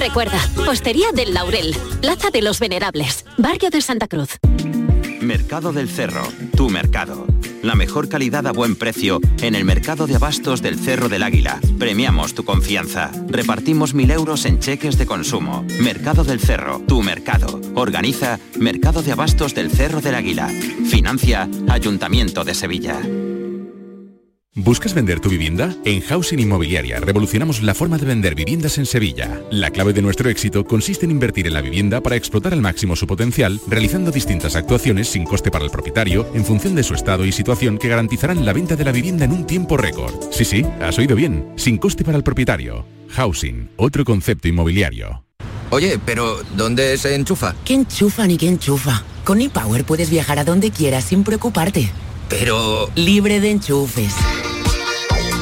Recuerda, 0.00 0.40
Postería 0.64 1.12
del 1.12 1.34
Laurel, 1.34 1.76
Plaza 2.00 2.30
de 2.30 2.40
los 2.40 2.58
Venerables, 2.58 3.26
Barrio 3.36 3.68
de 3.68 3.82
Santa 3.82 4.08
Cruz. 4.08 4.38
Mercado 5.20 5.74
del 5.74 5.90
Cerro, 5.90 6.26
tu 6.56 6.70
mercado. 6.70 7.26
La 7.62 7.74
mejor 7.74 8.08
calidad 8.08 8.46
a 8.46 8.52
buen 8.52 8.76
precio 8.76 9.20
en 9.42 9.54
el 9.54 9.66
mercado 9.66 10.06
de 10.06 10.16
abastos 10.16 10.62
del 10.62 10.78
Cerro 10.78 11.10
del 11.10 11.22
Águila. 11.22 11.60
Premiamos 11.78 12.32
tu 12.32 12.46
confianza. 12.46 13.10
Repartimos 13.28 13.92
mil 13.92 14.10
euros 14.10 14.46
en 14.46 14.58
cheques 14.58 14.96
de 14.96 15.04
consumo. 15.04 15.66
Mercado 15.78 16.24
del 16.24 16.40
Cerro, 16.40 16.80
tu 16.88 17.02
mercado. 17.02 17.60
Organiza 17.74 18.38
Mercado 18.58 19.02
de 19.02 19.12
Abastos 19.12 19.54
del 19.54 19.70
Cerro 19.70 20.00
del 20.00 20.14
Águila. 20.14 20.48
Financia 20.48 21.46
Ayuntamiento 21.68 22.42
de 22.42 22.54
Sevilla. 22.54 22.98
¿Buscas 24.62 24.92
vender 24.92 25.20
tu 25.20 25.30
vivienda? 25.30 25.74
En 25.86 26.02
Housing 26.02 26.38
Inmobiliaria 26.38 27.00
revolucionamos 27.00 27.62
la 27.62 27.74
forma 27.74 27.96
de 27.96 28.04
vender 28.04 28.34
viviendas 28.34 28.76
en 28.76 28.84
Sevilla. 28.84 29.40
La 29.50 29.70
clave 29.70 29.94
de 29.94 30.02
nuestro 30.02 30.28
éxito 30.28 30.66
consiste 30.66 31.06
en 31.06 31.12
invertir 31.12 31.46
en 31.46 31.54
la 31.54 31.62
vivienda 31.62 32.02
para 32.02 32.16
explotar 32.16 32.52
al 32.52 32.60
máximo 32.60 32.94
su 32.94 33.06
potencial, 33.06 33.58
realizando 33.66 34.10
distintas 34.10 34.56
actuaciones 34.56 35.08
sin 35.08 35.24
coste 35.24 35.50
para 35.50 35.64
el 35.64 35.70
propietario 35.70 36.30
en 36.34 36.44
función 36.44 36.74
de 36.74 36.82
su 36.82 36.92
estado 36.92 37.24
y 37.24 37.32
situación 37.32 37.78
que 37.78 37.88
garantizarán 37.88 38.44
la 38.44 38.52
venta 38.52 38.76
de 38.76 38.84
la 38.84 38.92
vivienda 38.92 39.24
en 39.24 39.32
un 39.32 39.46
tiempo 39.46 39.78
récord. 39.78 40.12
Sí, 40.30 40.44
sí, 40.44 40.62
has 40.82 40.98
oído 40.98 41.16
bien, 41.16 41.54
sin 41.56 41.78
coste 41.78 42.04
para 42.04 42.18
el 42.18 42.22
propietario. 42.22 42.84
Housing, 43.12 43.70
otro 43.76 44.04
concepto 44.04 44.46
inmobiliario. 44.46 45.24
Oye, 45.70 45.98
pero 46.04 46.38
¿dónde 46.54 46.98
se 46.98 47.14
enchufa? 47.14 47.54
¿Qué 47.64 47.72
enchufa 47.72 48.26
ni 48.26 48.36
qué 48.36 48.48
enchufa? 48.48 49.04
Con 49.24 49.40
ePower 49.40 49.84
puedes 49.84 50.10
viajar 50.10 50.38
a 50.38 50.44
donde 50.44 50.70
quieras 50.70 51.04
sin 51.04 51.24
preocuparte. 51.24 51.90
Pero... 52.28 52.90
Libre 52.94 53.40
de 53.40 53.52
enchufes. 53.52 54.12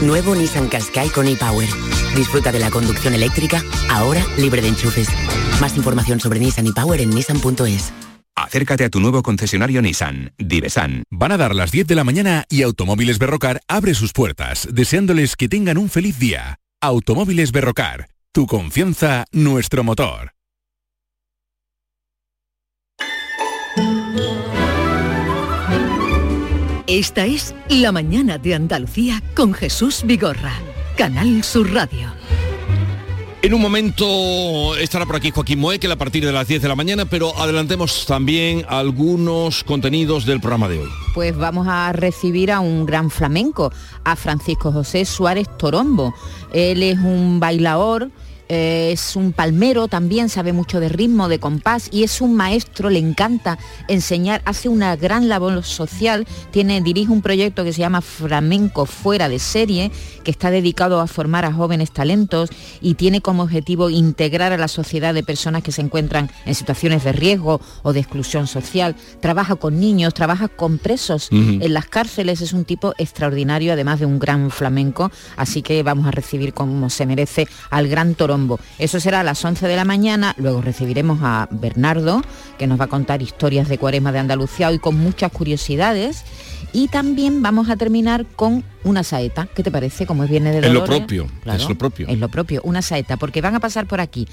Nuevo 0.02 0.36
Nissan 0.36 0.68
Qashqai 0.68 1.08
con 1.10 1.26
ePower. 1.26 1.68
Disfruta 2.14 2.52
de 2.52 2.60
la 2.60 2.70
conducción 2.70 3.14
eléctrica, 3.14 3.62
ahora 3.90 4.24
libre 4.36 4.62
de 4.62 4.68
enchufes. 4.68 5.08
Más 5.60 5.76
información 5.76 6.20
sobre 6.20 6.38
Nissan 6.38 6.68
ePower 6.68 7.00
en 7.00 7.10
nissan.es. 7.10 7.92
Acércate 8.36 8.84
a 8.84 8.90
tu 8.90 9.00
nuevo 9.00 9.22
concesionario 9.22 9.82
Nissan, 9.82 10.32
Divesan. 10.38 11.02
Van 11.10 11.32
a 11.32 11.36
dar 11.36 11.54
las 11.54 11.72
10 11.72 11.88
de 11.88 11.96
la 11.96 12.04
mañana 12.04 12.44
y 12.48 12.62
Automóviles 12.62 13.18
Berrocar 13.18 13.60
abre 13.66 13.94
sus 13.94 14.12
puertas, 14.12 14.68
deseándoles 14.70 15.34
que 15.34 15.48
tengan 15.48 15.78
un 15.78 15.90
feliz 15.90 16.20
día. 16.20 16.60
Automóviles 16.80 17.50
Berrocar, 17.50 18.08
tu 18.32 18.46
confianza, 18.46 19.24
nuestro 19.32 19.82
motor. 19.82 20.37
Esta 26.88 27.26
es 27.26 27.54
La 27.68 27.92
Mañana 27.92 28.38
de 28.38 28.54
Andalucía 28.54 29.22
con 29.36 29.52
Jesús 29.52 30.04
Vigorra, 30.06 30.54
Canal 30.96 31.44
Sur 31.44 31.70
Radio. 31.74 32.10
En 33.42 33.52
un 33.52 33.60
momento 33.60 34.74
estará 34.74 35.04
por 35.04 35.16
aquí 35.16 35.30
Joaquín 35.30 35.58
Moekel 35.58 35.92
a 35.92 35.96
partir 35.96 36.24
de 36.24 36.32
las 36.32 36.48
10 36.48 36.62
de 36.62 36.68
la 36.68 36.74
mañana, 36.74 37.04
pero 37.04 37.38
adelantemos 37.38 38.06
también 38.06 38.64
algunos 38.70 39.64
contenidos 39.64 40.24
del 40.24 40.40
programa 40.40 40.66
de 40.66 40.78
hoy. 40.78 40.88
Pues 41.12 41.36
vamos 41.36 41.66
a 41.68 41.92
recibir 41.92 42.50
a 42.50 42.60
un 42.60 42.86
gran 42.86 43.10
flamenco, 43.10 43.70
a 44.04 44.16
Francisco 44.16 44.72
José 44.72 45.04
Suárez 45.04 45.46
Torombo. 45.58 46.14
Él 46.54 46.82
es 46.82 46.96
un 46.96 47.38
bailador 47.38 48.10
eh, 48.48 48.90
es 48.92 49.14
un 49.14 49.32
palmero 49.32 49.88
también, 49.88 50.28
sabe 50.28 50.52
mucho 50.52 50.80
de 50.80 50.88
ritmo, 50.88 51.28
de 51.28 51.38
compás 51.38 51.88
y 51.92 52.02
es 52.02 52.20
un 52.20 52.34
maestro, 52.34 52.88
le 52.88 52.98
encanta 52.98 53.58
enseñar, 53.88 54.40
hace 54.46 54.68
una 54.68 54.96
gran 54.96 55.28
labor 55.28 55.62
social, 55.64 56.26
tiene, 56.50 56.80
dirige 56.80 57.12
un 57.12 57.20
proyecto 57.20 57.64
que 57.64 57.72
se 57.72 57.80
llama 57.80 58.00
Flamenco 58.00 58.86
Fuera 58.86 59.28
de 59.28 59.38
Serie, 59.38 59.90
que 60.24 60.30
está 60.30 60.50
dedicado 60.50 61.00
a 61.00 61.06
formar 61.06 61.44
a 61.44 61.52
jóvenes 61.52 61.90
talentos 61.90 62.50
y 62.80 62.94
tiene 62.94 63.20
como 63.20 63.42
objetivo 63.42 63.90
integrar 63.90 64.52
a 64.52 64.58
la 64.58 64.68
sociedad 64.68 65.12
de 65.12 65.22
personas 65.22 65.62
que 65.62 65.72
se 65.72 65.82
encuentran 65.82 66.30
en 66.46 66.54
situaciones 66.54 67.04
de 67.04 67.12
riesgo 67.12 67.60
o 67.82 67.92
de 67.92 68.00
exclusión 68.00 68.46
social. 68.46 68.96
Trabaja 69.20 69.56
con 69.56 69.78
niños, 69.78 70.14
trabaja 70.14 70.48
con 70.48 70.78
presos 70.78 71.28
en 71.30 71.74
las 71.74 71.86
cárceles, 71.86 72.40
es 72.40 72.52
un 72.52 72.64
tipo 72.64 72.94
extraordinario, 72.96 73.72
además 73.72 74.00
de 74.00 74.06
un 74.06 74.18
gran 74.18 74.50
flamenco, 74.50 75.10
así 75.36 75.62
que 75.62 75.82
vamos 75.82 76.06
a 76.06 76.10
recibir 76.10 76.54
como 76.54 76.88
se 76.88 77.04
merece 77.04 77.46
al 77.70 77.88
gran 77.88 78.14
Toro 78.14 78.37
eso 78.78 79.00
será 79.00 79.20
a 79.20 79.24
las 79.24 79.44
11 79.44 79.66
de 79.66 79.76
la 79.76 79.84
mañana, 79.84 80.34
luego 80.38 80.60
recibiremos 80.60 81.20
a 81.22 81.48
Bernardo, 81.50 82.22
que 82.58 82.66
nos 82.66 82.80
va 82.80 82.84
a 82.84 82.88
contar 82.88 83.22
historias 83.22 83.68
de 83.68 83.78
Cuaresma 83.78 84.12
de 84.12 84.18
Andalucía 84.18 84.68
hoy 84.68 84.78
con 84.78 84.98
muchas 84.98 85.32
curiosidades. 85.32 86.24
Y 86.72 86.88
también 86.88 87.42
vamos 87.42 87.70
a 87.70 87.76
terminar 87.76 88.26
con 88.26 88.62
una 88.84 89.02
saeta. 89.02 89.48
¿Qué 89.54 89.62
te 89.62 89.70
parece? 89.70 90.06
Como 90.06 90.26
viene 90.26 90.52
de 90.52 90.66
Es 90.66 90.72
lo 90.72 90.84
propio, 90.84 91.26
es 91.46 91.66
lo 91.66 91.78
propio. 91.78 92.06
Es 92.08 92.18
lo 92.18 92.28
propio, 92.28 92.60
una 92.62 92.82
saeta, 92.82 93.16
porque 93.16 93.40
van 93.40 93.54
a 93.54 93.60
pasar 93.60 93.86
por 93.86 94.02
aquí 94.02 94.28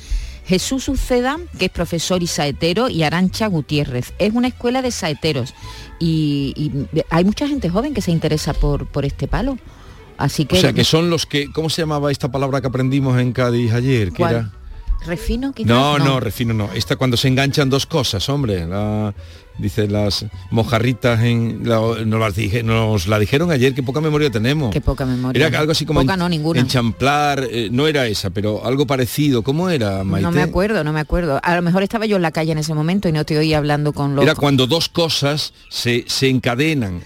Jesús 0.45 0.89
Uceda, 0.89 1.37
que 1.57 1.65
es 1.65 1.71
profesor 1.71 2.21
y 2.21 2.27
saetero, 2.27 2.89
y 2.89 3.03
Arancha 3.03 3.47
Gutiérrez. 3.47 4.13
Es 4.19 4.33
una 4.33 4.49
escuela 4.49 4.81
de 4.81 4.91
saeteros 4.91 5.53
y, 5.99 6.53
y 6.57 7.03
hay 7.09 7.23
mucha 7.23 7.47
gente 7.47 7.69
joven 7.69 7.93
que 7.93 8.01
se 8.01 8.11
interesa 8.11 8.53
por, 8.53 8.85
por 8.85 9.05
este 9.05 9.27
palo. 9.27 9.57
Así 10.17 10.45
que, 10.45 10.57
o 10.57 10.61
sea, 10.61 10.73
que 10.73 10.83
son 10.83 11.09
los 11.09 11.25
que, 11.25 11.51
¿cómo 11.51 11.69
se 11.69 11.81
llamaba 11.81 12.11
esta 12.11 12.31
palabra 12.31 12.61
que 12.61 12.67
aprendimos 12.67 13.19
en 13.19 13.33
Cádiz 13.33 13.73
ayer? 13.73 14.11
Que 14.11 14.23
era... 14.23 14.51
¿Refino? 15.05 15.53
Quizás? 15.53 15.67
No, 15.67 15.99
no, 15.99 16.19
refino 16.19 16.53
no. 16.53 16.71
Esta 16.73 16.95
cuando 16.95 17.15
se 17.15 17.27
enganchan 17.27 17.69
dos 17.69 17.85
cosas, 17.85 18.27
hombre. 18.27 18.65
La, 18.65 19.13
dice 19.57 19.87
las 19.87 20.25
mojarritas 20.49 21.21
en 21.21 21.63
nos, 21.63 21.99
las 22.05 22.35
dije, 22.35 22.63
nos 22.63 23.07
la 23.07 23.19
dijeron 23.19 23.51
ayer, 23.51 23.73
que 23.73 23.83
poca 23.83 24.01
memoria 24.01 24.29
tenemos. 24.29 24.71
Qué 24.71 24.81
poca 24.81 25.05
memoria. 25.05 25.47
Era 25.47 25.59
algo 25.59 25.71
así 25.71 25.85
como 25.85 26.01
poca, 26.01 26.13
en, 26.13 26.19
no, 26.19 26.29
ninguna. 26.29 26.59
enchamplar, 26.59 27.47
eh, 27.49 27.69
no 27.71 27.87
era 27.87 28.07
esa, 28.07 28.31
pero 28.31 28.65
algo 28.65 28.87
parecido. 28.87 29.43
¿Cómo 29.43 29.69
era, 29.69 30.03
Maite? 30.03 30.23
No 30.23 30.31
me 30.31 30.41
acuerdo, 30.41 30.83
no 30.83 30.91
me 30.91 30.99
acuerdo. 30.99 31.39
A 31.43 31.55
lo 31.55 31.61
mejor 31.61 31.83
estaba 31.83 32.05
yo 32.05 32.15
en 32.15 32.23
la 32.23 32.31
calle 32.31 32.51
en 32.51 32.57
ese 32.57 32.73
momento 32.73 33.07
y 33.07 33.11
no 33.11 33.25
te 33.25 33.37
oí 33.37 33.53
hablando 33.53 33.93
con 33.93 34.15
los... 34.15 34.23
Era 34.23 34.35
cuando 34.35 34.65
dos 34.67 34.89
cosas 34.89 35.53
se, 35.69 36.05
se 36.07 36.29
encadenan. 36.29 37.03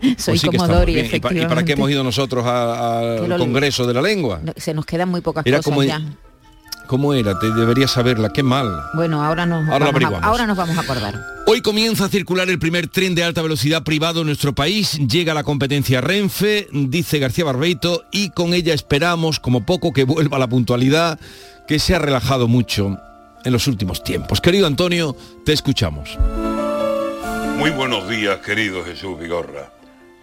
Soy 0.00 0.12
Pues 0.16 0.40
sí 0.40 0.48
que 0.48 0.56
como 0.58 0.72
Dori. 0.72 0.98
¿Y 1.00 1.20
pa- 1.20 1.32
¿Y, 1.34 1.46
para 1.46 1.64
qué 1.64 1.72
hemos 1.72 1.90
ido 1.90 2.02
nosotros 2.04 2.44
al 2.46 3.26
Congreso 3.38 3.86
de 3.86 3.94
la 3.94 4.02
Lengua? 4.02 4.40
No, 4.42 4.52
Se 4.56 4.74
nos 4.74 4.84
quedan 4.86 5.08
muy 5.08 5.20
pocas 5.20 5.46
Era 5.46 5.58
cosas 5.58 5.64
como- 5.64 5.82
ya. 5.84 6.00
¿Cómo 6.86 7.12
era? 7.14 7.36
Te 7.36 7.50
deberías 7.50 7.90
saberla. 7.90 8.28
Qué 8.32 8.44
mal. 8.44 8.80
Bueno, 8.94 9.20
ahora 9.24 9.44
nos, 9.44 9.68
Ahora 9.68 9.90
vamos 9.90 10.12
a, 10.14 10.18
ahora 10.24 10.46
nos 10.46 10.56
vamos 10.56 10.78
a 10.78 10.82
acordar. 10.82 11.20
Hoy 11.48 11.60
comienza 11.60 12.04
a 12.04 12.08
circular 12.08 12.48
el 12.48 12.60
primer 12.60 12.86
tren 12.86 13.16
de 13.16 13.24
alta 13.24 13.42
velocidad 13.42 13.82
privado 13.82 14.20
en 14.20 14.28
nuestro 14.28 14.54
país. 14.54 14.92
Llega 15.08 15.34
la 15.34 15.42
competencia 15.42 16.00
Renfe, 16.00 16.68
dice 16.70 17.18
García 17.18 17.44
Barbeito, 17.44 18.04
y 18.12 18.30
con 18.30 18.54
ella 18.54 18.72
esperamos 18.72 19.40
como 19.40 19.66
poco 19.66 19.92
que 19.92 20.04
vuelva 20.04 20.38
la 20.38 20.46
puntualidad, 20.46 21.18
que 21.66 21.80
se 21.80 21.96
ha 21.96 21.98
relajado 21.98 22.46
mucho 22.46 22.96
en 23.44 23.52
los 23.52 23.66
últimos 23.66 24.04
tiempos. 24.04 24.40
Querido 24.40 24.68
Antonio, 24.68 25.16
te 25.44 25.52
escuchamos. 25.54 26.16
Muy 27.58 27.70
buenos 27.70 28.08
días, 28.08 28.38
querido 28.46 28.84
Jesús 28.84 29.18
Vigorra. 29.18 29.70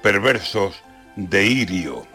Perversos 0.04 0.76
de 1.16 1.46
Irio. 1.46 2.06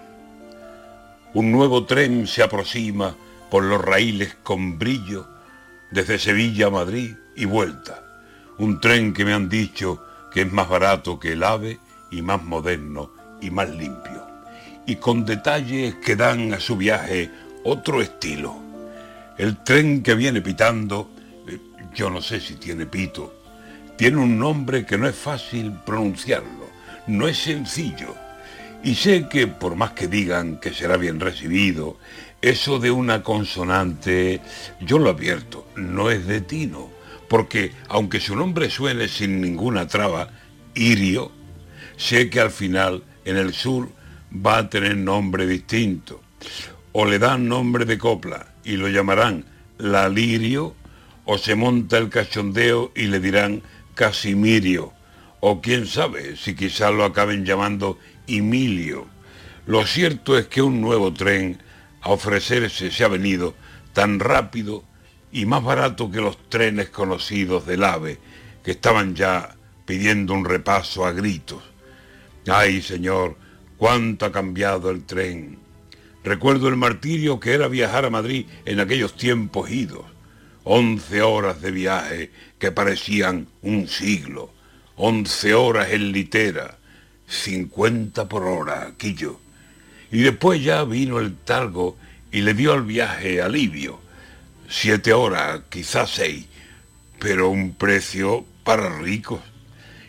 Un 1.32 1.50
nuevo 1.50 1.86
tren 1.86 2.26
se 2.26 2.42
aproxima 2.42 3.16
por 3.50 3.64
los 3.64 3.82
raíles 3.82 4.36
con 4.42 4.78
brillo 4.78 5.26
desde 5.90 6.18
Sevilla 6.18 6.66
a 6.66 6.70
Madrid 6.70 7.14
y 7.34 7.46
vuelta. 7.46 8.04
Un 8.58 8.78
tren 8.78 9.14
que 9.14 9.24
me 9.24 9.32
han 9.32 9.48
dicho 9.48 10.04
que 10.30 10.42
es 10.42 10.52
más 10.52 10.68
barato 10.68 11.18
que 11.18 11.32
el 11.32 11.42
AVE 11.42 11.80
y 12.10 12.20
más 12.20 12.44
moderno 12.44 13.10
y 13.40 13.50
más 13.50 13.70
limpio. 13.70 14.22
Y 14.84 14.96
con 14.96 15.24
detalles 15.24 15.94
que 15.94 16.14
dan 16.14 16.52
a 16.52 16.60
su 16.60 16.76
viaje 16.76 17.30
otro 17.64 18.02
estilo. 18.02 18.54
El 19.38 19.64
tren 19.64 20.02
que 20.02 20.14
viene 20.14 20.42
pitando, 20.42 21.08
eh, 21.48 21.58
yo 21.94 22.10
no 22.10 22.20
sé 22.20 22.38
si 22.38 22.56
tiene 22.56 22.84
pito, 22.84 23.32
tiene 23.96 24.18
un 24.18 24.38
nombre 24.38 24.84
que 24.84 24.98
no 24.98 25.08
es 25.08 25.16
fácil 25.16 25.72
pronunciarlo, 25.86 26.57
no 27.08 27.26
es 27.26 27.38
sencillo. 27.38 28.14
Y 28.84 28.94
sé 28.94 29.28
que 29.28 29.46
por 29.48 29.74
más 29.74 29.92
que 29.92 30.06
digan 30.06 30.60
que 30.60 30.72
será 30.72 30.96
bien 30.96 31.18
recibido, 31.18 31.96
eso 32.40 32.78
de 32.78 32.92
una 32.92 33.22
consonante, 33.22 34.40
yo 34.80 34.98
lo 34.98 35.10
advierto, 35.10 35.66
no 35.74 36.10
es 36.10 36.26
de 36.26 36.40
tino, 36.40 36.88
porque 37.28 37.72
aunque 37.88 38.20
su 38.20 38.36
nombre 38.36 38.70
suene 38.70 39.08
sin 39.08 39.40
ninguna 39.40 39.88
traba, 39.88 40.30
Irio, 40.74 41.32
sé 41.96 42.30
que 42.30 42.40
al 42.40 42.52
final 42.52 43.02
en 43.24 43.36
el 43.36 43.52
sur 43.52 43.90
va 44.32 44.58
a 44.58 44.70
tener 44.70 44.96
nombre 44.96 45.46
distinto. 45.46 46.22
O 46.92 47.04
le 47.04 47.18
dan 47.18 47.48
nombre 47.48 47.84
de 47.84 47.98
copla 47.98 48.54
y 48.64 48.76
lo 48.76 48.88
llamarán 48.88 49.44
la 49.78 50.08
lirio, 50.08 50.74
o 51.24 51.38
se 51.38 51.54
monta 51.54 51.98
el 51.98 52.08
cachondeo 52.08 52.92
y 52.94 53.06
le 53.06 53.20
dirán 53.20 53.62
Casimirio, 53.94 54.92
o 55.40 55.60
quién 55.60 55.86
sabe 55.86 56.36
si 56.36 56.54
quizás 56.54 56.92
lo 56.92 57.04
acaben 57.04 57.44
llamando 57.44 57.98
Emilio. 58.26 59.06
Lo 59.66 59.86
cierto 59.86 60.38
es 60.38 60.46
que 60.46 60.62
un 60.62 60.80
nuevo 60.80 61.12
tren 61.12 61.62
a 62.00 62.10
ofrecerse 62.10 62.90
se 62.90 63.04
ha 63.04 63.08
venido 63.08 63.54
tan 63.92 64.20
rápido 64.20 64.84
y 65.30 65.46
más 65.46 65.62
barato 65.62 66.10
que 66.10 66.20
los 66.20 66.48
trenes 66.48 66.88
conocidos 66.88 67.66
del 67.66 67.84
AVE, 67.84 68.18
que 68.62 68.72
estaban 68.72 69.14
ya 69.14 69.56
pidiendo 69.84 70.34
un 70.34 70.44
repaso 70.44 71.04
a 71.04 71.12
gritos. 71.12 71.62
Ay, 72.46 72.82
señor, 72.82 73.36
cuánto 73.76 74.26
ha 74.26 74.32
cambiado 74.32 74.90
el 74.90 75.04
tren. 75.04 75.58
Recuerdo 76.24 76.68
el 76.68 76.76
martirio 76.76 77.40
que 77.40 77.52
era 77.52 77.68
viajar 77.68 78.04
a 78.04 78.10
Madrid 78.10 78.46
en 78.64 78.80
aquellos 78.80 79.14
tiempos 79.16 79.70
idos. 79.70 80.04
Once 80.64 81.22
horas 81.22 81.62
de 81.62 81.70
viaje 81.70 82.30
que 82.58 82.72
parecían 82.72 83.48
un 83.62 83.88
siglo. 83.88 84.52
Once 85.00 85.54
horas 85.54 85.92
en 85.92 86.10
litera. 86.10 86.76
Cincuenta 87.28 88.28
por 88.28 88.42
hora, 88.42 88.94
Quillo. 88.98 89.38
Y 90.10 90.22
después 90.22 90.60
ya 90.60 90.82
vino 90.82 91.20
el 91.20 91.36
talgo 91.36 91.96
y 92.32 92.40
le 92.40 92.52
dio 92.52 92.72
al 92.72 92.82
viaje 92.82 93.40
alivio. 93.40 94.00
Siete 94.68 95.12
horas, 95.12 95.60
quizás 95.68 96.10
seis, 96.10 96.46
pero 97.20 97.48
un 97.48 97.74
precio 97.74 98.44
para 98.64 98.98
ricos. 98.98 99.40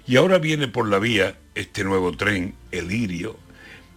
Y 0.07 0.15
ahora 0.15 0.39
viene 0.39 0.67
por 0.67 0.89
la 0.89 0.97
vía 0.97 1.37
este 1.53 1.83
nuevo 1.83 2.17
tren, 2.17 2.55
el 2.71 2.91
Irio, 2.91 3.37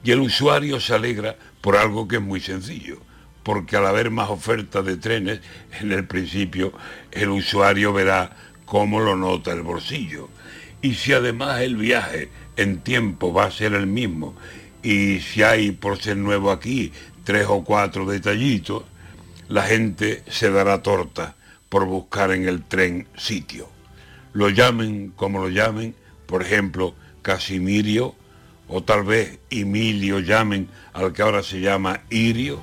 y 0.05 0.11
el 0.11 0.20
usuario 0.20 0.78
se 0.78 0.95
alegra 0.95 1.36
por 1.62 1.76
algo 1.76 2.07
que 2.07 2.16
es 2.16 2.22
muy 2.22 2.40
sencillo, 2.40 2.99
porque 3.45 3.76
al 3.76 3.86
haber 3.86 4.11
más 4.11 4.28
oferta 4.28 4.82
de 4.82 4.99
trenes, 4.99 5.40
en 5.80 5.90
el 5.90 6.07
principio 6.07 6.74
el 7.12 7.30
usuario 7.30 7.95
verá 7.95 8.36
cómo 8.66 9.01
lo 9.01 9.16
nota 9.16 9.53
el 9.53 9.62
bolsillo. 9.62 10.28
Y 10.82 10.94
si 10.94 11.12
además 11.12 11.60
el 11.60 11.76
viaje 11.76 12.28
en 12.56 12.80
tiempo 12.80 13.32
va 13.32 13.44
a 13.44 13.50
ser 13.50 13.72
el 13.72 13.86
mismo, 13.86 14.34
y 14.82 15.20
si 15.20 15.42
hay 15.42 15.70
por 15.70 15.98
ser 15.98 16.16
nuevo 16.16 16.50
aquí 16.50 16.92
tres 17.24 17.46
o 17.48 17.62
cuatro 17.62 18.04
detallitos, 18.04 18.82
la 19.48 19.62
gente 19.62 20.24
se 20.28 20.50
dará 20.50 20.82
torta 20.82 21.36
por 21.68 21.86
buscar 21.86 22.32
en 22.32 22.48
el 22.48 22.64
tren 22.64 23.06
sitio. 23.16 23.68
Lo 24.32 24.48
llamen 24.48 25.12
como 25.14 25.38
lo 25.40 25.48
llamen, 25.48 25.94
por 26.26 26.42
ejemplo, 26.42 26.94
Casimirio, 27.22 28.14
o 28.68 28.82
tal 28.82 29.04
vez 29.04 29.38
Emilio 29.50 30.18
llamen 30.18 30.68
al 30.92 31.12
que 31.12 31.22
ahora 31.22 31.42
se 31.42 31.60
llama 31.60 32.00
Irio, 32.10 32.60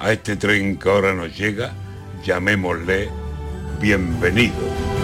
a 0.00 0.12
este 0.12 0.36
tren 0.36 0.78
que 0.78 0.88
ahora 0.88 1.14
nos 1.14 1.36
llega, 1.36 1.74
llamémosle 2.24 3.08
bienvenido. 3.80 5.01